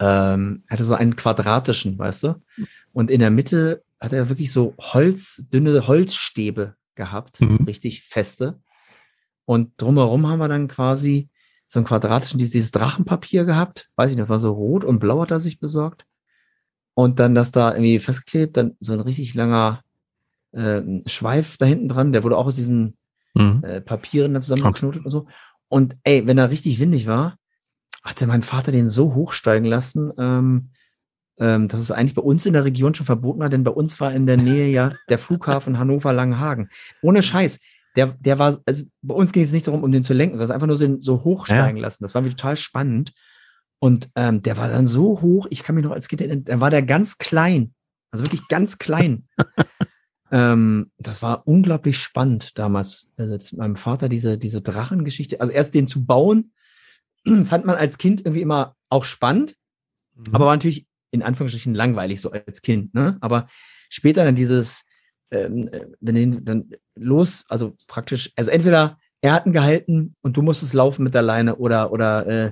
ähm, 0.00 0.64
hatte 0.70 0.84
so 0.84 0.94
einen 0.94 1.16
quadratischen, 1.16 1.98
weißt 1.98 2.24
du? 2.24 2.34
Und 2.92 3.10
in 3.10 3.20
der 3.20 3.30
Mitte 3.30 3.82
hat 4.00 4.12
er 4.12 4.28
wirklich 4.28 4.50
so 4.52 4.74
Holz, 4.78 5.44
dünne 5.52 5.86
Holzstäbe 5.86 6.74
gehabt, 6.94 7.40
Mhm. 7.40 7.64
richtig 7.66 8.02
feste. 8.04 8.60
Und 9.44 9.72
drumherum 9.76 10.28
haben 10.28 10.38
wir 10.38 10.48
dann 10.48 10.68
quasi 10.68 11.28
so 11.66 11.78
einen 11.78 11.86
quadratischen, 11.86 12.38
dieses, 12.38 12.52
dieses 12.52 12.70
Drachenpapier 12.70 13.44
gehabt. 13.44 13.90
Weiß 13.96 14.10
ich 14.10 14.16
nicht, 14.16 14.22
das 14.22 14.30
war 14.30 14.38
so 14.38 14.52
rot 14.52 14.84
und 14.84 14.98
blau 14.98 15.20
hat 15.20 15.30
er 15.30 15.40
sich 15.40 15.60
besorgt. 15.60 16.04
Und 16.98 17.20
dann 17.20 17.36
das 17.36 17.52
da 17.52 17.70
irgendwie 17.70 18.00
festgeklebt, 18.00 18.56
dann 18.56 18.76
so 18.80 18.92
ein 18.92 18.98
richtig 18.98 19.32
langer 19.34 19.84
äh, 20.50 20.82
Schweif 21.06 21.56
da 21.56 21.64
hinten 21.64 21.88
dran, 21.88 22.12
der 22.12 22.24
wurde 22.24 22.36
auch 22.36 22.46
aus 22.46 22.56
diesen 22.56 22.96
Mhm. 23.34 23.62
äh, 23.62 23.80
Papieren 23.80 24.32
dann 24.32 24.42
zusammengeknotet 24.42 25.04
und 25.04 25.12
so. 25.12 25.26
Und 25.68 25.96
ey, 26.02 26.26
wenn 26.26 26.38
er 26.38 26.50
richtig 26.50 26.80
windig 26.80 27.06
war, 27.06 27.36
hatte 28.02 28.26
mein 28.26 28.42
Vater 28.42 28.72
den 28.72 28.88
so 28.88 29.14
hochsteigen 29.14 29.64
lassen, 29.64 30.10
ähm, 30.18 30.70
ähm, 31.38 31.68
dass 31.68 31.80
es 31.80 31.92
eigentlich 31.92 32.16
bei 32.16 32.22
uns 32.22 32.46
in 32.46 32.52
der 32.52 32.64
Region 32.64 32.96
schon 32.96 33.06
verboten 33.06 33.38
war, 33.38 33.48
denn 33.48 33.62
bei 33.62 33.70
uns 33.70 34.00
war 34.00 34.12
in 34.12 34.26
der 34.26 34.36
Nähe 34.36 34.66
ja 34.68 34.90
der 35.08 35.20
Flughafen 35.20 35.78
Hannover-Langenhagen. 35.78 36.68
Ohne 37.00 37.22
Scheiß. 37.22 37.60
Der, 37.94 38.08
der 38.18 38.40
war, 38.40 38.58
also 38.66 38.82
bei 39.02 39.14
uns 39.14 39.30
ging 39.30 39.44
es 39.44 39.52
nicht 39.52 39.68
darum, 39.68 39.84
um 39.84 39.92
den 39.92 40.02
zu 40.02 40.14
lenken, 40.14 40.36
sondern 40.36 40.56
einfach 40.56 40.66
nur 40.66 40.76
so, 40.76 40.96
so 41.00 41.22
hochsteigen 41.22 41.76
lassen. 41.80 42.02
Das 42.02 42.16
war 42.16 42.22
mir 42.22 42.30
total 42.30 42.56
spannend. 42.56 43.12
Und 43.80 44.10
ähm, 44.16 44.42
der 44.42 44.56
war 44.56 44.70
dann 44.70 44.86
so 44.86 45.20
hoch, 45.20 45.46
ich 45.50 45.62
kann 45.62 45.74
mich 45.76 45.84
noch 45.84 45.92
als 45.92 46.08
Kind 46.08 46.20
erinnern, 46.20 46.44
da 46.44 46.60
war 46.60 46.70
der 46.70 46.82
ganz 46.82 47.18
klein. 47.18 47.74
Also 48.10 48.24
wirklich 48.24 48.48
ganz 48.48 48.78
klein. 48.78 49.28
ähm, 50.32 50.90
das 50.98 51.22
war 51.22 51.46
unglaublich 51.46 51.98
spannend 51.98 52.58
damals. 52.58 53.08
Also 53.16 53.32
mit 53.32 53.52
meinem 53.52 53.76
Vater 53.76 54.08
diese, 54.08 54.38
diese 54.38 54.62
Drachengeschichte. 54.62 55.40
Also 55.40 55.52
erst 55.52 55.74
den 55.74 55.86
zu 55.86 56.04
bauen, 56.04 56.52
fand 57.44 57.64
man 57.64 57.76
als 57.76 57.98
Kind 57.98 58.20
irgendwie 58.22 58.42
immer 58.42 58.74
auch 58.88 59.04
spannend, 59.04 59.54
Mhm. 60.18 60.34
aber 60.34 60.46
war 60.46 60.54
natürlich 60.54 60.86
in 61.10 61.22
Anführungsstrichen 61.22 61.74
langweilig 61.74 62.20
so 62.20 62.30
als 62.30 62.60
Kind. 62.60 62.94
Ne? 62.94 63.16
Aber 63.20 63.46
später 63.88 64.24
dann 64.24 64.34
dieses, 64.36 64.84
ähm, 65.30 65.68
äh, 65.68 65.86
wenn 66.00 66.14
den 66.14 66.44
dann 66.44 66.70
los, 66.96 67.44
also 67.48 67.76
praktisch, 67.86 68.32
also 68.36 68.50
entweder 68.50 68.98
er 69.20 69.32
hat 69.32 69.46
ihn 69.46 69.52
gehalten 69.52 70.14
und 70.20 70.36
du 70.36 70.42
musstest 70.42 70.74
laufen 70.74 71.02
mit 71.02 71.14
der 71.14 71.22
Leine 71.22 71.56
oder 71.56 71.92
oder 71.92 72.26
äh, 72.26 72.50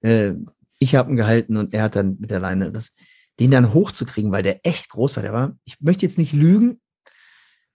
äh, 0.00 0.34
ich 0.78 0.94
habe 0.94 1.10
ihn 1.10 1.16
gehalten 1.16 1.56
und 1.56 1.74
er 1.74 1.84
hat 1.84 1.96
dann 1.96 2.18
mit 2.18 2.30
der 2.30 2.40
Leine 2.40 2.72
das, 2.72 2.92
den 3.40 3.50
dann 3.50 3.72
hochzukriegen, 3.72 4.32
weil 4.32 4.42
der 4.42 4.66
echt 4.66 4.88
groß 4.90 5.16
war. 5.16 5.22
Der 5.22 5.32
war, 5.32 5.56
ich 5.64 5.80
möchte 5.80 6.06
jetzt 6.06 6.18
nicht 6.18 6.32
lügen, 6.32 6.80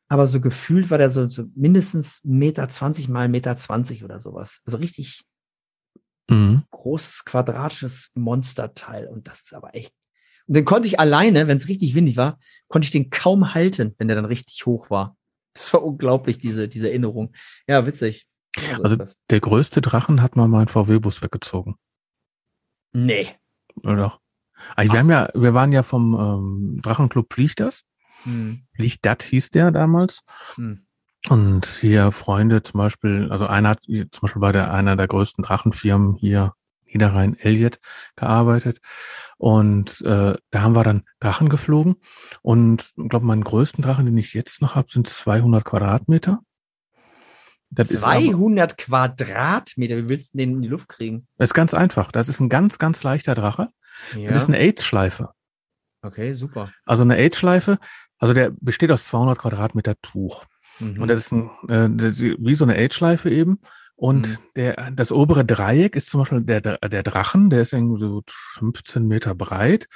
aber 0.08 0.28
so 0.28 0.42
gefühlt 0.42 0.90
war 0.90 0.98
der 0.98 1.10
so, 1.10 1.28
so 1.28 1.46
mindestens 1.56 2.20
Meter 2.24 2.68
20 2.70 3.08
mal 3.10 3.30
Meter 3.30 3.56
20 3.56 4.04
oder 4.04 4.20
sowas. 4.20 4.60
Also 4.66 4.78
richtig 4.78 5.26
Mhm. 6.30 6.64
großes 6.72 7.26
quadratisches 7.26 8.12
Monsterteil 8.16 9.08
und 9.08 9.28
das 9.28 9.42
ist 9.42 9.54
aber 9.54 9.76
echt. 9.76 9.94
Und 10.48 10.56
den 10.56 10.66
konnte 10.66 10.88
ich 10.88 11.00
alleine, 11.00 11.48
wenn 11.48 11.58
es 11.58 11.68
richtig 11.68 11.96
windig 11.96 12.18
war, 12.18 12.40
konnte 12.68 12.86
ich 12.86 12.92
den 12.92 13.10
kaum 13.10 13.54
halten, 13.54 13.94
wenn 13.98 14.08
der 14.08 14.16
dann 14.16 14.26
richtig 14.26 14.66
hoch 14.66 14.90
war. 14.90 15.18
Das 15.54 15.72
war 15.74 15.84
unglaublich, 15.84 16.40
diese, 16.40 16.68
diese 16.68 16.90
Erinnerung. 16.90 17.34
Ja, 17.68 17.86
witzig. 17.86 18.26
Ja, 18.58 18.78
so 18.78 18.84
Also 18.84 19.16
der 19.30 19.40
größte 19.40 19.82
Drachen 19.82 20.22
hat 20.22 20.36
mal 20.36 20.48
meinen 20.48 20.68
VW-Bus 20.68 21.22
weggezogen. 21.22 21.76
Nee. 22.94 23.28
Oder? 23.84 24.20
Also 24.76 24.94
wir 24.94 25.00
haben 25.00 25.10
ja, 25.10 25.30
wir 25.34 25.54
waren 25.54 25.72
ja 25.72 25.84
vom 25.84 26.14
ähm, 26.14 26.82
Drachenclub 26.82 27.34
Flichters. 27.34 27.84
Hm. 28.24 28.64
Flichtat 28.76 29.24
hieß 29.24 29.50
der 29.50 29.72
damals. 29.72 30.22
Hm. 30.56 30.86
Und 31.30 31.66
hier 31.66 32.12
Freunde 32.12 32.64
zum 32.64 32.80
Beispiel, 32.80 33.30
also 33.32 33.48
einer 33.48 33.70
hat 33.70 33.84
zum 33.84 34.22
Beispiel 34.22 34.42
bei 34.42 34.52
der, 34.52 34.74
einer 34.74 34.96
der 34.96 35.08
größten 35.08 35.44
Drachenfirmen 35.44 36.16
hier 36.16 36.54
Niederrhein 36.86 37.38
Elliot 37.38 37.80
gearbeitet. 38.16 38.80
Und 39.38 40.02
äh, 40.02 40.36
da 40.52 40.62
haben 40.62 40.76
wir 40.76 40.84
dann 40.84 41.04
Drachen 41.20 41.50
geflogen. 41.50 41.96
Und 42.42 42.94
ich 42.98 43.10
glaube, 43.10 43.26
meinen 43.26 43.44
größten 43.44 43.82
Drachen, 43.82 44.06
den 44.06 44.18
ich 44.18 44.34
jetzt 44.34 44.62
noch 44.62 44.76
habe, 44.76 44.92
sind 44.92 45.08
200 45.08 45.64
Quadratmeter. 45.64 46.42
Das 47.76 47.92
ist, 47.92 48.04
aber, 48.04 48.20
200 48.20 48.78
Quadratmeter. 48.78 49.98
Wie 49.98 50.10
willst 50.10 50.34
du 50.34 50.38
den 50.38 50.52
in 50.56 50.62
die 50.62 50.68
Luft 50.68 50.90
kriegen? 50.90 51.28
das 51.38 51.50
ist 51.50 51.54
ganz 51.54 51.74
einfach. 51.74 52.12
Das 52.12 52.30
ist 52.30 52.40
ein 52.40 52.50
ganz, 52.50 52.78
ganz 52.80 53.04
leichter 53.04 53.36
Drache. 53.36 53.70
Das 54.14 54.44
ist 54.44 54.48
eine 54.48 54.58
AIDS-Schleife. 54.60 55.30
Okay, 56.02 56.34
super. 56.34 56.72
Also 56.86 57.04
eine 57.04 57.16
AIDS-Schleife, 57.16 57.78
also 58.18 58.34
der 58.34 58.52
besteht 58.60 58.92
aus 58.92 59.06
200 59.06 59.38
Quadratmeter 59.38 59.96
Tuch. 60.02 60.46
Mhm. 60.80 61.02
Und 61.02 61.08
das 61.08 61.26
ist 61.26 61.32
ein, 61.32 61.50
äh, 61.70 61.90
wie 62.40 62.56
so 62.56 62.66
eine 62.66 62.76
AIDS-Schleife 62.76 63.30
eben. 63.30 63.60
Und 63.96 64.28
Mhm. 64.28 64.38
der, 64.56 64.92
das 64.92 65.12
obere 65.12 65.46
Dreieck 65.46 65.96
ist 65.96 66.10
zum 66.10 66.22
Beispiel 66.22 66.42
der, 66.44 66.62
der 66.62 67.04
Drachen, 67.04 67.50
der 67.52 67.62
ist 67.62 67.74
irgendwie 67.74 68.00
so 68.00 68.24
15 68.28 69.08
Meter 69.08 69.36
breit 69.36 69.88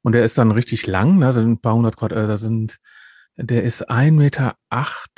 und 0.00 0.12
der 0.12 0.24
ist 0.24 0.38
dann 0.38 0.50
richtig 0.50 0.86
lang, 0.86 1.18
ne? 1.18 1.26
da 1.26 1.32
sind 1.34 1.50
ein 1.50 1.60
paar 1.60 1.74
hundert 1.74 1.96
Quadrat, 1.96 2.24
äh, 2.24 2.26
da 2.28 2.38
sind, 2.38 2.78
der 3.36 3.62
ist 3.62 3.82
ein 3.90 4.16
Meter 4.16 4.56
acht, 4.70 5.10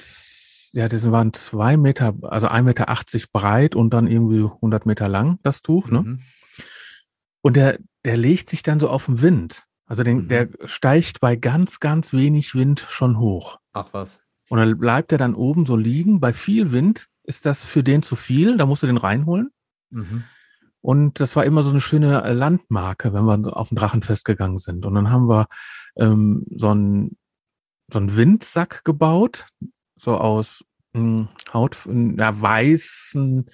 ja, 0.74 0.88
das 0.88 1.08
waren 1.10 1.32
zwei 1.32 1.76
Meter, 1.76 2.14
also 2.22 2.48
ein 2.48 2.64
Meter 2.64 2.88
achtzig 2.88 3.30
breit 3.30 3.76
und 3.76 3.94
dann 3.94 4.08
irgendwie 4.08 4.42
100 4.42 4.86
Meter 4.86 5.08
lang, 5.08 5.38
das 5.42 5.62
Tuch, 5.62 5.88
ne? 5.88 6.02
Mhm. 6.02 6.20
Und 7.42 7.56
der, 7.56 7.78
der 8.04 8.16
legt 8.16 8.50
sich 8.50 8.62
dann 8.62 8.80
so 8.80 8.88
auf 8.88 9.06
den 9.06 9.22
Wind. 9.22 9.64
Also 9.86 10.02
den, 10.02 10.24
Mhm. 10.24 10.28
der 10.28 10.48
steigt 10.64 11.20
bei 11.20 11.36
ganz, 11.36 11.78
ganz 11.78 12.12
wenig 12.12 12.54
Wind 12.54 12.84
schon 12.88 13.18
hoch. 13.18 13.58
Ach 13.72 13.88
was. 13.92 14.20
Und 14.48 14.58
dann 14.58 14.78
bleibt 14.78 15.12
er 15.12 15.18
dann 15.18 15.34
oben 15.34 15.64
so 15.64 15.76
liegen. 15.76 16.20
Bei 16.20 16.32
viel 16.32 16.72
Wind 16.72 17.06
ist 17.22 17.46
das 17.46 17.64
für 17.64 17.84
den 17.84 18.02
zu 18.02 18.16
viel. 18.16 18.56
Da 18.56 18.66
musst 18.66 18.82
du 18.82 18.86
den 18.86 18.96
reinholen. 18.96 19.50
Mhm. 19.90 20.24
Und 20.80 21.20
das 21.20 21.36
war 21.36 21.44
immer 21.44 21.62
so 21.62 21.70
eine 21.70 21.80
schöne 21.80 22.24
äh, 22.24 22.32
Landmarke, 22.32 23.12
wenn 23.12 23.24
wir 23.24 23.56
auf 23.56 23.68
den 23.68 23.76
Drachen 23.76 24.02
festgegangen 24.02 24.58
sind. 24.58 24.84
Und 24.86 24.94
dann 24.94 25.10
haben 25.10 25.28
wir 25.28 25.46
ähm, 25.96 26.44
so 26.50 26.70
einen 26.70 27.16
so 27.92 27.98
einen 27.98 28.16
Windsack 28.16 28.84
gebaut, 28.84 29.48
so 29.96 30.16
aus 30.16 30.64
mh, 30.92 31.28
Haut, 31.52 31.78
ja, 31.86 32.40
weißen 32.40 33.48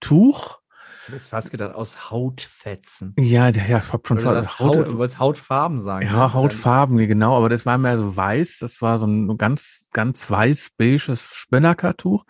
Tuch. 0.00 0.60
Ich 1.02 1.08
hätte 1.08 1.16
jetzt 1.16 1.28
fast 1.28 1.50
gedacht, 1.50 1.74
aus 1.74 2.10
Hautfetzen. 2.10 3.14
Ja, 3.18 3.48
ja, 3.48 3.78
ich 3.78 3.92
hab 3.92 4.06
schon 4.06 4.18
du, 4.18 4.22
ver- 4.22 4.34
das 4.34 4.58
Haut, 4.60 4.86
du 4.88 4.96
wolltest 4.98 5.18
Hautfarben 5.18 5.80
sagen. 5.80 6.06
Ja, 6.06 6.26
ne? 6.28 6.32
Hautfarben, 6.32 6.96
nee, 6.96 7.06
genau, 7.08 7.36
aber 7.36 7.48
das 7.48 7.66
war 7.66 7.76
mehr 7.76 7.96
so 7.96 8.16
weiß. 8.16 8.58
Das 8.58 8.80
war 8.82 8.98
so 8.98 9.06
ein 9.06 9.36
ganz, 9.36 9.88
ganz 9.92 10.30
weiß-beiges 10.30 11.32
Spinnakertuch. 11.34 12.24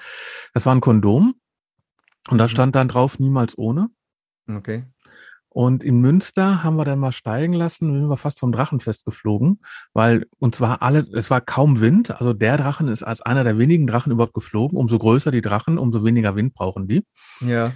Das 0.55 0.65
war 0.67 0.75
ein 0.75 0.81
Kondom. 0.81 1.35
Und 2.29 2.39
da 2.39 2.45
Mhm. 2.45 2.49
stand 2.49 2.75
dann 2.77 2.89
drauf, 2.89 3.19
niemals 3.19 3.59
ohne. 3.59 3.89
Okay. 4.49 4.85
Und 5.53 5.85
in 5.85 6.01
Münster 6.01 6.63
haben 6.65 6.77
wir 6.77 6.87
dann 6.87 6.99
mal 6.99 7.13
steigen 7.13 7.53
lassen, 7.53 7.93
sind 7.93 8.09
wir 8.09 8.17
fast 8.17 8.39
vom 8.39 8.53
Drachenfest 8.53 9.05
geflogen, 9.05 9.61
weil 9.93 10.25
uns 10.39 10.63
war 10.63 10.81
alle, 10.81 11.07
es 11.13 11.31
war 11.31 11.43
kaum 11.43 11.81
Wind. 11.81 12.11
Also 12.11 12.33
der 12.33 12.57
Drachen 12.57 12.89
ist 12.89 13.03
als 13.03 13.21
einer 13.21 13.45
der 13.45 13.59
wenigen 13.59 13.87
Drachen 13.87 14.13
überhaupt 14.13 14.33
geflogen. 14.33 14.79
Umso 14.79 14.99
größer 14.99 15.31
die 15.31 15.43
Drachen, 15.43 15.77
umso 15.77 16.05
weniger 16.05 16.37
Wind 16.37 16.55
brauchen 16.55 16.89
die. 16.89 17.05
Ja. 17.41 17.73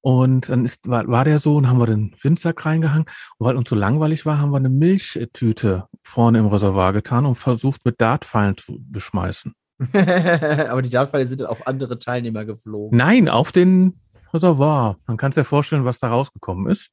Und 0.00 0.48
dann 0.48 0.64
ist, 0.64 0.88
war, 0.88 1.06
war 1.08 1.26
der 1.26 1.38
so 1.40 1.56
und 1.56 1.68
haben 1.68 1.78
wir 1.78 1.86
den 1.86 2.16
Windsack 2.22 2.64
reingehangen. 2.64 3.04
Und 3.36 3.46
weil 3.46 3.56
uns 3.56 3.68
so 3.68 3.76
langweilig 3.76 4.24
war, 4.24 4.38
haben 4.38 4.50
wir 4.50 4.56
eine 4.56 4.70
Milchtüte 4.70 5.88
vorne 6.02 6.38
im 6.38 6.46
Reservoir 6.46 6.94
getan 6.94 7.26
und 7.26 7.36
versucht, 7.36 7.84
mit 7.84 8.00
Dartpfeilen 8.00 8.56
zu 8.56 8.78
beschmeißen. 8.80 9.52
Aber 9.92 10.80
die 10.80 10.88
Dartpfeile 10.88 11.26
sind 11.26 11.42
dann 11.42 11.48
auf 11.48 11.66
andere 11.66 11.98
Teilnehmer 11.98 12.46
geflogen. 12.46 12.96
Nein, 12.96 13.28
auf 13.28 13.52
den 13.52 13.98
Reservoir. 14.32 14.96
Man 15.06 15.18
kann 15.18 15.32
sich 15.32 15.42
ja 15.42 15.44
vorstellen, 15.44 15.84
was 15.84 15.98
da 15.98 16.08
rausgekommen 16.08 16.70
ist. 16.70 16.90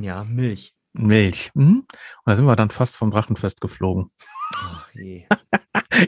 Ja, 0.00 0.24
Milch. 0.24 0.74
Milch. 0.92 1.50
Mhm. 1.54 1.80
Und 1.80 1.86
da 2.24 2.34
sind 2.34 2.46
wir 2.46 2.56
dann 2.56 2.70
fast 2.70 2.96
vom 2.96 3.10
Drachenfest 3.10 3.60
geflogen. 3.60 4.10
Ach 4.56 4.92
je. 4.94 5.26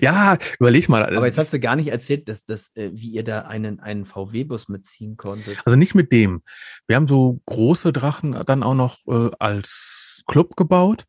Ja, 0.00 0.38
überleg 0.58 0.88
mal. 0.88 1.04
Aber 1.04 1.26
jetzt 1.26 1.36
hast 1.36 1.52
du 1.52 1.60
gar 1.60 1.76
nicht 1.76 1.88
erzählt, 1.88 2.28
dass 2.28 2.44
das, 2.46 2.70
äh, 2.76 2.90
wie 2.94 3.10
ihr 3.10 3.24
da 3.24 3.42
einen, 3.42 3.78
einen 3.78 4.06
VW-Bus 4.06 4.68
mitziehen 4.68 5.16
konntet. 5.18 5.58
Also 5.66 5.76
nicht 5.76 5.94
mit 5.94 6.12
dem. 6.12 6.42
Wir 6.86 6.96
haben 6.96 7.08
so 7.08 7.42
große 7.44 7.92
Drachen 7.92 8.32
dann 8.46 8.62
auch 8.62 8.74
noch 8.74 8.96
äh, 9.06 9.30
als 9.38 10.22
Club 10.26 10.56
gebaut. 10.56 11.04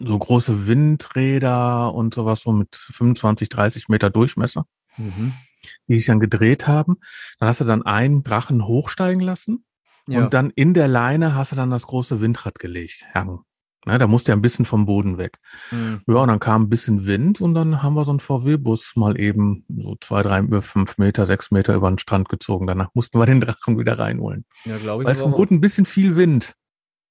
So 0.00 0.18
große 0.18 0.66
Windräder 0.66 1.94
und 1.94 2.12
sowas, 2.14 2.40
so 2.40 2.50
mit 2.52 2.74
25, 2.74 3.50
30 3.50 3.88
Meter 3.88 4.10
Durchmesser, 4.10 4.66
Mhm. 4.96 5.34
die 5.86 5.96
sich 5.98 6.06
dann 6.06 6.18
gedreht 6.18 6.66
haben. 6.66 6.96
Dann 7.38 7.48
hast 7.48 7.60
du 7.60 7.64
dann 7.64 7.84
einen 7.84 8.24
Drachen 8.24 8.66
hochsteigen 8.66 9.20
lassen 9.22 9.64
Ja. 10.08 10.24
und 10.24 10.34
dann 10.34 10.50
in 10.50 10.74
der 10.74 10.88
Leine 10.88 11.34
hast 11.34 11.52
du 11.52 11.56
dann 11.56 11.70
das 11.70 11.86
große 11.86 12.20
Windrad 12.20 12.58
gelegt. 12.58 13.04
Hang. 13.14 13.40
Ne, 13.86 13.98
da 13.98 14.08
musste 14.08 14.32
ja 14.32 14.36
ein 14.36 14.42
bisschen 14.42 14.64
vom 14.64 14.84
Boden 14.84 15.16
weg. 15.16 15.38
Mhm. 15.70 16.00
Ja, 16.08 16.16
und 16.16 16.28
dann 16.28 16.40
kam 16.40 16.64
ein 16.64 16.68
bisschen 16.68 17.06
Wind 17.06 17.40
und 17.40 17.54
dann 17.54 17.84
haben 17.84 17.94
wir 17.94 18.04
so 18.04 18.10
einen 18.10 18.18
VW-Bus 18.18 18.96
mal 18.96 19.18
eben 19.18 19.64
so 19.68 19.96
zwei, 20.00 20.24
drei, 20.24 20.40
über 20.40 20.60
fünf 20.60 20.98
Meter, 20.98 21.24
sechs 21.24 21.52
Meter 21.52 21.74
über 21.76 21.88
den 21.88 21.98
Strand 21.98 22.28
gezogen. 22.28 22.66
Danach 22.66 22.88
mussten 22.94 23.20
wir 23.20 23.26
den 23.26 23.40
Drachen 23.40 23.78
wieder 23.78 23.96
reinholen. 23.96 24.44
ja, 24.64 24.76
glaube 24.78 25.04
ich. 25.04 25.06
Weil 25.06 25.12
es. 25.12 25.22
Boden 25.22 25.56
ein 25.56 25.60
bisschen 25.60 25.86
viel 25.86 26.16
Wind. 26.16 26.54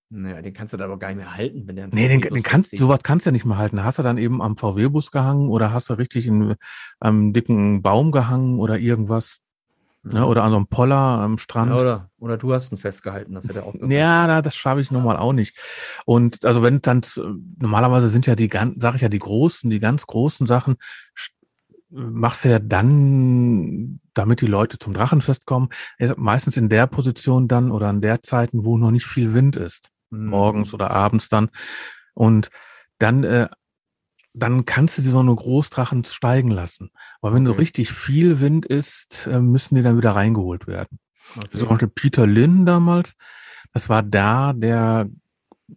Naja, 0.09 0.41
den 0.41 0.53
kannst 0.53 0.73
du 0.73 0.77
da 0.77 0.85
aber 0.85 0.99
gar 0.99 1.07
nicht 1.07 1.17
mehr 1.17 1.35
halten, 1.35 1.63
wenn 1.65 1.77
der 1.77 1.87
Nee, 1.87 2.09
den, 2.09 2.21
den 2.21 2.43
kannst, 2.43 2.77
sowas 2.77 2.99
kannst 3.03 3.25
du 3.25 3.29
ja 3.29 3.31
nicht 3.31 3.45
mehr 3.45 3.57
halten. 3.57 3.83
Hast 3.83 3.97
du 3.97 4.03
dann 4.03 4.17
eben 4.17 4.41
am 4.41 4.57
VW-Bus 4.57 5.11
gehangen 5.11 5.49
oder 5.49 5.71
hast 5.71 5.89
du 5.89 5.93
richtig 5.93 6.27
in 6.27 6.55
einem 6.99 7.31
dicken 7.31 7.81
Baum 7.81 8.11
gehangen 8.11 8.59
oder 8.59 8.77
irgendwas? 8.77 9.39
Ne? 10.07 10.25
Oder 10.25 10.43
an 10.43 10.51
so 10.51 10.57
einem 10.57 10.67
Poller 10.67 10.95
am 10.95 11.37
Strand. 11.39 11.71
ja, 11.71 11.77
oder, 11.77 12.09
oder 12.19 12.37
du 12.37 12.53
hast 12.53 12.71
ihn 12.71 12.77
festgehalten, 12.77 13.33
das 13.33 13.47
hätte 13.47 13.63
auch 13.63 13.73
gemacht. 13.73 13.91
Ja, 13.91 14.27
da, 14.27 14.41
das 14.43 14.55
schaffe 14.55 14.79
ich 14.81 14.91
nun 14.91 15.03
mal 15.03 15.17
auch 15.17 15.33
nicht. 15.33 15.57
Und 16.05 16.45
also 16.45 16.61
wenn 16.61 16.79
dann 16.81 17.01
z- 17.01 17.23
normalerweise 17.59 18.07
sind 18.09 18.27
ja 18.27 18.35
die 18.35 18.47
ganz, 18.47 18.75
sag 18.81 18.95
ich 18.95 19.01
ja, 19.01 19.09
die 19.09 19.19
großen, 19.19 19.69
die 19.69 19.79
ganz 19.79 20.05
großen 20.05 20.45
Sachen 20.45 20.75
machst 21.89 22.43
du 22.45 22.49
ja 22.49 22.59
dann, 22.59 23.99
damit 24.13 24.41
die 24.41 24.47
Leute 24.47 24.77
zum 24.79 24.93
Drachenfest 24.93 25.45
kommen, 25.45 25.69
ist 25.97 26.17
meistens 26.17 26.57
in 26.57 26.69
der 26.69 26.87
Position 26.87 27.47
dann 27.47 27.71
oder 27.71 27.87
an 27.87 28.01
der 28.01 28.21
Zeiten, 28.21 28.65
wo 28.65 28.77
noch 28.77 28.91
nicht 28.91 29.05
viel 29.05 29.33
Wind 29.33 29.57
ist, 29.57 29.89
Mhm. 30.11 30.27
morgens 30.27 30.73
oder 30.73 30.91
abends 30.91 31.29
dann. 31.29 31.49
Und 32.13 32.49
dann, 32.99 33.23
äh, 33.23 33.47
dann 34.37 34.65
kannst 34.65 34.97
du 34.97 35.01
die 35.01 35.09
so 35.09 35.19
eine 35.19 35.33
Großdrachen 35.33 36.03
steigen 36.05 36.51
lassen. 36.51 36.91
Aber 37.21 37.33
wenn 37.33 37.45
so 37.45 37.53
Okay. 37.53 37.61
richtig 37.61 37.91
viel 37.91 38.41
Wind 38.41 38.65
ist, 38.65 39.27
äh, 39.27 39.39
müssen 39.39 39.75
die 39.75 39.81
dann 39.81 39.97
wieder 39.97 40.15
reingeholt 40.15 40.67
werden. 40.67 40.99
Okay. 41.35 41.59
Zum 41.59 41.69
Beispiel 41.69 41.87
Peter 41.87 42.27
Lynn 42.27 42.65
damals, 42.65 43.15
das 43.73 43.89
war 43.89 44.03
da 44.03 44.53
der 44.53 45.09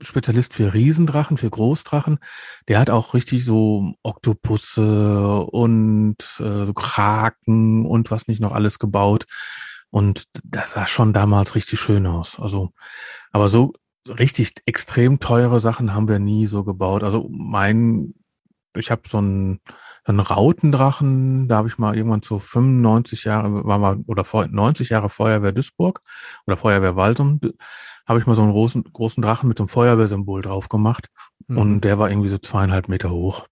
Spezialist 0.03 0.55
für 0.55 0.75
Riesendrachen, 0.75 1.39
für 1.39 1.49
Großdrachen. 1.49 2.19
Der 2.69 2.79
hat 2.79 2.91
auch 2.91 3.15
richtig 3.15 3.45
so 3.45 3.95
Oktopusse 4.03 5.41
und 5.45 6.17
äh, 6.41 6.67
so 6.67 6.75
Kraken 6.75 7.87
und 7.87 8.11
was 8.11 8.29
nicht 8.29 8.41
noch 8.41 8.53
alles 8.53 8.79
gebaut. 8.79 9.25
Und 9.91 10.25
das 10.45 10.73
sah 10.73 10.87
schon 10.87 11.13
damals 11.15 11.55
richtig 11.55 11.81
schön 11.81 12.07
aus. 12.07 12.39
Also, 12.39 12.73
aber 13.33 13.49
so 13.49 13.73
richtig 14.07 14.53
extrem 14.67 15.21
teure 15.21 15.61
Sachen 15.61 15.95
haben 15.95 16.09
wir 16.09 16.19
nie 16.19 16.47
so 16.47 16.65
gebaut. 16.65 17.03
Also 17.03 17.29
mein, 17.31 18.15
ich 18.75 18.91
habe 18.91 19.03
so 19.09 19.19
einen, 19.19 19.61
einen 20.05 20.21
Rautendrachen, 20.21 21.49
da 21.49 21.57
habe 21.57 21.69
ich 21.69 21.79
mal 21.79 21.97
irgendwann 21.97 22.23
zu 22.23 22.39
95 22.39 23.25
Jahre, 23.25 23.65
war 23.65 23.79
mal, 23.79 23.99
oder 24.07 24.25
vor 24.25 24.47
90 24.47 24.91
Jahre 24.91 25.09
Feuerwehr 25.11 25.53
Duisburg 25.53 26.01
oder 26.47 26.57
Feuerwehr 26.57 26.97
Walsum, 26.97 27.41
habe 28.07 28.19
ich 28.19 28.27
mal 28.27 28.35
so 28.37 28.43
einen 28.43 28.53
großen, 28.53 28.85
großen 28.85 29.23
Drachen 29.23 29.49
mit 29.49 29.59
so 29.59 29.65
einem 29.65 29.69
Feuerwehrsymbol 29.69 30.43
drauf 30.43 30.69
gemacht. 30.69 31.09
Mhm. 31.47 31.59
Und 31.59 31.81
der 31.83 31.99
war 31.99 32.11
irgendwie 32.11 32.29
so 32.31 32.39
zweieinhalb 32.39 32.89
Meter 32.89 33.11
hoch. 33.11 33.47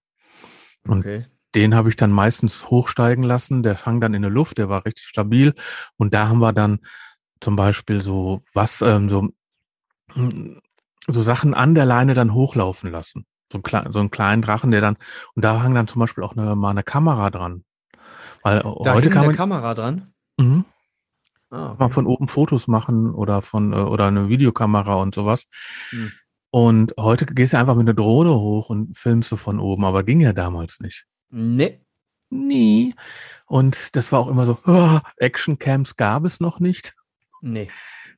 und- 0.87 0.99
okay. 0.99 1.25
Den 1.55 1.73
habe 1.73 1.89
ich 1.89 1.95
dann 1.95 2.11
meistens 2.11 2.69
hochsteigen 2.69 3.23
lassen. 3.23 3.63
Der 3.63 3.83
hang 3.85 3.99
dann 3.99 4.13
in 4.13 4.21
der 4.21 4.29
Luft, 4.29 4.57
der 4.59 4.69
war 4.69 4.85
richtig 4.85 5.05
stabil. 5.05 5.55
Und 5.95 6.13
da 6.13 6.27
haben 6.27 6.39
wir 6.39 6.53
dann 6.53 6.79
zum 7.39 7.55
Beispiel 7.55 8.01
so 8.01 8.41
was, 8.53 8.81
ähm, 8.81 9.09
so, 9.09 9.29
mm, 10.13 10.57
so 11.07 11.21
Sachen 11.23 11.53
an 11.55 11.73
der 11.73 11.85
Leine 11.85 12.13
dann 12.13 12.33
hochlaufen 12.33 12.91
lassen. 12.91 13.25
So, 13.51 13.59
ein 13.59 13.63
klein, 13.63 13.91
so 13.93 13.99
einen 13.99 14.11
kleinen 14.11 14.41
Drachen, 14.41 14.71
der 14.71 14.81
dann, 14.81 14.97
und 15.35 15.43
da 15.45 15.61
hang 15.61 15.73
dann 15.73 15.87
zum 15.87 15.99
Beispiel 15.99 16.23
auch 16.23 16.35
eine, 16.35 16.55
mal 16.55 16.71
eine 16.71 16.83
Kamera 16.83 17.29
dran. 17.29 17.63
Weil 18.43 18.59
Da 18.59 18.93
heute 18.93 19.09
kann 19.09 19.19
eine 19.19 19.27
man, 19.27 19.35
Kamera 19.35 19.73
dran. 19.73 20.13
mhm, 20.37 20.65
Ah, 21.49 21.69
kann 21.69 21.77
man 21.79 21.91
von 21.91 22.07
oben 22.07 22.27
Fotos 22.27 22.67
machen 22.67 23.13
oder 23.13 23.41
von, 23.41 23.71
äh, 23.71 23.77
oder 23.77 24.07
eine 24.07 24.27
Videokamera 24.27 24.95
und 24.95 25.15
sowas. 25.15 25.47
Hm. 25.91 26.11
Und 26.49 26.93
heute 26.99 27.25
gehst 27.25 27.53
du 27.53 27.57
einfach 27.57 27.75
mit 27.75 27.87
einer 27.87 27.93
Drohne 27.93 28.33
hoch 28.33 28.69
und 28.69 28.97
filmst 28.97 29.31
du 29.31 29.37
von 29.37 29.59
oben, 29.59 29.85
aber 29.85 30.03
ging 30.03 30.19
ja 30.19 30.33
damals 30.33 30.79
nicht. 30.81 31.05
Nee. 31.29 31.81
Nie. 32.29 32.95
Und 33.45 33.95
das 33.95 34.11
war 34.11 34.19
auch 34.19 34.27
immer 34.27 34.45
so, 34.45 34.57
ah, 34.65 35.01
Actioncams 35.17 35.95
gab 35.95 36.25
es 36.25 36.39
noch 36.41 36.59
nicht. 36.59 36.93
Nee. 37.41 37.69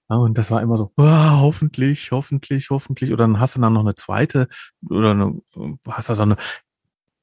Ja, 0.10 0.18
und 0.18 0.38
das 0.38 0.50
war 0.52 0.62
immer 0.62 0.78
so, 0.78 0.92
ah, 0.98 1.40
hoffentlich, 1.40 2.12
hoffentlich, 2.12 2.70
hoffentlich. 2.70 3.12
Oder 3.14 3.26
dann 3.26 3.40
hast 3.40 3.56
du 3.56 3.62
dann 3.62 3.74
noch 3.74 3.82
eine 3.82 3.96
zweite, 3.96 4.48
oder 4.90 5.12
eine, 5.12 5.42
hast 5.88 6.10
du 6.10 6.16
so 6.16 6.24
eine, 6.24 6.36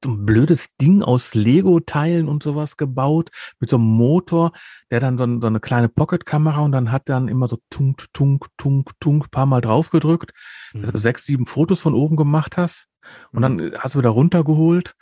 so 0.05 0.11
ein 0.11 0.27
blödes 0.27 0.77
Ding 0.77 1.03
aus 1.03 1.35
Lego-Teilen 1.35 2.29
und 2.29 2.43
sowas 2.43 2.77
gebaut, 2.77 3.31
mit 3.59 3.71
so 3.71 3.77
einem 3.77 3.87
Motor, 3.87 4.53
der 4.91 5.01
dann 5.01 5.19
so, 5.19 5.25
ein, 5.25 5.41
so 5.41 5.49
eine 5.49 5.59
kleine 5.59 5.89
Pocket-Kamera 5.89 6.61
und 6.61 6.73
dann 6.73 6.93
hat 6.93 7.09
dann 7.09 7.29
immer 7.29 7.49
so 7.49 7.59
tunk, 7.71 8.07
tunk, 8.13 8.47
tunk, 8.57 8.93
tunk, 9.01 9.31
paar 9.31 9.47
Mal 9.47 9.61
draufgedrückt, 9.63 10.33
dass 10.75 10.93
du 10.93 10.99
sechs, 10.99 11.25
sieben 11.25 11.47
Fotos 11.47 11.81
von 11.81 11.95
oben 11.95 12.17
gemacht 12.17 12.57
hast. 12.57 12.87
Und 13.33 13.43
dann 13.43 13.73
hast 13.79 13.95
du 13.95 14.01
wieder 14.01 14.11
runtergeholt. 14.11 14.95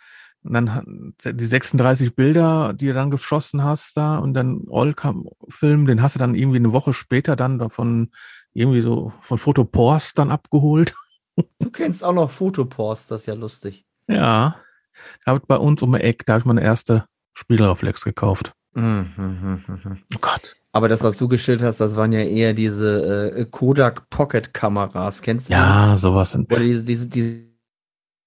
Und 0.45 0.53
dann 0.53 1.15
die 1.25 1.47
36 1.47 2.15
Bilder, 2.15 2.75
die 2.75 2.87
du 2.89 2.95
dann 2.95 3.11
geschossen 3.11 3.65
hast 3.65 3.97
da 3.97 4.19
und 4.19 4.35
dann 4.35 4.63
All-Film, 4.71 5.87
den 5.87 6.03
hast 6.03 6.15
du 6.15 6.19
dann 6.19 6.35
irgendwie 6.35 6.59
eine 6.59 6.73
Woche 6.73 6.93
später 6.93 7.35
dann 7.35 7.59
davon 7.59 8.11
irgendwie 8.53 8.83
so 8.83 9.13
von 9.21 9.39
Fotopors 9.39 10.13
dann 10.15 10.31
abgeholt. 10.31 10.95
Du 11.59 11.71
kennst 11.71 12.05
auch 12.05 12.13
noch 12.13 12.31
Fotopost, 12.31 13.11
das 13.11 13.23
ist 13.23 13.27
ja 13.27 13.35
lustig. 13.35 13.85
Ja. 14.07 14.57
Da 15.25 15.33
hab 15.33 15.43
ich 15.43 15.49
bei 15.49 15.57
uns 15.57 15.83
um 15.83 15.93
die 15.93 16.01
Eck, 16.01 16.25
da 16.27 16.35
habe 16.35 16.41
ich 16.43 16.45
meine 16.47 16.63
erste 16.63 17.07
Spiegelreflex 17.33 18.05
gekauft. 18.05 18.53
Mhm. 18.75 19.65
Oh 20.15 20.19
Gott. 20.21 20.57
Aber 20.73 20.89
das, 20.89 21.03
was 21.03 21.17
du 21.17 21.27
geschildert 21.29 21.67
hast, 21.67 21.79
das 21.81 21.97
waren 21.97 22.13
ja 22.13 22.21
eher 22.21 22.53
diese 22.55 23.33
äh, 23.37 23.45
Kodak 23.47 24.09
Pocket 24.11 24.53
Kameras. 24.53 25.23
Kennst 25.23 25.49
du 25.49 25.55
die? 25.55 25.59
Ja, 25.59 25.97
sowas. 25.97 26.33
sind- 26.33 26.51
Wo 26.51 26.57
du 26.57 26.63
diese, 26.63 26.85
diese, 26.85 27.09
diese, 27.09 27.41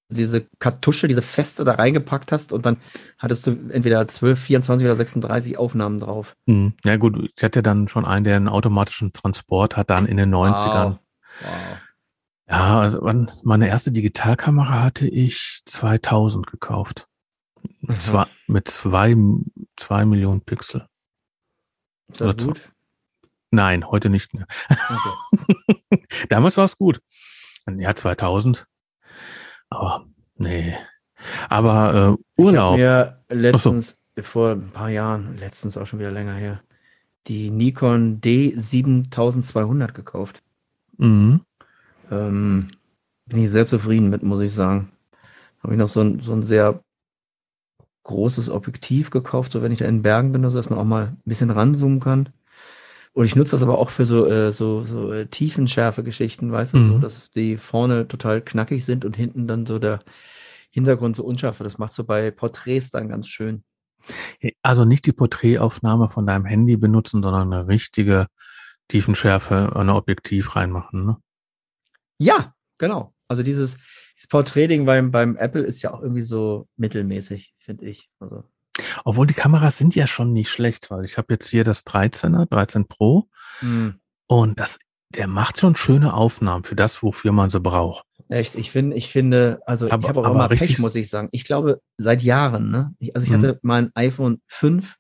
diese 0.10 0.48
Kartusche, 0.60 1.08
diese 1.08 1.22
Feste 1.22 1.66
da 1.66 1.74
reingepackt 1.74 2.32
hast 2.32 2.54
und 2.54 2.66
dann 2.66 2.78
hattest 3.18 3.48
du 3.48 3.52
entweder 3.70 4.08
12, 4.08 4.40
24 4.40 4.86
oder 4.86 4.96
36 4.96 5.58
Aufnahmen 5.58 6.00
drauf. 6.00 6.36
Hm. 6.48 6.74
Ja 6.84 6.98
gut, 6.98 7.30
ich 7.36 7.44
hatte 7.44 7.62
dann 7.62 7.88
schon 7.88 8.06
einen, 8.06 8.24
der 8.24 8.38
einen 8.38 8.48
automatischen 8.48 9.14
Transport 9.14 9.76
hat, 9.76 9.90
dann 9.90 10.06
in 10.06 10.18
den 10.18 10.34
90ern. 10.34 10.92
Wow. 10.92 11.00
wow. 11.42 11.78
Ja, 12.50 12.80
also 12.80 13.02
meine 13.44 13.68
erste 13.68 13.92
Digitalkamera 13.92 14.84
hatte 14.84 15.08
ich 15.08 15.62
2000 15.66 16.48
gekauft. 16.48 17.08
Mhm. 17.82 18.00
Zwei, 18.00 18.26
mit 18.48 18.70
zwei, 18.70 19.16
zwei 19.76 20.06
Millionen 20.06 20.42
Pixel. 20.42 20.88
Ist 22.10 22.22
das 22.22 22.36
Oder 22.36 22.46
gut? 22.46 22.72
Nein, 23.52 23.90
heute 23.90 24.10
nicht 24.10 24.34
mehr. 24.34 24.48
Okay. 24.70 26.06
Damals 26.30 26.56
war 26.56 26.66
es 26.66 26.78
gut. 26.78 27.02
Ja, 27.70 27.96
2000. 27.96 28.66
Aber 29.70 30.06
nee. 30.38 30.76
Aber 31.50 31.94
äh, 31.94 31.98
Ich 32.46 32.54
habe 32.56 32.68
Urlaub. 32.72 32.78
mir 32.78 33.24
letztens, 33.30 34.00
vor 34.22 34.52
ein 34.52 34.72
paar 34.72 34.90
Jahren, 34.90 35.38
letztens 35.38 35.78
auch 35.78 35.86
schon 35.88 36.00
wieder 36.00 36.12
länger 36.12 36.34
her, 36.34 36.62
die 37.28 37.50
Nikon 37.52 38.22
D7200 38.22 39.92
gekauft. 39.94 40.44
Mhm. 40.98 41.42
Ähm, 42.12 42.68
bin 43.26 43.44
ich 43.44 43.52
sehr 43.52 43.66
zufrieden 43.66 44.10
mit, 44.10 44.24
muss 44.24 44.42
ich 44.42 44.54
sagen. 44.54 44.92
Habe 45.62 45.74
ich 45.74 45.80
noch 45.80 45.90
so 45.90 46.02
ein, 46.02 46.20
so 46.22 46.34
ein 46.34 46.44
sehr 46.44 46.82
großes 48.04 48.50
Objektiv 48.50 49.10
gekauft, 49.10 49.52
so 49.52 49.62
wenn 49.62 49.72
ich 49.72 49.80
da 49.80 49.86
in 49.86 50.02
Bergen 50.02 50.32
bin, 50.32 50.46
also 50.46 50.58
dass 50.58 50.70
man 50.70 50.80
auch 50.80 50.86
mal 50.86 51.08
ein 51.08 51.22
bisschen 51.26 51.50
ranzoomen 51.52 52.00
kann. 52.00 52.30
Und 53.18 53.26
ich 53.26 53.36
nutze 53.36 53.54
das 53.54 53.64
aber 53.64 53.80
auch 53.80 53.90
für 53.90 54.06
so, 54.06 54.28
äh, 54.28 54.52
so, 54.52 54.84
so 54.84 55.12
äh, 55.12 55.26
Tiefenschärfe-Geschichten, 55.26 56.52
weißt 56.52 56.76
du, 56.76 56.78
so, 56.78 56.94
Mhm. 56.98 57.02
dass 57.02 57.32
die 57.32 57.58
vorne 57.58 58.08
total 58.08 58.42
knackig 58.42 58.86
sind 58.86 59.06
und 59.06 59.18
hinten 59.18 59.48
dann 59.48 59.66
so 59.66 59.80
der 59.80 60.02
Hintergrund 60.70 61.16
so 61.16 61.24
unscharf. 61.24 61.60
wird. 61.60 61.66
Das 61.66 61.80
macht 61.80 61.94
so 61.94 62.04
bei 62.04 62.30
Porträts 62.30 62.92
dann 62.92 63.10
ganz 63.10 63.28
schön. 63.28 63.64
Also 64.62 64.86
nicht 64.86 65.08
die 65.08 65.14
Porträtaufnahme 65.14 66.10
von 66.10 66.28
deinem 66.28 66.46
Handy 66.46 66.78
benutzen, 66.78 67.24
sondern 67.24 67.52
eine 67.52 67.68
richtige 67.68 68.28
Tiefenschärfe, 68.88 69.76
ein 69.76 69.90
Objektiv 69.90 70.56
reinmachen. 70.56 71.04
Ne? 71.04 71.18
Ja, 72.20 72.54
genau. 72.78 73.16
Also 73.28 73.42
dieses, 73.42 73.80
dieses 74.16 74.28
Porträtding 74.30 74.86
beim, 74.86 75.10
beim 75.10 75.38
Apple 75.38 75.64
ist 75.64 75.82
ja 75.82 75.92
auch 75.92 76.04
irgendwie 76.04 76.22
so 76.22 76.68
mittelmäßig, 76.78 77.56
finde 77.58 77.86
ich. 77.88 78.12
Also, 78.20 78.44
Obwohl 79.06 79.28
die 79.28 79.34
Kameras 79.34 79.78
sind 79.78 79.96
ja 79.96 80.08
schon 80.08 80.34
nicht 80.34 80.50
schlecht, 80.50 80.90
weil 80.92 81.06
ich 81.06 81.18
habe 81.18 81.34
jetzt 81.34 81.48
hier 81.50 81.64
das 81.64 81.86
13er, 81.86 82.46
13 82.48 82.88
Pro 82.88 83.28
mh. 83.62 83.96
und 84.28 84.60
das, 84.60 84.80
der 85.10 85.28
macht 85.28 85.60
schon 85.60 85.76
schöne 85.76 86.14
Aufnahmen 86.14 86.64
für 86.64 86.76
das, 86.76 87.02
wofür 87.04 87.32
man 87.32 87.50
sie 87.50 87.60
braucht. 87.60 88.06
Echt, 88.30 88.56
ich 88.56 88.72
finde, 88.72 88.96
ich 88.98 89.08
finde, 89.10 89.62
also 89.66 89.90
Aber- 89.90 90.04
ich 90.04 90.10
habe 90.10 90.20
auch 90.22 90.32
immer 90.34 90.48
Pech, 90.50 90.62
richtig- 90.62 90.80
muss 90.80 90.96
ich 90.96 91.10
sagen. 91.10 91.30
Ich 91.32 91.46
glaube, 91.46 91.82
seit 91.98 92.22
Jahren, 92.24 92.70
ne? 92.70 92.94
Ich, 93.00 93.16
also 93.16 93.26
ich 93.26 93.32
Mhm. 93.32 93.36
hatte 93.38 93.60
mal 93.62 93.84
ein 93.84 93.92
iPhone 93.96 94.42
5 94.48 94.96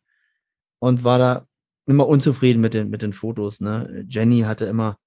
und 0.80 1.03
war 1.03 1.17
da 1.19 1.45
immer 1.86 2.07
unzufrieden 2.07 2.61
mit 2.61 2.73
den, 2.73 2.89
mit 2.89 3.01
den 3.01 3.13
Fotos, 3.13 3.59
ne? 3.59 4.05
Jenny 4.07 4.41
hatte 4.41 4.65
immer, 4.65 4.97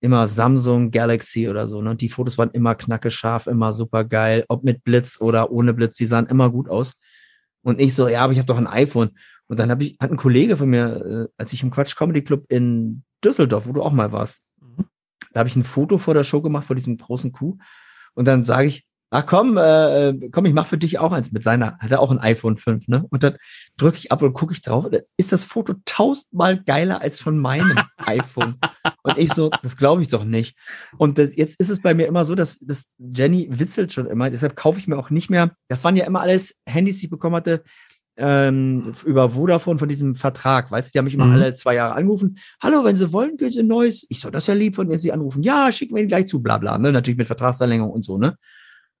immer 0.00 0.26
Samsung 0.28 0.90
Galaxy 0.90 1.48
oder 1.48 1.66
so, 1.68 1.82
ne? 1.82 1.90
Und 1.90 2.00
die 2.00 2.08
Fotos 2.08 2.38
waren 2.38 2.50
immer 2.52 2.74
knacke 2.74 3.10
scharf, 3.10 3.46
immer 3.46 3.72
super 3.74 4.04
geil, 4.04 4.44
ob 4.48 4.64
mit 4.64 4.82
Blitz 4.84 5.20
oder 5.20 5.50
ohne 5.50 5.74
Blitz, 5.74 5.96
die 5.96 6.06
sahen 6.06 6.26
immer 6.26 6.50
gut 6.50 6.68
aus. 6.70 6.94
Und 7.66 7.80
ich 7.80 7.96
so, 7.96 8.06
ja, 8.06 8.22
aber 8.22 8.32
ich 8.32 8.38
habe 8.38 8.46
doch 8.46 8.58
ein 8.58 8.68
iPhone. 8.68 9.10
Und 9.48 9.58
dann 9.58 9.72
habe 9.72 9.82
ich, 9.82 9.96
hat 10.00 10.12
ein 10.12 10.16
Kollege 10.16 10.56
von 10.56 10.70
mir, 10.70 11.26
äh, 11.26 11.32
als 11.36 11.52
ich 11.52 11.64
im 11.64 11.72
Quatsch 11.72 11.96
Comedy 11.96 12.22
Club 12.22 12.44
in 12.48 13.02
Düsseldorf, 13.24 13.66
wo 13.66 13.72
du 13.72 13.82
auch 13.82 13.90
mal 13.90 14.12
warst, 14.12 14.40
da 15.32 15.40
habe 15.40 15.48
ich 15.48 15.56
ein 15.56 15.64
Foto 15.64 15.98
vor 15.98 16.14
der 16.14 16.22
Show 16.22 16.40
gemacht, 16.40 16.64
vor 16.64 16.76
diesem 16.76 16.96
großen 16.96 17.32
Kuh. 17.32 17.58
Und 18.14 18.26
dann 18.26 18.44
sage 18.44 18.68
ich, 18.68 18.85
ach 19.10 19.26
komm, 19.26 19.56
äh, 19.56 20.08
äh, 20.08 20.30
komm, 20.30 20.46
ich 20.46 20.54
mache 20.54 20.68
für 20.68 20.78
dich 20.78 20.98
auch 20.98 21.12
eins 21.12 21.32
mit 21.32 21.42
seiner, 21.42 21.78
hat 21.78 21.90
er 21.90 22.00
auch 22.00 22.10
ein 22.10 22.18
iPhone 22.18 22.56
5, 22.56 22.88
ne? 22.88 23.04
Und 23.10 23.22
dann 23.22 23.36
drücke 23.76 23.98
ich 23.98 24.12
ab 24.12 24.22
und 24.22 24.32
gucke 24.32 24.52
ich 24.52 24.62
drauf. 24.62 24.86
ist 25.16 25.32
das 25.32 25.44
Foto 25.44 25.74
tausendmal 25.84 26.62
geiler 26.62 27.00
als 27.00 27.20
von 27.20 27.38
meinem 27.38 27.76
iPhone. 27.98 28.54
Und 29.02 29.18
ich 29.18 29.32
so, 29.32 29.50
das 29.62 29.76
glaube 29.76 30.02
ich 30.02 30.08
doch 30.08 30.24
nicht. 30.24 30.56
Und 30.98 31.18
das, 31.18 31.36
jetzt 31.36 31.60
ist 31.60 31.70
es 31.70 31.80
bei 31.80 31.94
mir 31.94 32.06
immer 32.06 32.24
so, 32.24 32.34
dass, 32.34 32.58
dass 32.60 32.88
Jenny 32.98 33.48
witzelt 33.50 33.92
schon 33.92 34.06
immer. 34.06 34.30
Deshalb 34.30 34.56
kaufe 34.56 34.78
ich 34.78 34.88
mir 34.88 34.98
auch 34.98 35.10
nicht 35.10 35.30
mehr. 35.30 35.52
Das 35.68 35.84
waren 35.84 35.96
ja 35.96 36.06
immer 36.06 36.20
alles 36.20 36.56
Handys, 36.66 36.98
die 36.98 37.06
ich 37.06 37.10
bekommen 37.10 37.36
hatte 37.36 37.62
ähm, 38.16 38.92
über 39.04 39.30
Vodafone 39.30 39.78
von 39.78 39.88
diesem 39.88 40.14
Vertrag. 40.14 40.70
Weißt 40.70 40.88
du, 40.88 40.92
die 40.92 40.98
haben 40.98 41.04
mich 41.04 41.14
immer 41.14 41.26
Mhm. 41.26 41.32
alle 41.32 41.54
zwei 41.54 41.74
Jahre 41.74 41.94
angerufen. 41.94 42.38
Hallo, 42.62 42.84
wenn 42.84 42.96
Sie 42.96 43.12
wollen, 43.12 43.36
können 43.36 43.52
Sie 43.52 43.60
ein 43.60 43.66
neues. 43.66 44.06
Ich 44.08 44.20
so, 44.20 44.30
das 44.30 44.44
ist 44.44 44.48
ja 44.48 44.54
lieb 44.54 44.74
von 44.76 44.88
mir, 44.88 44.98
Sie 44.98 45.12
anrufen. 45.12 45.42
Ja, 45.42 45.70
schicken 45.72 45.94
wir 45.94 46.00
Ihnen 46.00 46.08
gleich 46.08 46.26
zu, 46.26 46.42
bla 46.42 46.58
bla. 46.58 46.78
Ne? 46.78 46.92
Natürlich 46.92 47.18
mit 47.18 47.26
Vertragsverlängerung 47.26 47.92
und 47.92 48.04
so, 48.04 48.18
ne? 48.18 48.36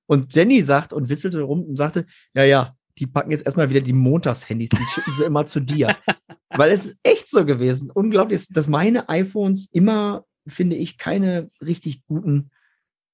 Und 0.06 0.34
Jenny 0.34 0.62
sagt 0.62 0.92
und 0.92 1.08
witzelte 1.08 1.42
rum 1.42 1.62
und 1.64 1.76
sagte, 1.76 2.06
ja, 2.34 2.44
ja, 2.44 2.76
die 2.98 3.06
packen 3.06 3.30
jetzt 3.30 3.44
erstmal 3.44 3.70
wieder 3.70 3.80
die 3.80 3.92
Montagshandys, 3.92 4.70
die 4.70 4.84
schicken 4.94 5.12
sie 5.18 5.24
immer 5.24 5.46
zu 5.46 5.60
dir. 5.60 5.96
Weil 6.50 6.70
es 6.70 6.86
ist 6.86 6.98
echt 7.02 7.28
so 7.28 7.44
gewesen. 7.44 7.90
Unglaublich, 7.90 8.46
dass 8.48 8.68
meine 8.68 9.08
iPhones 9.08 9.68
immer, 9.72 10.24
finde 10.46 10.76
ich, 10.76 10.96
keine 10.96 11.50
richtig 11.60 12.04
guten 12.06 12.50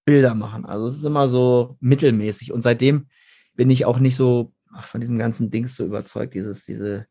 Bilder 0.05 0.35
machen. 0.35 0.65
Also 0.65 0.87
es 0.87 0.97
ist 0.97 1.05
immer 1.05 1.29
so 1.29 1.77
mittelmäßig. 1.81 2.53
Und 2.53 2.61
seitdem 2.61 3.09
bin 3.55 3.71
ich 3.71 3.85
auch 3.85 3.99
nicht 3.99 4.17
so 4.17 4.53
ach, 4.73 4.85
von 4.85 5.01
diesem 5.01 5.19
ganzen 5.19 5.51
Dings 5.51 5.77
so 5.77 5.85
überzeugt. 5.85 6.35
Dieses, 6.35 6.65
diese, 6.65 7.07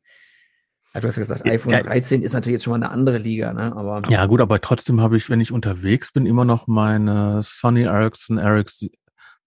du 0.94 1.02
hast 1.02 1.16
ja 1.16 1.22
gesagt, 1.22 1.46
iPhone 1.46 1.74
ja. 1.74 1.84
13 1.84 2.22
ist 2.22 2.34
natürlich 2.34 2.56
jetzt 2.56 2.64
schon 2.64 2.72
mal 2.72 2.86
eine 2.86 2.92
andere 2.92 3.18
Liga, 3.18 3.54
ne? 3.54 3.76
Aber 3.76 4.02
Ja 4.10 4.26
gut, 4.26 4.42
aber 4.42 4.62
trotzdem 4.62 5.02
habe 5.02 5.18
ich, 5.18 5.30
wenn 5.30 5.42
ich 5.42 5.52
unterwegs 5.52 6.12
bin, 6.12 6.26
immer 6.26 6.46
noch 6.46 6.68
meine 6.68 7.42
Sony 7.44 7.84
Ericsson 7.84 8.40
RX, 8.40 8.90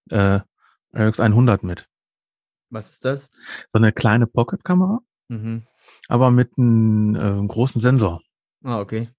äh, 0.09 0.39
RX 0.95 1.19
100 1.19 1.63
mit. 1.63 1.87
was 2.69 2.91
ist 2.91 3.05
das? 3.05 3.29
So 3.71 3.77
eine 3.79 3.91
kleine 3.91 4.27
Pocket-Kamera, 4.27 4.99
Mhm. 5.27 5.65
aber 6.07 6.31
mit 6.31 6.51
einem 6.57 7.15
äh, 7.15 7.47
großen 7.47 7.81
Sensor. 7.81 8.21
Ah, 8.63 8.79
okay. 8.79 9.09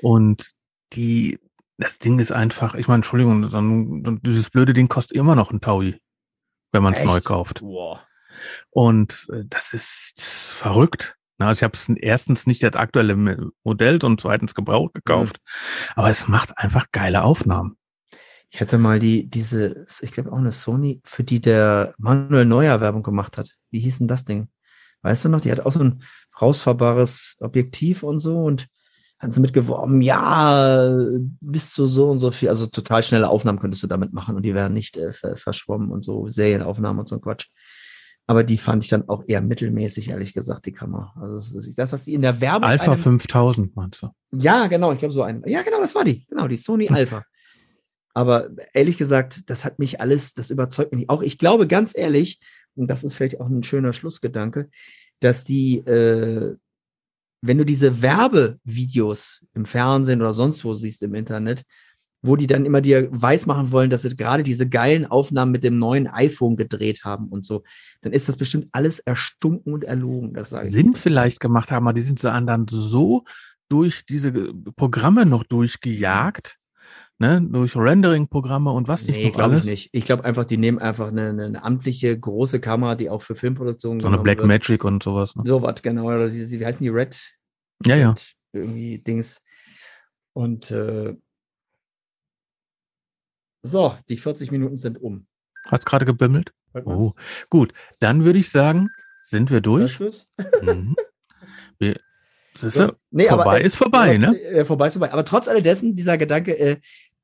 Und 0.00 0.52
die, 0.92 1.38
das 1.76 1.98
Ding 1.98 2.18
ist 2.18 2.32
einfach, 2.32 2.74
ich 2.74 2.86
meine, 2.88 2.96
Entschuldigung, 2.98 3.44
so 3.48 3.60
dieses 4.22 4.50
blöde 4.50 4.74
Ding 4.74 4.88
kostet 4.88 5.16
immer 5.16 5.34
noch 5.34 5.50
ein 5.50 5.60
Taui, 5.60 6.00
wenn 6.72 6.82
man 6.82 6.94
es 6.94 7.04
neu 7.04 7.20
kauft. 7.20 7.60
Boah. 7.60 8.06
Und 8.70 9.26
äh, 9.32 9.44
das 9.46 9.72
ist 9.72 10.52
verrückt. 10.54 11.16
Na, 11.38 11.48
Also 11.48 11.60
ich 11.60 11.62
habe 11.64 11.74
es 11.76 11.88
erstens 11.88 12.46
nicht 12.46 12.62
das 12.62 12.74
aktuelle 12.74 13.16
Modell 13.64 13.98
und 14.04 14.20
zweitens 14.20 14.54
gebraucht 14.54 14.94
gekauft. 14.94 15.38
Aber 15.94 16.10
es 16.10 16.28
macht 16.28 16.56
einfach 16.58 16.86
geile 16.92 17.22
Aufnahmen. 17.22 17.76
Ich 18.50 18.60
hatte 18.60 18.78
mal 18.78 18.98
die, 18.98 19.28
diese, 19.28 19.84
ich 20.00 20.12
glaube 20.12 20.32
auch 20.32 20.38
eine 20.38 20.52
Sony, 20.52 21.00
für 21.04 21.22
die 21.22 21.40
der 21.40 21.92
Manuel 21.98 22.46
Neuer 22.46 22.80
Werbung 22.80 23.02
gemacht 23.02 23.36
hat. 23.36 23.50
Wie 23.70 23.80
hieß 23.80 23.98
denn 23.98 24.08
das 24.08 24.24
Ding? 24.24 24.48
Weißt 25.02 25.24
du 25.24 25.28
noch? 25.28 25.40
Die 25.42 25.52
hat 25.52 25.60
auch 25.60 25.72
so 25.72 25.80
ein 25.80 26.02
rausfahrbares 26.40 27.36
Objektiv 27.40 28.02
und 28.02 28.20
so 28.20 28.42
und 28.44 28.66
haben 29.18 29.32
sie 29.32 29.40
mitgeworben, 29.40 30.00
ja, 30.00 30.96
bis 31.40 31.72
zu 31.72 31.86
so 31.86 32.08
und 32.10 32.20
so 32.20 32.30
viel, 32.30 32.48
also 32.48 32.66
total 32.66 33.02
schnelle 33.02 33.28
Aufnahmen 33.28 33.58
könntest 33.58 33.82
du 33.82 33.88
damit 33.88 34.12
machen 34.12 34.36
und 34.36 34.42
die 34.44 34.54
wären 34.54 34.72
nicht 34.72 34.96
äh, 34.96 35.12
ver 35.12 35.36
verschwommen 35.36 35.90
und 35.90 36.04
so, 36.04 36.28
Serienaufnahmen 36.28 37.00
und 37.00 37.08
so 37.08 37.16
ein 37.16 37.20
Quatsch. 37.20 37.48
Aber 38.28 38.44
die 38.44 38.58
fand 38.58 38.84
ich 38.84 38.90
dann 38.90 39.08
auch 39.08 39.24
eher 39.26 39.40
mittelmäßig, 39.40 40.10
ehrlich 40.10 40.34
gesagt, 40.34 40.66
die 40.66 40.72
Kamera. 40.72 41.14
Also 41.20 41.58
das, 41.74 41.92
was 41.92 42.04
die 42.04 42.14
in 42.14 42.22
der 42.22 42.40
Werbung. 42.40 42.68
Alpha 42.68 42.92
einem- 42.92 43.00
5000 43.00 43.74
meinst 43.74 44.02
du? 44.02 44.08
ja, 44.32 44.66
genau, 44.68 44.92
ich 44.92 44.98
glaube 44.98 45.14
so 45.14 45.22
eine. 45.22 45.42
Ja, 45.46 45.62
genau, 45.62 45.80
das 45.80 45.94
war 45.94 46.04
die. 46.04 46.24
Genau, 46.26 46.46
die 46.46 46.58
Sony 46.58 46.88
Alpha. 46.88 47.24
Aber 48.18 48.48
ehrlich 48.72 48.98
gesagt, 48.98 49.48
das 49.48 49.64
hat 49.64 49.78
mich 49.78 50.00
alles, 50.00 50.34
das 50.34 50.50
überzeugt 50.50 50.90
mich 50.90 51.02
nicht. 51.02 51.10
Auch 51.10 51.22
ich 51.22 51.38
glaube 51.38 51.68
ganz 51.68 51.96
ehrlich, 51.96 52.40
und 52.74 52.90
das 52.90 53.04
ist 53.04 53.14
vielleicht 53.14 53.40
auch 53.40 53.46
ein 53.46 53.62
schöner 53.62 53.92
Schlussgedanke, 53.92 54.70
dass 55.20 55.44
die, 55.44 55.78
äh, 55.86 56.56
wenn 57.42 57.58
du 57.58 57.64
diese 57.64 58.02
Werbevideos 58.02 59.44
im 59.54 59.64
Fernsehen 59.64 60.20
oder 60.20 60.32
sonst 60.32 60.64
wo 60.64 60.74
siehst 60.74 61.04
im 61.04 61.14
Internet, 61.14 61.62
wo 62.20 62.34
die 62.34 62.48
dann 62.48 62.66
immer 62.66 62.80
dir 62.80 63.06
weismachen 63.12 63.70
wollen, 63.70 63.88
dass 63.88 64.02
sie 64.02 64.16
gerade 64.16 64.42
diese 64.42 64.68
geilen 64.68 65.06
Aufnahmen 65.06 65.52
mit 65.52 65.62
dem 65.62 65.78
neuen 65.78 66.08
iPhone 66.08 66.56
gedreht 66.56 67.04
haben 67.04 67.28
und 67.28 67.46
so, 67.46 67.62
dann 68.00 68.10
ist 68.10 68.28
das 68.28 68.36
bestimmt 68.36 68.66
alles 68.72 68.98
erstunken 68.98 69.72
und 69.72 69.84
erlogen. 69.84 70.34
Das 70.34 70.50
sage 70.50 70.66
ich. 70.66 70.72
Sind 70.72 70.98
vielleicht 70.98 71.38
gemacht 71.38 71.70
haben, 71.70 71.86
aber 71.86 71.94
die 71.94 72.02
sind 72.02 72.18
so 72.18 72.28
dann 72.28 72.66
so 72.68 73.22
durch 73.68 74.04
diese 74.04 74.32
Programme 74.74 75.24
noch 75.24 75.44
durchgejagt, 75.44 76.57
ne, 77.18 77.42
durch 77.42 77.76
Rendering-Programme 77.76 78.70
und 78.70 78.88
was 78.88 79.06
nicht 79.06 79.16
Nee, 79.16 79.30
glaube 79.30 79.56
ich 79.56 79.64
nicht. 79.64 79.90
Ich 79.92 80.04
glaube 80.04 80.24
einfach, 80.24 80.44
die 80.44 80.56
nehmen 80.56 80.78
einfach 80.78 81.08
eine, 81.08 81.30
eine, 81.30 81.62
amtliche 81.62 82.18
große 82.18 82.60
Kamera, 82.60 82.94
die 82.94 83.10
auch 83.10 83.22
für 83.22 83.34
Filmproduktionen 83.34 84.00
So 84.00 84.08
eine 84.08 84.18
Black 84.18 84.38
wird. 84.38 84.48
Magic 84.48 84.84
und 84.84 85.02
sowas. 85.02 85.36
Ne? 85.36 85.42
So 85.44 85.62
was, 85.62 85.82
genau. 85.82 86.06
Oder 86.06 86.30
diese, 86.30 86.58
wie 86.58 86.64
heißen 86.64 86.82
die? 86.82 86.90
Red? 86.90 87.20
Ja, 87.84 87.96
ja. 87.96 88.14
Irgendwie 88.52 88.98
Dings. 88.98 89.42
Und 90.32 90.70
äh, 90.70 91.16
so, 93.62 93.96
die 94.08 94.16
40 94.16 94.50
Minuten 94.50 94.76
sind 94.76 95.00
um. 95.00 95.26
Hast 95.66 95.84
gerade 95.84 96.06
gebimmelt? 96.06 96.52
Oh, 96.84 97.12
gut. 97.50 97.72
Dann 97.98 98.24
würde 98.24 98.38
ich 98.38 98.50
sagen, 98.50 98.88
sind 99.22 99.50
wir 99.50 99.60
durch. 99.60 99.98
Mhm. 100.62 100.96
Siehste, 102.54 102.96
nee, 103.10 103.26
vorbei 103.26 103.42
aber, 103.42 103.60
äh, 103.60 103.66
ist 103.66 103.76
vorbei, 103.76 104.14
äh, 104.14 104.18
ne? 104.18 104.40
Äh, 104.40 104.64
vorbei 104.64 104.86
ist 104.88 104.94
vorbei. 104.94 105.12
Aber 105.12 105.24
trotz 105.24 105.48
alledessen, 105.48 105.94
dieser 105.94 106.18
Gedanke, 106.18 106.58
äh, 106.58 106.76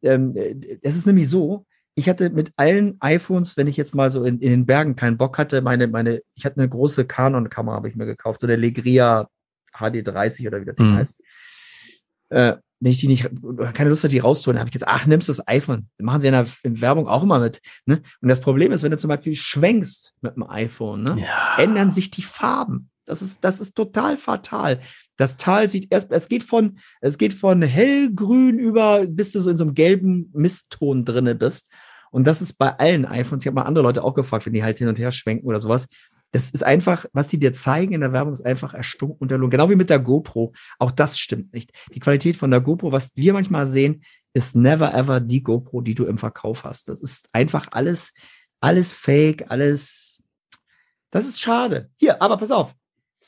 ähm, 0.05 0.35
es 0.83 0.97
ist 0.97 1.07
nämlich 1.07 1.29
so, 1.29 1.67
ich 1.95 2.09
hatte 2.09 2.31
mit 2.31 2.53
allen 2.57 2.97
iPhones, 3.01 3.57
wenn 3.57 3.67
ich 3.67 3.77
jetzt 3.77 3.95
mal 3.95 4.11
so 4.11 4.25
in, 4.25 4.41
in 4.41 4.51
den 4.51 4.67
Bergen 4.67 4.97
keinen 4.97 5.17
Bock 5.17 5.39
hatte, 5.39 5.63
meine, 5.63 5.87
meine, 5.87 6.23
ich 6.35 6.45
hatte 6.45 6.59
eine 6.59 6.69
große 6.69 7.07
Canon-Kamera, 7.07 7.77
habe 7.77 7.89
ich 7.89 7.97
mir 7.97 8.07
gekauft, 8.07 8.41
so 8.41 8.47
der 8.47 8.57
Legria 8.57 9.29
HD30 9.73 10.47
oder 10.47 10.61
wie 10.61 10.65
das 10.65 10.77
Ding 10.77 10.91
mhm. 10.91 10.97
heißt. 10.97 11.21
Äh, 12.31 12.57
wenn 12.81 12.93
ich 12.93 12.99
die 12.99 13.09
nicht, 13.09 13.31
keine 13.73 13.89
Lust 13.89 14.05
hatte, 14.05 14.13
die 14.13 14.19
rauszuholen, 14.19 14.59
habe 14.59 14.69
ich 14.69 14.75
gesagt, 14.75 14.93
ach, 14.93 15.07
nimmst 15.07 15.29
das 15.29 15.47
iPhone. 15.49 15.89
Machen 15.99 16.21
sie 16.21 16.27
in 16.27 16.33
der 16.35 16.47
in 16.65 16.81
Werbung 16.81 17.09
auch 17.09 17.23
immer 17.23 17.39
mit. 17.39 17.61
Ne? 17.87 18.03
Und 18.21 18.29
das 18.29 18.41
Problem 18.41 18.73
ist, 18.73 18.83
wenn 18.83 18.91
du 18.91 18.99
zum 18.99 19.09
Beispiel 19.09 19.35
schwenkst 19.35 20.15
mit 20.21 20.37
dem 20.37 20.43
iPhone, 20.43 21.03
ne, 21.03 21.17
ja. 21.21 21.57
ändern 21.57 21.91
sich 21.91 22.11
die 22.11 22.23
Farben. 22.23 22.91
Das 23.07 23.23
ist, 23.23 23.45
das 23.45 23.61
ist 23.61 23.75
total 23.75 24.17
fatal. 24.17 24.81
Das 25.17 25.37
Tal 25.37 25.69
sieht 25.69 25.93
erst, 25.93 26.11
es 26.11 26.29
geht 26.29 26.45
von, 26.45 26.79
es 27.01 27.19
geht 27.19 27.35
von 27.35 27.62
hellgrün 27.62 28.59
über, 28.59 29.07
bis 29.07 29.33
du 29.33 29.41
so 29.41 29.51
in 29.51 29.57
so 29.57 29.65
einem 29.65 29.75
gelben 29.75 30.31
Mistton 30.35 31.05
drinne 31.05 31.35
bist. 31.35 31.71
Und 32.11 32.27
das 32.27 32.43
ist 32.43 32.55
bei 32.55 32.77
allen 32.79 33.07
iPhones. 33.07 33.43
Ich 33.43 33.47
habe 33.47 33.57
mal 33.57 33.62
andere 33.62 33.85
Leute 33.85 34.03
auch 34.03 34.15
gefragt, 34.15 34.47
wenn 34.47 34.53
die 34.53 34.62
halt 34.62 34.79
hin 34.79 34.89
und 34.89 34.99
her 34.99 35.12
schwenken 35.12 35.47
oder 35.47 35.61
sowas. 35.61 35.87
Das 36.33 36.51
ist 36.51 36.65
einfach, 36.65 37.07
was 37.12 37.29
die 37.29 37.39
dir 37.39 37.53
zeigen 37.53 37.93
in 37.93 38.01
der 38.01 38.12
Werbung, 38.12 38.33
ist 38.33 38.45
einfach 38.45 38.75
erstunken 38.75 39.19
und 39.21 39.31
erlogen. 39.31 39.51
Genau 39.51 39.71
wie 39.71 39.77
mit 39.77 39.91
der 39.91 40.01
GoPro. 40.01 40.53
Auch 40.81 40.91
das 40.91 41.19
stimmt 41.19 41.53
nicht. 41.53 41.71
Die 41.95 42.01
Qualität 42.01 42.37
von 42.37 42.51
der 42.51 42.61
GoPro, 42.61 42.91
was 42.91 43.12
wir 43.15 43.33
manchmal 43.33 43.69
sehen, 43.69 44.03
ist 44.33 44.57
never 44.57 44.93
ever 44.95 45.21
die 45.21 45.45
GoPro, 45.45 45.81
die 45.81 45.95
du 45.95 46.07
im 46.07 46.19
Verkauf 46.19 46.65
hast. 46.65 46.89
Das 46.89 47.01
ist 47.01 47.29
einfach 47.33 47.69
alles, 47.71 48.12
alles 48.61 48.93
fake, 48.93 49.45
alles. 49.49 50.21
Das 51.11 51.25
ist 51.25 51.39
schade. 51.39 51.91
Hier, 51.99 52.21
aber 52.21 52.37
pass 52.37 52.51
auf 52.51 52.75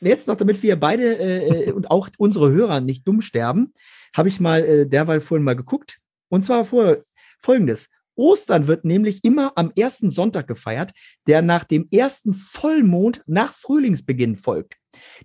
jetzt 0.00 0.28
noch, 0.28 0.36
damit 0.36 0.62
wir 0.62 0.76
beide 0.78 1.18
äh, 1.18 1.68
äh, 1.68 1.72
und 1.72 1.90
auch 1.90 2.08
unsere 2.18 2.50
Hörer 2.50 2.80
nicht 2.80 3.06
dumm 3.06 3.22
sterben, 3.22 3.72
habe 4.14 4.28
ich 4.28 4.40
mal 4.40 4.64
äh, 4.64 4.86
derweil 4.86 5.20
vorhin 5.20 5.44
mal 5.44 5.56
geguckt. 5.56 5.98
Und 6.28 6.44
zwar 6.44 6.64
vor 6.64 6.98
folgendes. 7.40 7.88
Ostern 8.16 8.66
wird 8.66 8.84
nämlich 8.84 9.22
immer 9.24 9.52
am 9.56 9.70
ersten 9.76 10.08
Sonntag 10.10 10.46
gefeiert, 10.46 10.92
der 11.26 11.42
nach 11.42 11.64
dem 11.64 11.86
ersten 11.90 12.32
Vollmond 12.32 13.22
nach 13.26 13.52
Frühlingsbeginn 13.52 14.36
folgt. 14.36 14.76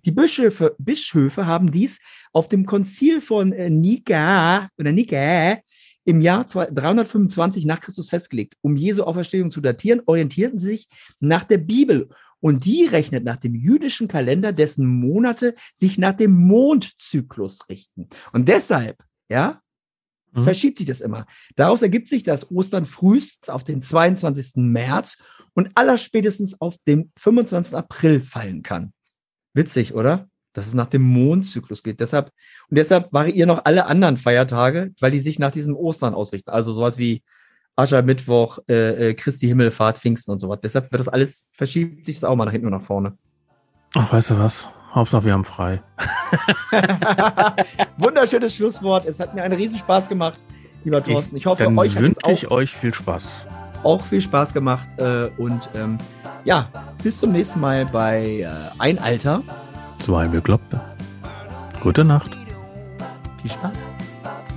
Die 0.04 0.12
Bischöfe, 0.12 0.76
Bischöfe 0.78 1.46
haben 1.46 1.72
dies 1.72 2.00
auf 2.32 2.48
dem 2.48 2.66
Konzil 2.66 3.22
von 3.22 3.52
äh, 3.52 3.70
Nika 3.70 4.68
oder 4.78 4.92
Nika 4.92 5.58
im 6.04 6.20
Jahr 6.20 6.44
325 6.44 7.64
nach 7.64 7.80
Christus 7.80 8.08
festgelegt. 8.08 8.56
Um 8.60 8.76
Jesu 8.76 9.04
Auferstehung 9.04 9.50
zu 9.50 9.60
datieren, 9.60 10.02
orientierten 10.04 10.58
sie 10.58 10.66
sich 10.66 10.88
nach 11.20 11.44
der 11.44 11.58
Bibel 11.58 12.08
und 12.42 12.64
die 12.64 12.84
rechnet 12.84 13.24
nach 13.24 13.36
dem 13.36 13.54
jüdischen 13.54 14.08
Kalender, 14.08 14.52
dessen 14.52 14.84
Monate 14.84 15.54
sich 15.76 15.96
nach 15.96 16.12
dem 16.12 16.32
Mondzyklus 16.32 17.60
richten. 17.68 18.08
Und 18.32 18.48
deshalb, 18.48 18.98
ja, 19.28 19.60
mhm. 20.32 20.42
verschiebt 20.42 20.78
sich 20.78 20.88
das 20.88 21.00
immer. 21.00 21.26
Daraus 21.54 21.82
ergibt 21.82 22.08
sich, 22.08 22.24
dass 22.24 22.50
Ostern 22.50 22.84
frühestens 22.84 23.48
auf 23.48 23.62
den 23.62 23.80
22. 23.80 24.56
März 24.56 25.18
und 25.54 25.70
allerspätestens 25.76 26.60
auf 26.60 26.76
den 26.86 27.12
25. 27.16 27.74
April 27.74 28.20
fallen 28.20 28.62
kann. 28.64 28.92
Witzig, 29.54 29.94
oder? 29.94 30.28
Dass 30.52 30.66
es 30.66 30.74
nach 30.74 30.88
dem 30.88 31.02
Mondzyklus 31.02 31.84
geht. 31.84 32.00
Deshalb, 32.00 32.32
und 32.68 32.76
deshalb 32.76 33.12
variieren 33.12 33.48
noch 33.48 33.64
alle 33.64 33.86
anderen 33.86 34.16
Feiertage, 34.16 34.92
weil 34.98 35.12
die 35.12 35.20
sich 35.20 35.38
nach 35.38 35.52
diesem 35.52 35.76
Ostern 35.76 36.12
ausrichten. 36.12 36.50
Also 36.50 36.72
sowas 36.72 36.98
wie 36.98 37.22
Aschermittwoch, 37.76 38.58
äh, 38.68 39.10
äh, 39.10 39.14
Christi 39.14 39.46
Himmelfahrt, 39.46 39.98
Pfingsten 39.98 40.32
und 40.32 40.40
so 40.40 40.48
was. 40.48 40.60
Deshalb 40.60 40.90
wird 40.92 41.00
das 41.00 41.08
alles, 41.08 41.48
verschiebt 41.50 42.06
sich 42.06 42.16
das 42.16 42.24
auch 42.24 42.36
mal 42.36 42.44
nach 42.44 42.52
hinten 42.52 42.66
und 42.66 42.74
nach 42.74 42.82
vorne. 42.82 43.16
Ach, 43.94 44.12
weißt 44.12 44.30
du 44.30 44.38
was? 44.38 44.68
Hauptsache, 44.94 45.24
wir 45.24 45.32
haben 45.32 45.44
frei. 45.44 45.82
Wunderschönes 47.96 48.54
Schlusswort. 48.54 49.06
Es 49.06 49.20
hat 49.20 49.34
mir 49.34 49.42
einen 49.42 49.54
Riesenspaß 49.54 50.08
gemacht, 50.08 50.44
lieber 50.84 51.02
Thorsten. 51.02 51.36
Ich 51.36 51.46
hoffe, 51.46 51.64
Dann 51.64 51.78
euch 51.78 51.96
wünsche 51.96 52.30
ich 52.30 52.50
euch 52.50 52.70
viel 52.70 52.92
Spaß. 52.92 53.46
Auch 53.84 54.04
viel 54.04 54.20
Spaß 54.20 54.52
gemacht. 54.52 54.88
Äh, 54.98 55.28
und 55.38 55.68
ähm, 55.74 55.98
ja, 56.44 56.68
bis 57.02 57.18
zum 57.18 57.32
nächsten 57.32 57.60
Mal 57.60 57.86
bei 57.86 58.40
äh, 58.40 58.48
Ein 58.78 58.98
Alter. 58.98 59.42
Zwei 59.98 60.28
Bekloppte. 60.28 60.80
Gute 61.80 62.04
Nacht. 62.04 62.30
Viel 63.40 63.50
Spaß. 63.50 63.72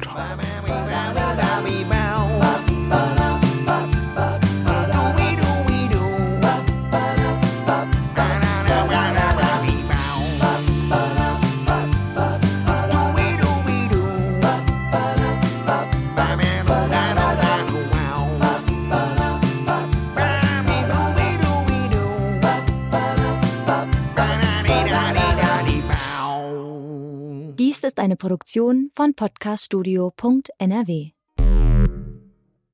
Ciao. 0.02 0.16
Ist 27.86 28.00
eine 28.00 28.16
Produktion 28.16 28.90
von 28.96 29.14
podcaststudio.nrw. 29.14 31.15